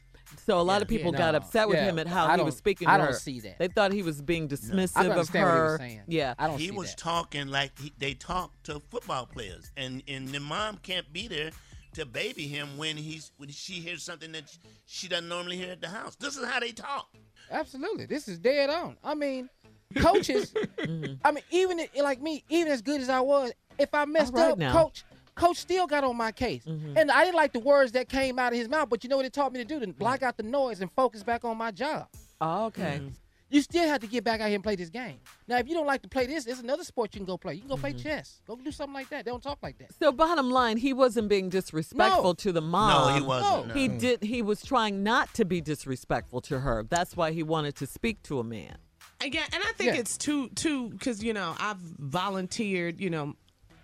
[0.46, 1.38] So a lot of people Yeah, got no.
[1.38, 3.60] upset with Yeah, him at how he don't- was speaking I to don't see that.
[3.60, 5.78] They thought he was being dismissive I of understand what he was her.
[5.78, 6.02] saying.
[6.08, 6.34] Yeah.
[6.38, 6.98] I don't he see was that.
[6.98, 11.52] talking like he, they talk to football players, and and the mom can't be there
[11.94, 14.46] to baby him when he's when she hears something that
[14.86, 16.16] she doesn't normally hear at the house.
[16.16, 17.08] This is how they talk.
[17.52, 18.06] Absolutely.
[18.06, 18.98] This is dead on.
[19.04, 19.50] I mean,
[19.98, 21.14] coaches, mm-hmm.
[21.24, 24.42] I mean, even like me, even as good as I was, if I messed All
[24.42, 24.74] right up, now.
[24.74, 25.04] coach,
[25.36, 26.64] Coach still got on my case.
[26.66, 26.98] Mm-hmm.
[26.98, 29.18] And I didn't like the words that came out of his mouth, but you know
[29.18, 29.80] what it taught me to do?
[29.80, 30.26] To block mm-hmm.
[30.26, 32.08] out the noise and focus back on my job.
[32.40, 33.00] Oh, okay.
[33.00, 33.08] Mm-hmm.
[33.50, 35.18] You still have to get back out here and play this game.
[35.48, 37.54] Now, if you don't like to play this, there's another sport you can go play.
[37.54, 38.02] You can go play mm-hmm.
[38.02, 38.42] chess.
[38.48, 39.26] Go do something like that.
[39.26, 39.94] They don't talk like that.
[40.00, 42.34] So bottom line, he wasn't being disrespectful No.
[42.34, 43.10] to the mom.
[43.10, 43.74] No, he wasn't, no.
[43.76, 44.24] He did.
[44.24, 46.84] He was trying not to be disrespectful to her.
[46.90, 48.78] That's why he wanted to speak to a man.
[49.24, 50.00] Yeah, and I think Yeah.
[50.00, 53.36] it's too too because you know I've volunteered, you know,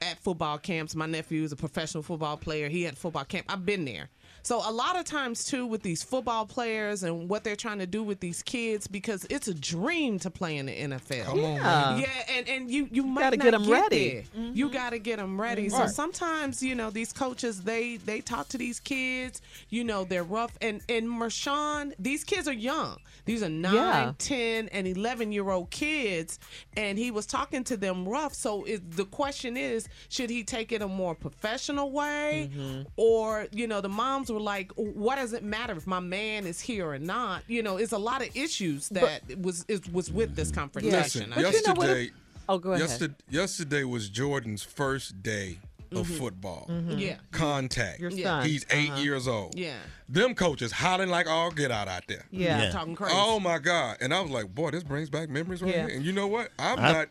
[0.01, 0.95] at football camps.
[0.95, 2.69] My nephew is a professional football player.
[2.69, 3.45] He had football camp.
[3.49, 4.09] I've been there.
[4.49, 7.85] So a lot of times too with these football players and what they're trying to
[7.85, 11.23] do with these kids because it's a dream to play in the NFL.
[11.26, 11.59] Come Yeah.
[11.59, 11.99] man.
[11.99, 14.26] yeah, and and you you might Gotta not get 'em ready.
[14.34, 14.51] there.
[14.55, 15.69] You got to get them ready.
[15.69, 15.89] So Right.
[15.91, 19.39] sometimes you know these coaches they they talk to these kids.
[19.69, 22.97] You know they're rough and and Marshawn these kids are young.
[23.26, 24.13] These are nine, Yeah.
[24.17, 26.39] 10 and 11 year old kids
[26.76, 30.71] and he was talking to them rough so it, the question is should he take
[30.71, 32.81] it a more professional way Mm-hmm.
[32.95, 36.60] or you know the moms were like what does it matter if my man is
[36.60, 40.36] here or not you know it's a lot of issues that was it was with
[40.36, 41.66] this confrontation Listen, I think.
[41.66, 42.11] yesterday,
[42.48, 42.82] Oh, go ahead.
[42.82, 45.60] yesterday, yesterday was Jordan's first day
[45.91, 46.18] of Mhm.
[46.20, 46.68] football.
[46.70, 46.99] Mhm.
[46.99, 47.16] Yeah.
[47.32, 47.99] Contact.
[47.99, 48.45] Your son.
[48.45, 49.02] He's 8 Uh-huh.
[49.02, 49.56] years old.
[49.57, 49.76] Yeah.
[50.07, 52.26] Them coaches hollering like all get out out there.
[52.32, 52.61] Yeah.
[52.64, 52.72] Yeah.
[52.72, 53.14] Talking crazy.
[53.16, 53.98] Oh my God.
[54.02, 55.88] And I was like, boy, this brings back memories right Yeah.
[55.88, 55.95] here.
[55.95, 56.52] And you know what?
[56.60, 57.10] I'm I- not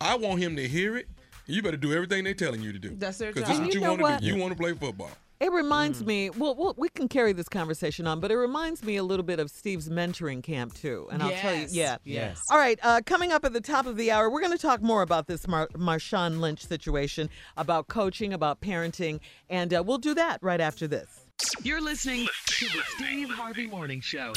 [0.00, 1.08] I want him to hear it.
[1.46, 2.94] You better do everything they're telling you to do.
[2.96, 3.34] That's their job.
[3.34, 4.32] Because this is what you you, know want to do.
[4.34, 5.10] You want to play football.
[5.40, 6.28] It reminds me.
[6.28, 9.40] Well, well, we can carry this conversation on, but it reminds me a little bit
[9.40, 11.08] of Steve's mentoring camp too.
[11.10, 12.42] And I'll tell you, Yes, yeah, yes.
[12.50, 14.82] All right, uh, coming up at the top of the hour, we're going to talk
[14.82, 19.18] more about this Mar- Marshawn Lynch situation, about coaching, about parenting,
[19.48, 21.24] and uh, we'll do that right after this.
[21.62, 24.34] You're listening to the Steve Harvey Morning Show.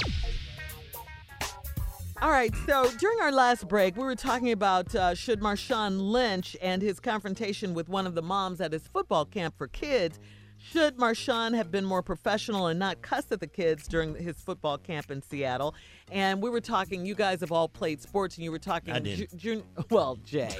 [2.21, 6.55] All right, so during our last break, we were talking about uh, should Marshawn Lynch
[6.61, 10.21] and his confrontation with one of the moms at his football camp for kids,
[10.71, 14.77] should Marshawn have been more professional and not cuss at the kids during his football
[14.77, 15.75] camp in Seattle?
[16.13, 18.99] And we were talking, you guys have all played sports, and you were talking, I
[18.99, 19.31] didn't.
[19.35, 20.55] Ju- Jun- well, Jay.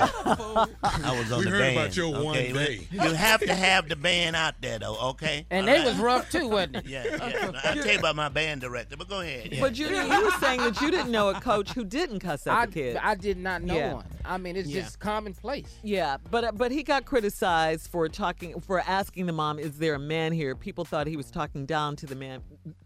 [0.00, 1.76] I was on We the heard band.
[1.76, 2.86] about your one day.
[2.90, 5.44] You have to have the band out there, though, okay?
[5.50, 5.86] And All they right?
[5.88, 6.86] was rough too, wasn't it?
[6.86, 7.50] Yeah, yeah.
[7.64, 9.52] I'll tell you about my band director, but go ahead.
[9.52, 9.60] Yeah.
[9.60, 12.54] But Junior, you were saying that you didn't know a coach who didn't cuss at
[12.56, 12.98] I, the kids.
[13.02, 13.92] I did not know Yeah.
[13.94, 14.06] one.
[14.24, 14.82] I mean, it's Yeah.
[14.82, 15.78] just commonplace.
[15.82, 19.94] Yeah, but uh, but he got criticized for talking for asking the mom, "Is there
[19.94, 22.40] a man here?" People thought he was talking down to the man,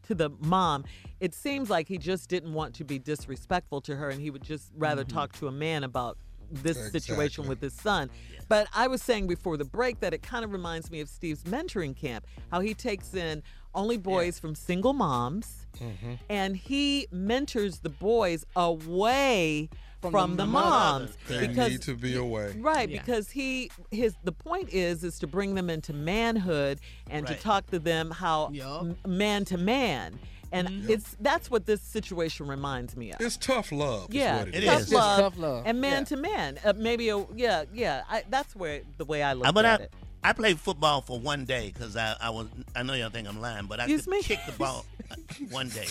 [0.09, 0.85] to the mom.
[1.21, 4.43] It seems like he just didn't want to be disrespectful to her, and he would
[4.43, 6.19] just rather talk to a man about
[6.51, 8.09] this situation with his son.
[8.49, 11.43] But I was saying before the break that it kind of reminds me of Steve's
[11.45, 13.43] mentoring camp, how he takes in
[13.75, 16.15] only boys from single moms, Mm-hmm.
[16.29, 19.69] and he mentors the boys away
[20.01, 22.55] from, the, moms They because need to be away.
[22.59, 23.01] Right, Yeah.
[23.01, 26.81] because he his the point is is to bring them into manhood
[27.11, 27.37] and Right.
[27.37, 28.83] to talk to them how Yup.
[28.83, 30.19] m- man to man.
[30.51, 33.21] And it's that's what this situation reminds me of.
[33.21, 34.09] It's tough love.
[34.09, 34.81] is yeah, what it It tough, is.
[34.87, 35.63] Just love tough love.
[35.67, 36.05] and man Yeah.
[36.05, 36.59] to man.
[36.65, 38.05] Uh, maybe a yeah, yeah.
[38.09, 39.93] I, that's where the way I look but at it.
[40.29, 43.41] I played football for one day because I, I was I know y'all think I'm
[43.41, 44.23] lying, but I Excuse could me?
[44.23, 45.15] kick the ball uh,
[45.49, 45.87] one day.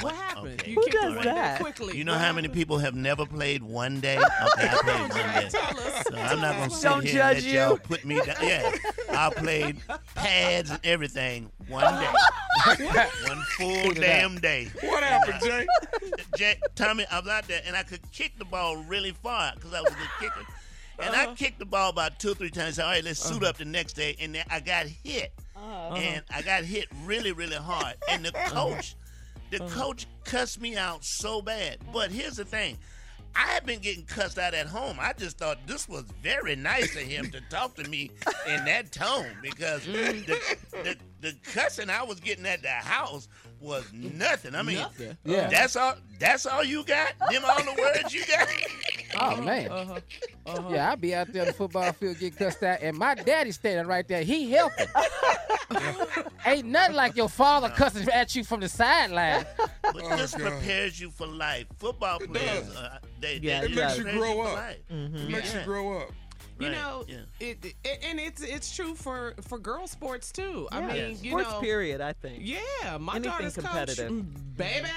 [0.00, 0.70] what happened Okay.
[0.70, 1.34] you Who kicked does it that?
[1.34, 4.16] there quickly You know What how many people have never played one day?
[4.16, 5.48] Okay, I played one day.
[5.50, 6.04] Tell us.
[6.08, 8.36] So I'm not gonna sit Don't here judge and let y'all put me down.
[8.42, 8.72] Yeah,
[9.10, 9.76] I played
[10.14, 12.10] pads and everything one day,
[13.26, 14.70] one full damn day.
[14.80, 15.66] What happened, Jay?
[16.34, 19.74] Jack, Tommy, I was out there and I could kick the ball really far because
[19.74, 20.46] I was a good kicker.
[21.02, 21.30] And Uh-huh.
[21.30, 22.76] I kicked the ball about two or three times.
[22.76, 24.16] Said, All right, let's suit up the next day.
[24.20, 25.32] And then I got hit.
[25.56, 25.94] Uh-huh.
[25.94, 27.94] And I got hit really, really hard.
[28.08, 28.94] And the coach,
[29.50, 29.80] the Uh-huh.
[29.82, 31.78] coach cussed me out so bad.
[31.92, 32.78] But here's the thing.
[33.36, 34.96] I had been getting cussed out at home.
[35.00, 38.10] I just thought this was very nice of him to talk to me
[38.48, 40.26] in that tone because Mm.
[40.26, 43.28] the, the, the cussing I was getting at the house
[43.60, 44.54] was nothing.
[44.54, 45.16] I mean, Nothing.
[45.24, 45.48] Yeah.
[45.48, 45.94] that's all.
[46.18, 47.12] That's all you got.
[47.30, 48.48] Them all the words you got.
[49.20, 49.68] Oh man.
[49.72, 49.98] uh-huh.
[50.46, 50.68] Uh-huh.
[50.70, 53.50] Yeah, I be out there on the football field getting cussed out, and my daddy
[53.50, 54.22] standing right there.
[54.22, 54.86] He helping.
[56.46, 59.44] Ain't nothing like your father cussing at you from the sideline.
[59.82, 60.52] But Oh, this God.
[60.52, 61.66] prepares you for life.
[61.78, 62.76] Football players, does.
[62.76, 64.74] uh, they, Yeah, they it it makes you grow up.
[64.92, 65.16] Mm-hmm.
[65.16, 65.58] It makes Yeah.
[65.60, 66.10] you grow up.
[66.60, 67.16] You Right, know, yeah.
[67.40, 70.68] it, it and it's it's true for for girl sports too.
[70.70, 70.86] I Yeah.
[70.92, 72.00] mean, you sports know, period.
[72.02, 72.40] I think.
[72.42, 74.08] yeah, my Anything daughter's competitive.
[74.08, 74.88] coach, mm, baby.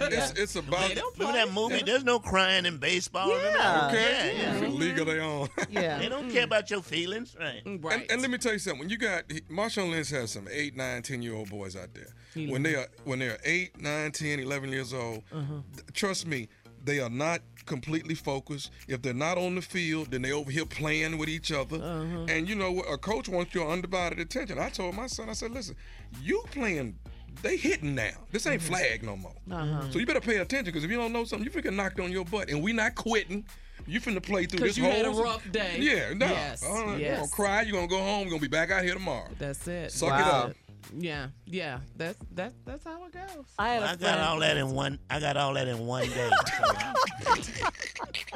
[0.00, 1.82] It's, it's about They don't Remember that movie?
[1.82, 3.28] There's no crying in baseball.
[3.30, 3.52] Yeah.
[3.52, 3.90] that?
[3.90, 4.34] okay.
[4.36, 4.54] Yeah, yeah.
[4.58, 5.48] It's a league of their own.
[5.70, 5.98] Yeah.
[5.98, 7.62] They don't care about your feelings, right?
[7.80, 8.00] right.
[8.02, 8.80] And, and let me tell you something.
[8.80, 12.08] When you got Marshawn Lynch has some eight, nine, ten year old boys out there.
[12.48, 16.48] When they are when they're eight, nine, 10, 11 years old, th- trust me,
[16.84, 18.70] they are not completely focused.
[18.88, 21.76] If they're not on the field, then they over here playing with each other.
[21.76, 22.26] Uh-huh.
[22.28, 22.80] And you know?
[22.80, 24.58] A coach wants your undivided attention.
[24.58, 25.76] I told my son, I said, listen,
[26.22, 26.96] you playing.
[27.42, 28.12] They hitting now.
[28.30, 29.34] This ain't flag no more.
[29.50, 29.90] Uh-huh.
[29.90, 32.12] So you better pay attention because if you don't know something, you freaking knocked on
[32.12, 33.44] your butt, and we not quitting.
[33.86, 34.92] You finna play through this you whole.
[34.92, 35.76] had a rough day.
[35.78, 36.26] Yeah, no.
[36.26, 37.62] Yes, right, You're gonna cry.
[37.62, 38.22] You're gonna go home.
[38.22, 39.28] You're gonna be back out here tomorrow.
[39.38, 39.90] That's it.
[39.92, 40.54] Suck it up.
[40.96, 41.80] Yeah, yeah.
[41.96, 42.52] That's that.
[42.64, 43.44] That's how it goes.
[43.58, 44.98] I, I got all that in one.
[45.10, 46.30] I got all that in one day.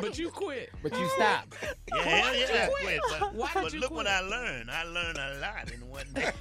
[0.01, 0.70] But you quit.
[0.83, 1.57] But you stopped.
[1.62, 3.01] Yeah, hell yeah, I you quit.
[3.09, 3.20] quit?
[3.20, 4.15] But, Why but you look what quit?
[4.15, 4.70] I learned.
[4.70, 6.31] I learned a lot in one day.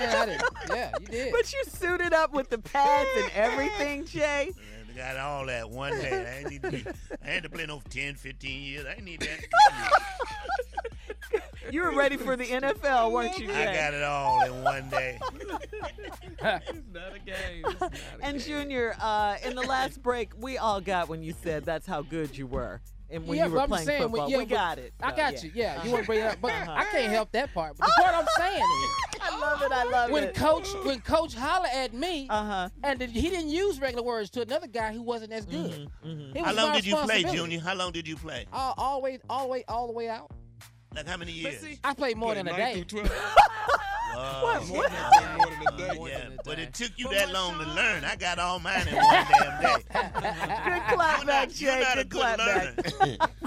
[0.00, 0.40] Yeah, I did.
[0.70, 1.32] Yeah, you did.
[1.32, 4.52] But you suited up with the pads and everything, Jay.
[4.94, 6.26] I got all that one day.
[6.26, 6.84] I ain't need to be,
[7.24, 8.84] I had to play no 10, 15 years.
[8.86, 9.38] I ain't need that.
[11.70, 13.66] You were ready for the NFL, weren't you, Jay?
[13.68, 15.18] I got it all in one day.
[16.44, 17.64] It's not a game.
[17.64, 18.46] It's not a And game.
[18.46, 22.36] Junior, uh, in the last break, we all got when you said that's how good
[22.36, 22.80] you were,
[23.12, 24.92] and when yeah, you were I'm playing saying, football, yeah, we got it.
[25.02, 25.40] I got yeah.
[25.42, 25.50] you.
[25.54, 26.72] Yeah, you want to bring it up, but Uh-huh.
[26.76, 27.76] I can't help that part.
[27.78, 28.90] But the part I'm saying is,
[29.22, 29.72] I love it.
[29.72, 30.34] I love when it.
[30.34, 32.68] coach when coach holler at me, Uh-huh.
[32.82, 35.88] and he didn't use regular words to another guy who wasn't as good.
[36.04, 37.22] Mm-hmm, It How was long did you play.
[37.24, 37.60] Junior?
[37.60, 38.46] How long did you play?
[38.52, 40.30] All, all the way, all the way, all the way out.
[40.94, 41.64] Like how many years?
[41.84, 42.84] I played more than a day.
[44.14, 44.60] Whoa.
[44.66, 45.98] More than a day.
[46.08, 48.04] Yeah, but it took you that long to learn.
[48.04, 49.76] I got all mine in one damn day.
[49.90, 51.80] Good clap back, You're Jay.
[51.80, 52.74] not a Good good clap learner.
[53.00, 53.30] back.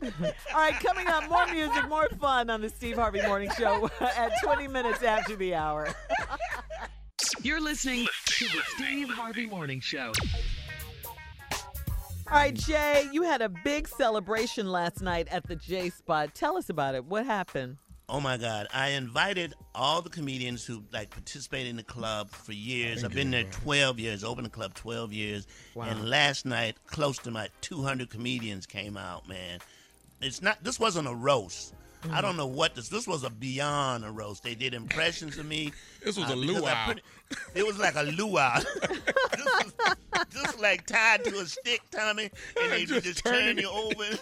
[0.54, 4.30] All right, coming up, more music, more fun on the Steve Harvey Morning Show at
[4.44, 5.88] 20 minutes after the hour.
[7.42, 10.12] You're listening to the Steve Harvey Morning Show.
[12.30, 16.34] All right, Jay, you had a big celebration last night at the J Spot.
[16.34, 17.06] Tell us about it.
[17.06, 17.78] What happened?
[18.06, 18.66] Oh my God!
[18.72, 23.02] I invited all the comedians who like participate in the club for years.
[23.02, 25.86] I've been there 12 years, opened the club 12 years, wow.
[25.86, 29.26] and last night close to my 200 comedians came out.
[29.26, 29.60] Man,
[30.20, 30.62] it's not.
[30.62, 31.72] This wasn't a roast.
[32.12, 32.88] I don't know what this.
[32.88, 34.42] This was a beyond a roast.
[34.42, 35.72] They did impressions of me.
[36.00, 36.86] This was uh, a luau.
[36.86, 37.02] put-
[37.56, 38.60] It was like a luau.
[38.80, 39.72] this was
[40.32, 42.30] just like tied to a stick, Tommy,
[42.62, 44.04] and they Just just, turn you over.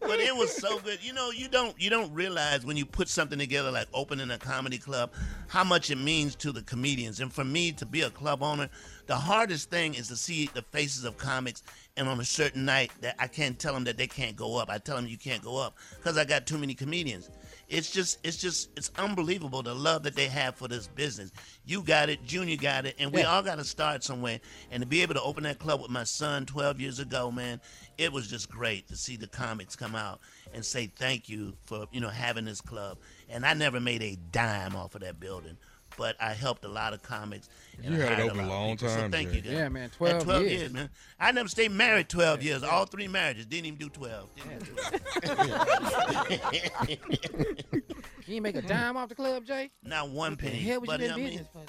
[0.00, 0.98] but it was so good.
[1.02, 4.38] You know, you don't you don't realize when you put something together like opening a
[4.38, 5.12] comedy club
[5.46, 7.20] how much it means to the comedians.
[7.20, 8.68] And for me to be a club owner,
[9.08, 11.62] the hardest thing is to see the faces of comics
[11.96, 14.70] and on a certain night that I can't tell them that they can't go up.
[14.70, 17.30] I tell them you can't go up because I got too many comedians.
[17.68, 21.32] It's just it's just it's unbelievable the love that they have for this business.
[21.66, 23.32] You got it, Junior got it, and we Yeah.
[23.32, 24.40] all got to start somewhere.
[24.70, 27.60] And to be able to open that club with my son 12 years ago, man,
[27.98, 30.20] it was just great to see the comics come out
[30.54, 32.98] and say thank you for you know having this club.
[33.28, 35.56] And I never made a dime off of that building,
[35.98, 37.48] but I helped a lot of comics.
[37.82, 38.88] You I had it open a long people.
[38.88, 39.36] So time, thank Jay.
[39.36, 39.52] you, guys.
[39.52, 40.52] Yeah, man, At 12 12 years.
[40.52, 40.88] years, man.
[41.20, 42.62] I never stayed married 12 years.
[42.62, 44.28] All three marriages didn't even do 12.
[44.36, 44.72] Didn't do
[45.20, 47.78] 12.
[48.26, 49.70] You make a dime off the club, Jay.
[49.82, 50.58] Not one What the penny.
[50.58, 51.62] hell was but you in I mean, business for?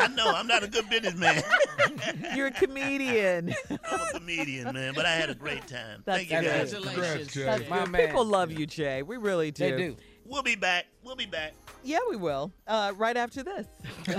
[0.00, 1.42] I know I'm not a good businessman.
[2.34, 3.54] You're a comedian.
[3.84, 6.02] I'm a comedian, man, but I had a great time.
[6.06, 6.72] That's Thank you, guys.
[6.72, 7.34] Congratulations.
[7.34, 8.06] That's My man.
[8.06, 9.02] People love you, Jay.
[9.02, 9.70] We really do.
[9.70, 9.96] They do.
[10.28, 10.86] We'll be back.
[11.02, 11.54] We'll be back.
[11.82, 12.52] Yeah, we will.
[12.66, 13.66] Uh, right after this.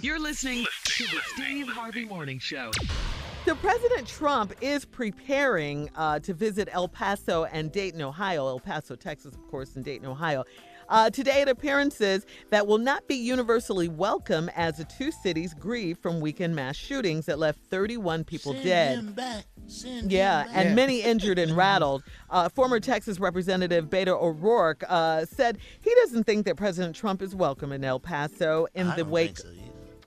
[0.00, 2.70] You're listening to the Steve Harvey Morning Show.
[3.44, 8.46] So President Trump is preparing uh, to visit El Paso and Dayton, Ohio.
[8.46, 10.44] El Paso, Texas, of course, and Dayton, Ohio.
[10.88, 15.98] Uh, today at appearances that will not be universally welcome as the two cities grieve
[15.98, 18.98] from weekend mass shootings that left 31 people Send dead.
[18.98, 19.44] him back.
[19.66, 22.02] Send Yeah, and many injured and rattled.
[22.30, 27.34] Uh, former Texas Representative Beto O'Rourke uh, said he doesn't think that President Trump is
[27.34, 29.48] welcome in El Paso in I the wake so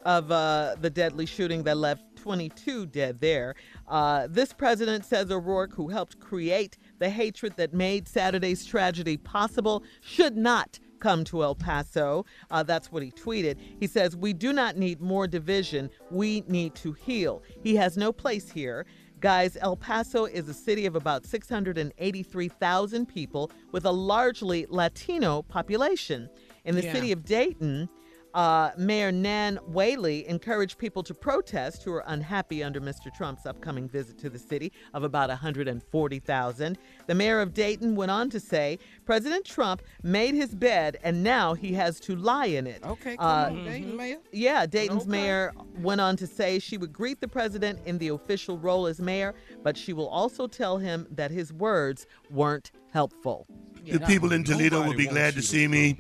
[0.04, 3.56] of uh, the deadly shooting that left 22 dead there.
[3.88, 9.84] Uh, this president says O'Rourke, who helped create the hatred that made Saturday's tragedy possible,
[10.02, 12.26] should not come to El Paso.
[12.52, 13.58] Uh, that's what he tweeted.
[13.80, 15.90] He says, We do not need more division.
[16.12, 17.42] We need to heal.
[17.64, 18.86] He has no place here.
[19.20, 26.30] Guys, El Paso is a city of about 683,000 people with a largely Latino population.
[26.66, 26.94] In the Yeah.
[26.94, 27.90] city of Dayton,
[28.34, 33.14] uh, Mayor Nan Whaley encouraged people to protest who are unhappy under Mr.
[33.14, 36.78] Trump's upcoming visit to the city of about 140,000.
[37.08, 41.54] The mayor of Dayton went on to say President Trump made his bed and now
[41.54, 42.82] he has to lie in it.
[42.86, 44.18] Okay, come Uh, on, Dayton, Mayor.
[44.32, 45.12] yeah, Dayton's Okay.
[45.12, 49.00] mayor went on to say she would greet the president in the official role as
[49.02, 49.34] mayor,
[49.64, 53.48] but she will also tell him that his words weren't helpful.
[53.86, 55.98] The people in Toledo will be glad to see me.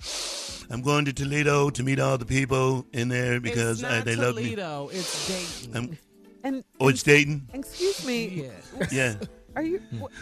[0.69, 4.05] I'm going to Toledo to meet all the people in there because it's uh, not
[4.05, 4.55] they love me.
[4.55, 5.75] Toledo, It's Dayton.
[5.75, 5.97] I'm,
[6.43, 7.49] And oh, it's Dayton.
[7.53, 8.27] excuse me.
[8.27, 8.87] Yeah.
[8.91, 9.15] yeah.
[9.53, 9.81] Are you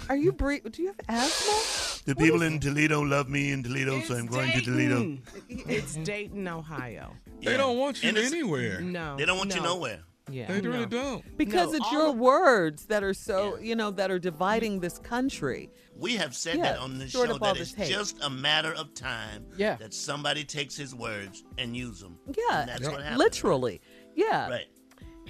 [0.09, 2.01] are you bre- do you have asthma?
[2.05, 5.19] The people in Toledo love me in Toledo, so I'm going to Toledo.
[5.47, 7.13] It's Dayton, Ohio.
[7.43, 8.81] They don't want you And anywhere.
[8.81, 9.17] No.
[9.17, 9.99] They don't want you nowhere.
[10.31, 10.47] Yeah.
[10.47, 10.85] They really no.
[10.85, 11.37] don't.
[11.37, 14.97] Because No, it's your of- words that are so, you know, that are dividing this
[14.99, 15.69] country.
[15.95, 17.89] We have said Yeah, that on the stored show that it's hate.
[17.91, 19.75] just a matter of time Yeah.
[19.75, 22.17] that somebody takes his words and use them.
[22.27, 23.17] Yeah, And that's what happens.
[23.19, 23.81] literally.
[24.15, 24.49] Yeah.
[24.49, 24.67] Right.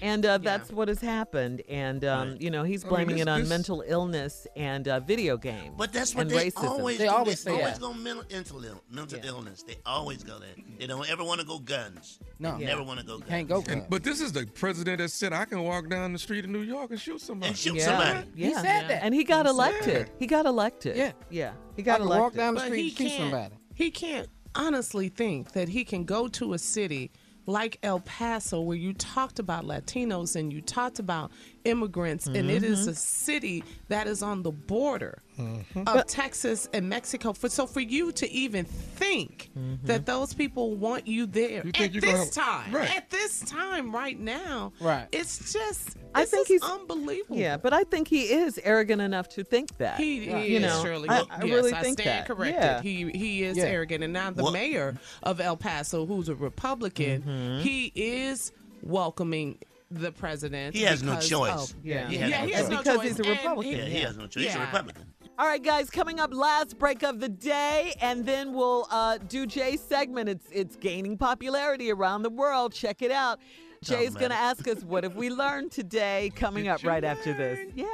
[0.01, 1.61] And uh, that's what has happened.
[1.69, 4.87] And, um, you know, he's I mean, blaming this- it on this- mental illness and
[4.87, 5.73] uh, video games.
[5.77, 6.63] But that's what and they racism.
[6.63, 7.11] always They do.
[7.11, 7.81] always they say always that.
[7.81, 9.63] go mental, mental, ill- mental illness.
[9.63, 10.49] They always go there.
[10.77, 12.19] They don't ever want to go guns.
[12.39, 12.57] No.
[12.57, 13.29] They never want to go guns.
[13.29, 13.63] Can't go.
[13.67, 16.51] And, but this is the president that said I can walk down the street in
[16.51, 17.49] New York and shoot somebody.
[17.49, 17.85] And shoot Yeah.
[17.85, 18.27] somebody.
[18.35, 18.47] Yeah.
[18.47, 19.03] He said that.
[19.03, 20.09] And he got He elected.
[20.19, 20.95] He got elected.
[20.97, 21.11] Yeah.
[21.29, 21.51] Yeah.
[21.75, 22.21] He I got can elected.
[22.21, 23.55] walk down the street and shoot somebody.
[23.75, 27.11] He can't honestly think that he can go to a city
[27.45, 31.31] like El Paso, where you talked about Latinos and you talked about
[31.65, 32.89] immigrants, and it is Mm-hmm.
[32.91, 35.87] a city that is on the border Mm-hmm.
[35.87, 37.31] of Texas and Mexico.
[37.33, 39.85] For so for you to even think Mm-hmm.
[39.87, 42.95] that those people want you there You at this have- time, right.
[42.97, 45.07] at this time, right now, Right.
[45.11, 47.37] It's just, I think is he's- unbelievable.
[47.37, 49.97] Yeah, but I think he is arrogant enough to think that.
[49.97, 51.09] He, he you is know, surely.
[51.09, 52.27] I, I yes, really I think stand that.
[52.27, 52.61] corrected.
[52.61, 52.81] Yeah.
[52.81, 53.63] He he is Yeah.
[53.65, 57.61] arrogant, and now the What- mayor of El Paso, who's a Republican, Mm-hmm.
[57.61, 58.51] he is
[58.81, 59.57] welcoming
[59.91, 60.75] the president.
[60.75, 61.71] He has no choice.
[61.71, 62.07] of- Yeah.
[62.07, 62.69] He yeah, has no he has choice.
[62.71, 63.07] no Because choice.
[63.07, 63.71] he's a and Republican.
[63.77, 64.43] Yeah, he has no choice.
[64.45, 65.05] He's a Republican.
[65.39, 69.45] All right, guys, coming up, last break of the day, and then we'll uh, do
[69.47, 70.27] Jay's segment.
[70.27, 72.73] It's it's gaining popularity around the world.
[72.73, 73.39] Check it out.
[73.81, 74.19] Jay's man.
[74.19, 76.33] going to ask us, what have we learned today?
[76.35, 77.57] Coming up right after this.
[77.73, 77.85] Yeah.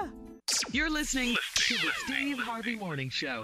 [0.72, 3.44] You're listening to the Steve Harvey Morning Show.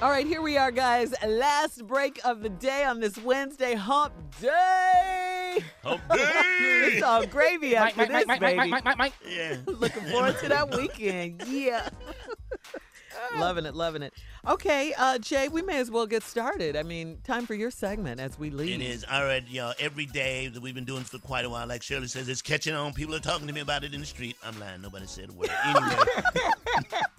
[0.00, 1.12] All right, here we are, guys.
[1.26, 5.58] Last break of the day on this Wednesday hump day.
[5.82, 7.00] Hump It's day.
[7.02, 8.56] all gravy after Mike, this, Mike, Mike, baby.
[8.70, 9.12] Mike, Mike, Mike, Mike.
[9.28, 9.56] Yeah.
[9.66, 11.42] Looking forward to that weekend.
[11.48, 11.88] Yeah.
[13.38, 14.14] loving it, loving it.
[14.46, 16.76] Okay, uh, Jay, we may as well get started.
[16.76, 18.80] I mean, time for your segment as we leave.
[18.80, 19.04] It is.
[19.10, 19.74] All right, y'all.
[19.78, 22.74] Every day that we've been doing for quite a while, like Shirley says, it's catching
[22.74, 22.92] on.
[22.92, 24.36] People are talking to me about it in the street.
[24.44, 24.80] I'm lying.
[24.82, 25.50] Nobody said a word.
[25.64, 25.96] Anyway,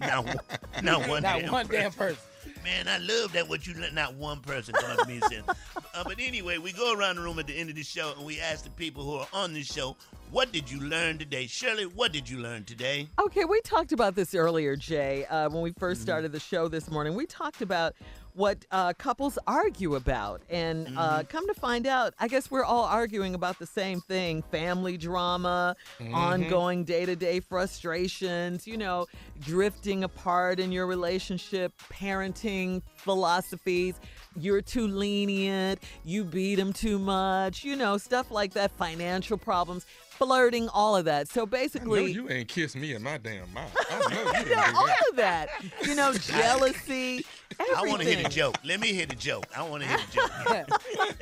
[0.00, 0.36] not, one-
[0.82, 1.80] not one Not damn one person.
[1.82, 2.18] damn person.
[2.64, 5.40] Man, I love that what you let not one person come to me and say.
[5.92, 8.24] Uh, but anyway, we go around the room at the end of the show and
[8.24, 9.96] we ask the people who are on this show,
[10.30, 11.48] what did you learn today?
[11.48, 13.08] Shirley, what did you learn today?
[13.20, 15.78] Okay, we talked about this earlier, Jay, uh, when we Mm-hmm.
[15.80, 17.14] first started the show this morning.
[17.16, 17.94] We talked about
[18.34, 20.42] what uh, couples argue about.
[20.48, 20.98] And Mm-hmm.
[20.98, 24.96] uh, come to find out, I guess we're all arguing about the same thing family
[24.96, 26.14] drama, Mm-hmm.
[26.14, 29.06] ongoing day to day frustrations, you know,
[29.40, 33.94] drifting apart in your relationship, parenting philosophies.
[34.36, 39.84] You're too lenient, you beat him too much, you know, stuff like that, financial problems.
[40.10, 41.28] Flirting, all of that.
[41.28, 43.74] So basically, you ain't kissed me in my damn mouth.
[43.90, 45.48] I know you didn't do yeah, all of that.
[45.82, 47.24] You know, jealousy,
[47.58, 47.76] everything.
[47.76, 48.56] I want to hear the joke.
[48.64, 49.46] Let me hear the joke.
[49.56, 50.66] I want to hear the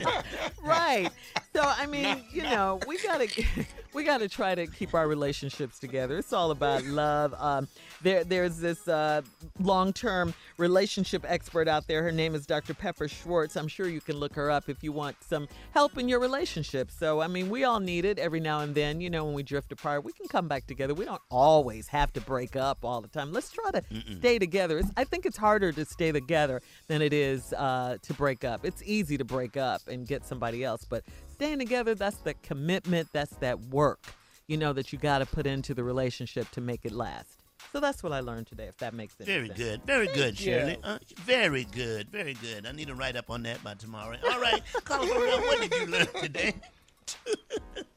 [0.05, 0.25] joke.
[0.63, 1.11] right.
[1.59, 3.29] So I mean, you know, we gotta
[3.93, 6.19] we gotta try to keep our relationships together.
[6.19, 7.35] It's all about love.
[7.37, 7.67] Um,
[8.01, 9.23] there there's this uh,
[9.59, 12.05] long term relationship expert out there.
[12.05, 12.75] Her name is Dr.
[12.75, 13.57] Pepper Schwartz.
[13.57, 16.93] I'm sure you can look her up if you want some help in your relationship.
[16.93, 19.01] So I mean, we all need it every now and then.
[19.01, 20.95] You know, when we drift apart, we can come back together.
[20.95, 23.33] We don't always have to break up all the time.
[23.33, 23.83] Let's try to
[24.19, 24.79] stay together.
[24.79, 28.65] It's, I think it's harder to stay together than it is uh, to break up.
[28.65, 31.03] It's easy to break up and get somebody else, but
[31.39, 34.01] staying together, that's the commitment, that's that work,
[34.49, 37.29] you know, that you got to put into the relationship to make it last.
[37.73, 39.59] So that's what I learned today, if that makes any Very sense.
[39.59, 39.83] good.
[39.85, 40.53] Very good, you.
[40.53, 40.79] Shirley.
[40.83, 42.09] Uh, very good.
[42.11, 42.67] Very good.
[42.67, 44.17] I need to write up on that by tomorrow.
[44.29, 44.61] All right.
[44.83, 46.55] Carla Ferrell, what did you learn today?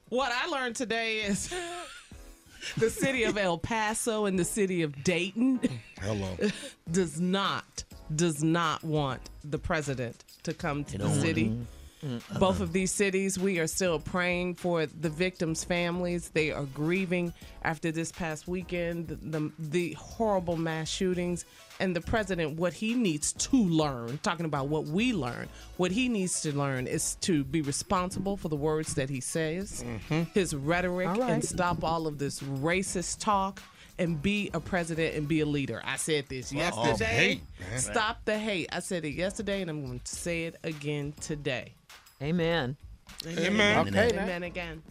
[0.09, 1.53] What I learned today is
[2.75, 5.61] the city of El Paso and the city of Dayton
[6.01, 6.35] Hello.
[6.91, 11.21] does not does not want the president to come to the don't
[12.01, 12.39] city.
[12.39, 16.29] Both of these cities, we are still praying for the victims' families.
[16.29, 17.33] They are grieving
[17.63, 21.45] after this past weekend, the, the, the horrible mass shootings.
[21.79, 25.47] And the president, what he needs to learn, talking about what we learn,
[25.77, 29.83] what he needs to learn is to be responsible for the words that he says,
[30.33, 31.21] his rhetoric, right.
[31.21, 33.61] and stop all of this racist talk
[34.01, 35.81] and be a president and be a leader.
[35.85, 37.41] I said this yesterday.
[37.69, 37.79] hate.
[37.79, 38.69] Stop the hate.
[38.71, 41.73] I said it yesterday and I'm going to say it again today.
[42.21, 42.77] Amen.
[43.27, 43.87] Amen.
[43.87, 44.81] Okay, Amen again.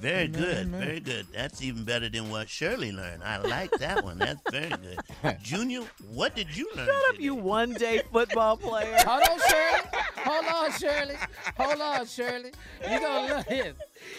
[0.00, 1.26] Very good, very good.
[1.32, 3.22] That's even better than what Shirley learned.
[3.22, 4.18] I like that one.
[4.18, 5.38] That's very good.
[5.42, 6.86] Junior, what did you learn?
[6.86, 8.96] Shut up, you one day football player.
[9.06, 9.84] Hold on, Shirley.
[10.24, 11.14] Hold on, Shirley.
[11.56, 12.52] Hold on, Shirley.
[12.88, 13.74] You're gonna learn this.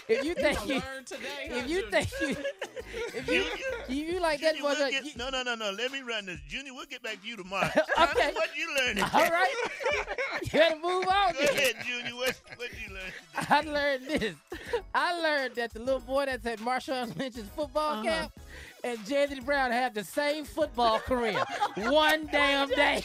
[0.08, 0.82] If you think you,
[1.56, 2.36] if you think you,
[3.16, 3.44] if you,
[3.88, 5.72] if you like that Junior, one, we'll get- you- no, no, no, no.
[5.72, 6.40] Let me run this.
[6.48, 7.70] Junior, we'll get back to you tomorrow.
[8.00, 8.32] Okay.
[8.34, 8.98] What you learned?
[9.00, 9.10] today?
[9.14, 9.54] all right.
[10.44, 11.34] You gotta move on.
[11.34, 11.50] Go then.
[11.50, 12.16] ahead, Junior.
[12.16, 13.12] What, what you learn?
[13.50, 14.36] I learned this.
[14.94, 18.04] I learned that the little boy that's at Marshawn Lynch's football Uh-huh.
[18.04, 18.32] camp
[18.84, 21.42] and Jalen Brown have the same football career.
[21.78, 23.04] One damn day.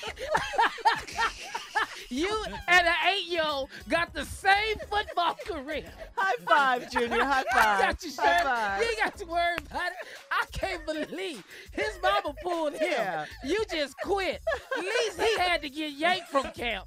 [2.09, 5.84] you and an eight-year-old got the same football career.
[6.16, 7.24] High five, Junior.
[7.24, 7.80] High I five.
[7.80, 8.82] got you, High five.
[8.82, 9.92] You got to worry about it.
[10.30, 11.42] I can't believe
[11.72, 12.88] his mama pulled him.
[12.90, 13.26] Yeah.
[13.44, 14.40] You just quit.
[14.76, 16.86] At least he had to get yanked from camp.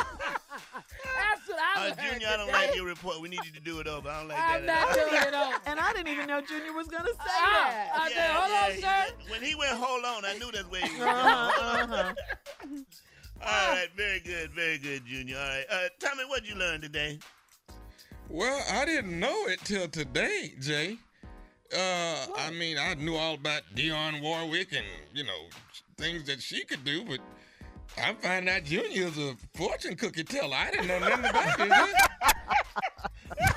[0.00, 2.66] That's what I Uh, learned Junior, I don't today.
[2.66, 3.20] like your report.
[3.20, 4.08] We need you to do it over.
[4.08, 4.88] I don't like I'm that.
[4.88, 5.10] not at all.
[5.10, 5.56] doing it over.
[5.66, 7.90] And I didn't even know Junior was gonna say Ah, that.
[7.94, 9.14] I said, hold on, yeah, sir.
[9.28, 12.14] When he went, hold on, I knew that's where he was Uh-huh, uh-huh.
[13.50, 15.36] All right, very good, very good, Junior.
[15.36, 17.18] All right, uh, Tommy, what'd you learn today?
[18.28, 20.96] Well, I didn't know it till today, Jay.
[21.76, 25.48] Uh, I mean, I knew all about Dionne Warwick and you know
[25.98, 27.18] things that she could do, but
[27.98, 30.54] I find out Junior's a fortune cookie teller.
[30.56, 31.94] I didn't know nothing about this.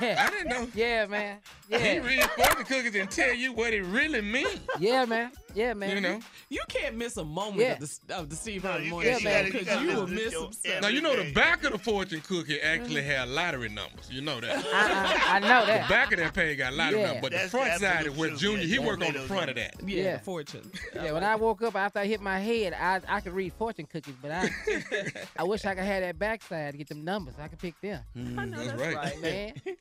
[0.00, 0.68] I didn't know.
[0.74, 1.38] Yeah, man.
[1.68, 1.96] He Yeah.
[1.98, 4.60] reads fortune cookies and tell you what it really means.
[4.80, 5.30] Yeah, man.
[5.54, 5.90] Yeah, man.
[5.96, 6.20] You know.
[6.48, 7.72] You can't miss a moment Yeah.
[7.72, 9.22] of the of the Steve Harvey you Morning can't.
[9.22, 10.82] Show You you because you will listen to miss your some stuff.
[10.82, 13.10] Now you know the back of the fortune cookie actually mm-hmm.
[13.10, 14.08] had lottery numbers.
[14.10, 14.64] You know that.
[14.74, 15.88] I, I, I know that.
[15.88, 17.06] The back of that page got lottery Yeah.
[17.06, 18.36] numbers, but That's the front the side is absolute where.
[18.36, 19.74] Junior Yeah, he worked on the front of that.
[19.84, 20.16] Yeah, Yeah.
[20.16, 20.70] the fortune.
[20.94, 23.86] Yeah, when I woke up after I hit my head, I I could read fortune
[23.86, 24.50] cookies, but I
[25.38, 27.34] I wish I could have that backside to get them numbers.
[27.40, 28.02] I could pick them.
[28.16, 28.96] Mm, I know That's that's, right.
[28.96, 29.22] right.
[29.22, 29.52] Man.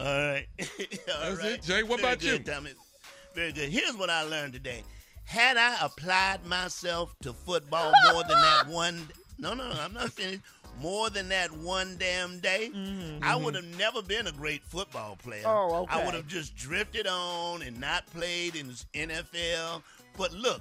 [0.00, 0.46] All right.
[0.60, 0.66] All
[1.30, 1.52] That's right.
[1.52, 1.82] it, Jay.
[1.84, 2.52] What Very about good, you?
[2.52, 2.70] Tommy.
[3.34, 3.70] Very good.
[3.70, 4.84] Here's what I learned today.
[5.24, 9.08] Had I applied myself to football more than that one,
[9.38, 10.42] no, no, no, I'm not finished.
[10.80, 13.44] More than that one damn day, mm-hmm, I mm-hmm.
[13.44, 15.44] would have never been a great football player.
[15.46, 16.00] Oh, okay.
[16.00, 19.82] I would have just drifted on and not played in the NFL.
[20.16, 20.60] But look,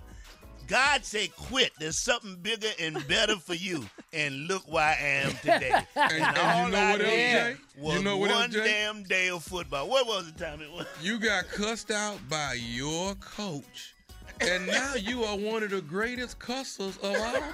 [0.68, 1.72] God say quit.
[1.80, 3.86] There's something bigger and better for you.
[4.16, 5.72] And look where I am today.
[5.96, 7.56] And, and all you know I what else, Jay?
[7.80, 8.64] was You know what one else, Jay?
[8.64, 9.90] damn day of football.
[9.90, 10.86] What was the time it, was?
[11.02, 13.96] You got cussed out by your coach.
[14.40, 17.54] And now you are one of the greatest cussers of all time.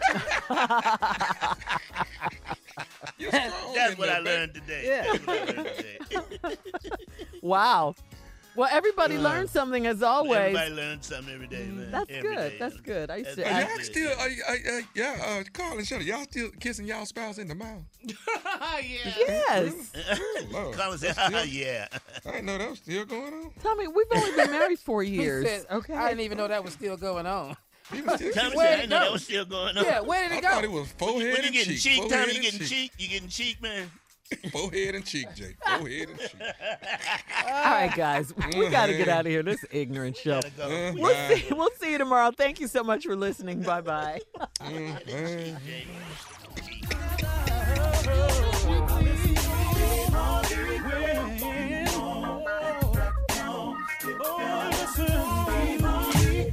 [3.32, 4.84] That's what I there, learned today.
[4.86, 5.04] Yeah.
[5.14, 6.56] That's what I learned today.
[7.42, 7.96] Wow.
[8.56, 10.38] Well, everybody Uh, learned something as always.
[10.38, 11.92] Everybody learns something every day, man.
[11.92, 12.50] That's Every good.
[12.52, 12.58] day.
[12.60, 13.10] That's good.
[13.12, 13.36] I used to.
[13.38, 16.50] That's Are I, y'all still, uh, uh, uh, yeah, uh, Carl and Shirley, y'all still
[16.60, 17.84] kissing y'all spouse in the mouth?
[18.04, 18.82] yeah.
[18.82, 19.92] yes.
[20.52, 21.88] Lord, Colin said, still- yeah.
[22.26, 23.52] I didn't know that was still going on.
[23.64, 25.46] Tommy, we've only been married four years.
[25.46, 25.94] said, okay.
[25.94, 27.56] I didn't even know that was still going on.
[27.94, 29.84] He was still Tommy Where'd said, I know that was still going on.
[29.86, 30.48] Yeah, where did it go?
[30.48, 31.82] I thought it was forehead When you getting cheek.
[31.82, 32.68] cheek, Tommy, you getting cheek.
[32.70, 32.92] cheek?
[32.98, 33.90] You getting cheek, man?
[34.52, 35.56] Forehead and cheek, Jay.
[35.66, 36.32] Forehead and cheek.
[37.48, 39.42] All right, guys, we got to get out of here.
[39.44, 40.40] This ignorant show.
[40.56, 40.64] Go.
[40.66, 41.36] Uh, We'll bye.
[41.36, 41.54] see.
[41.54, 42.32] We'll see you tomorrow.
[42.32, 43.62] Thank you so much for listening.
[43.62, 44.22] Bye bye.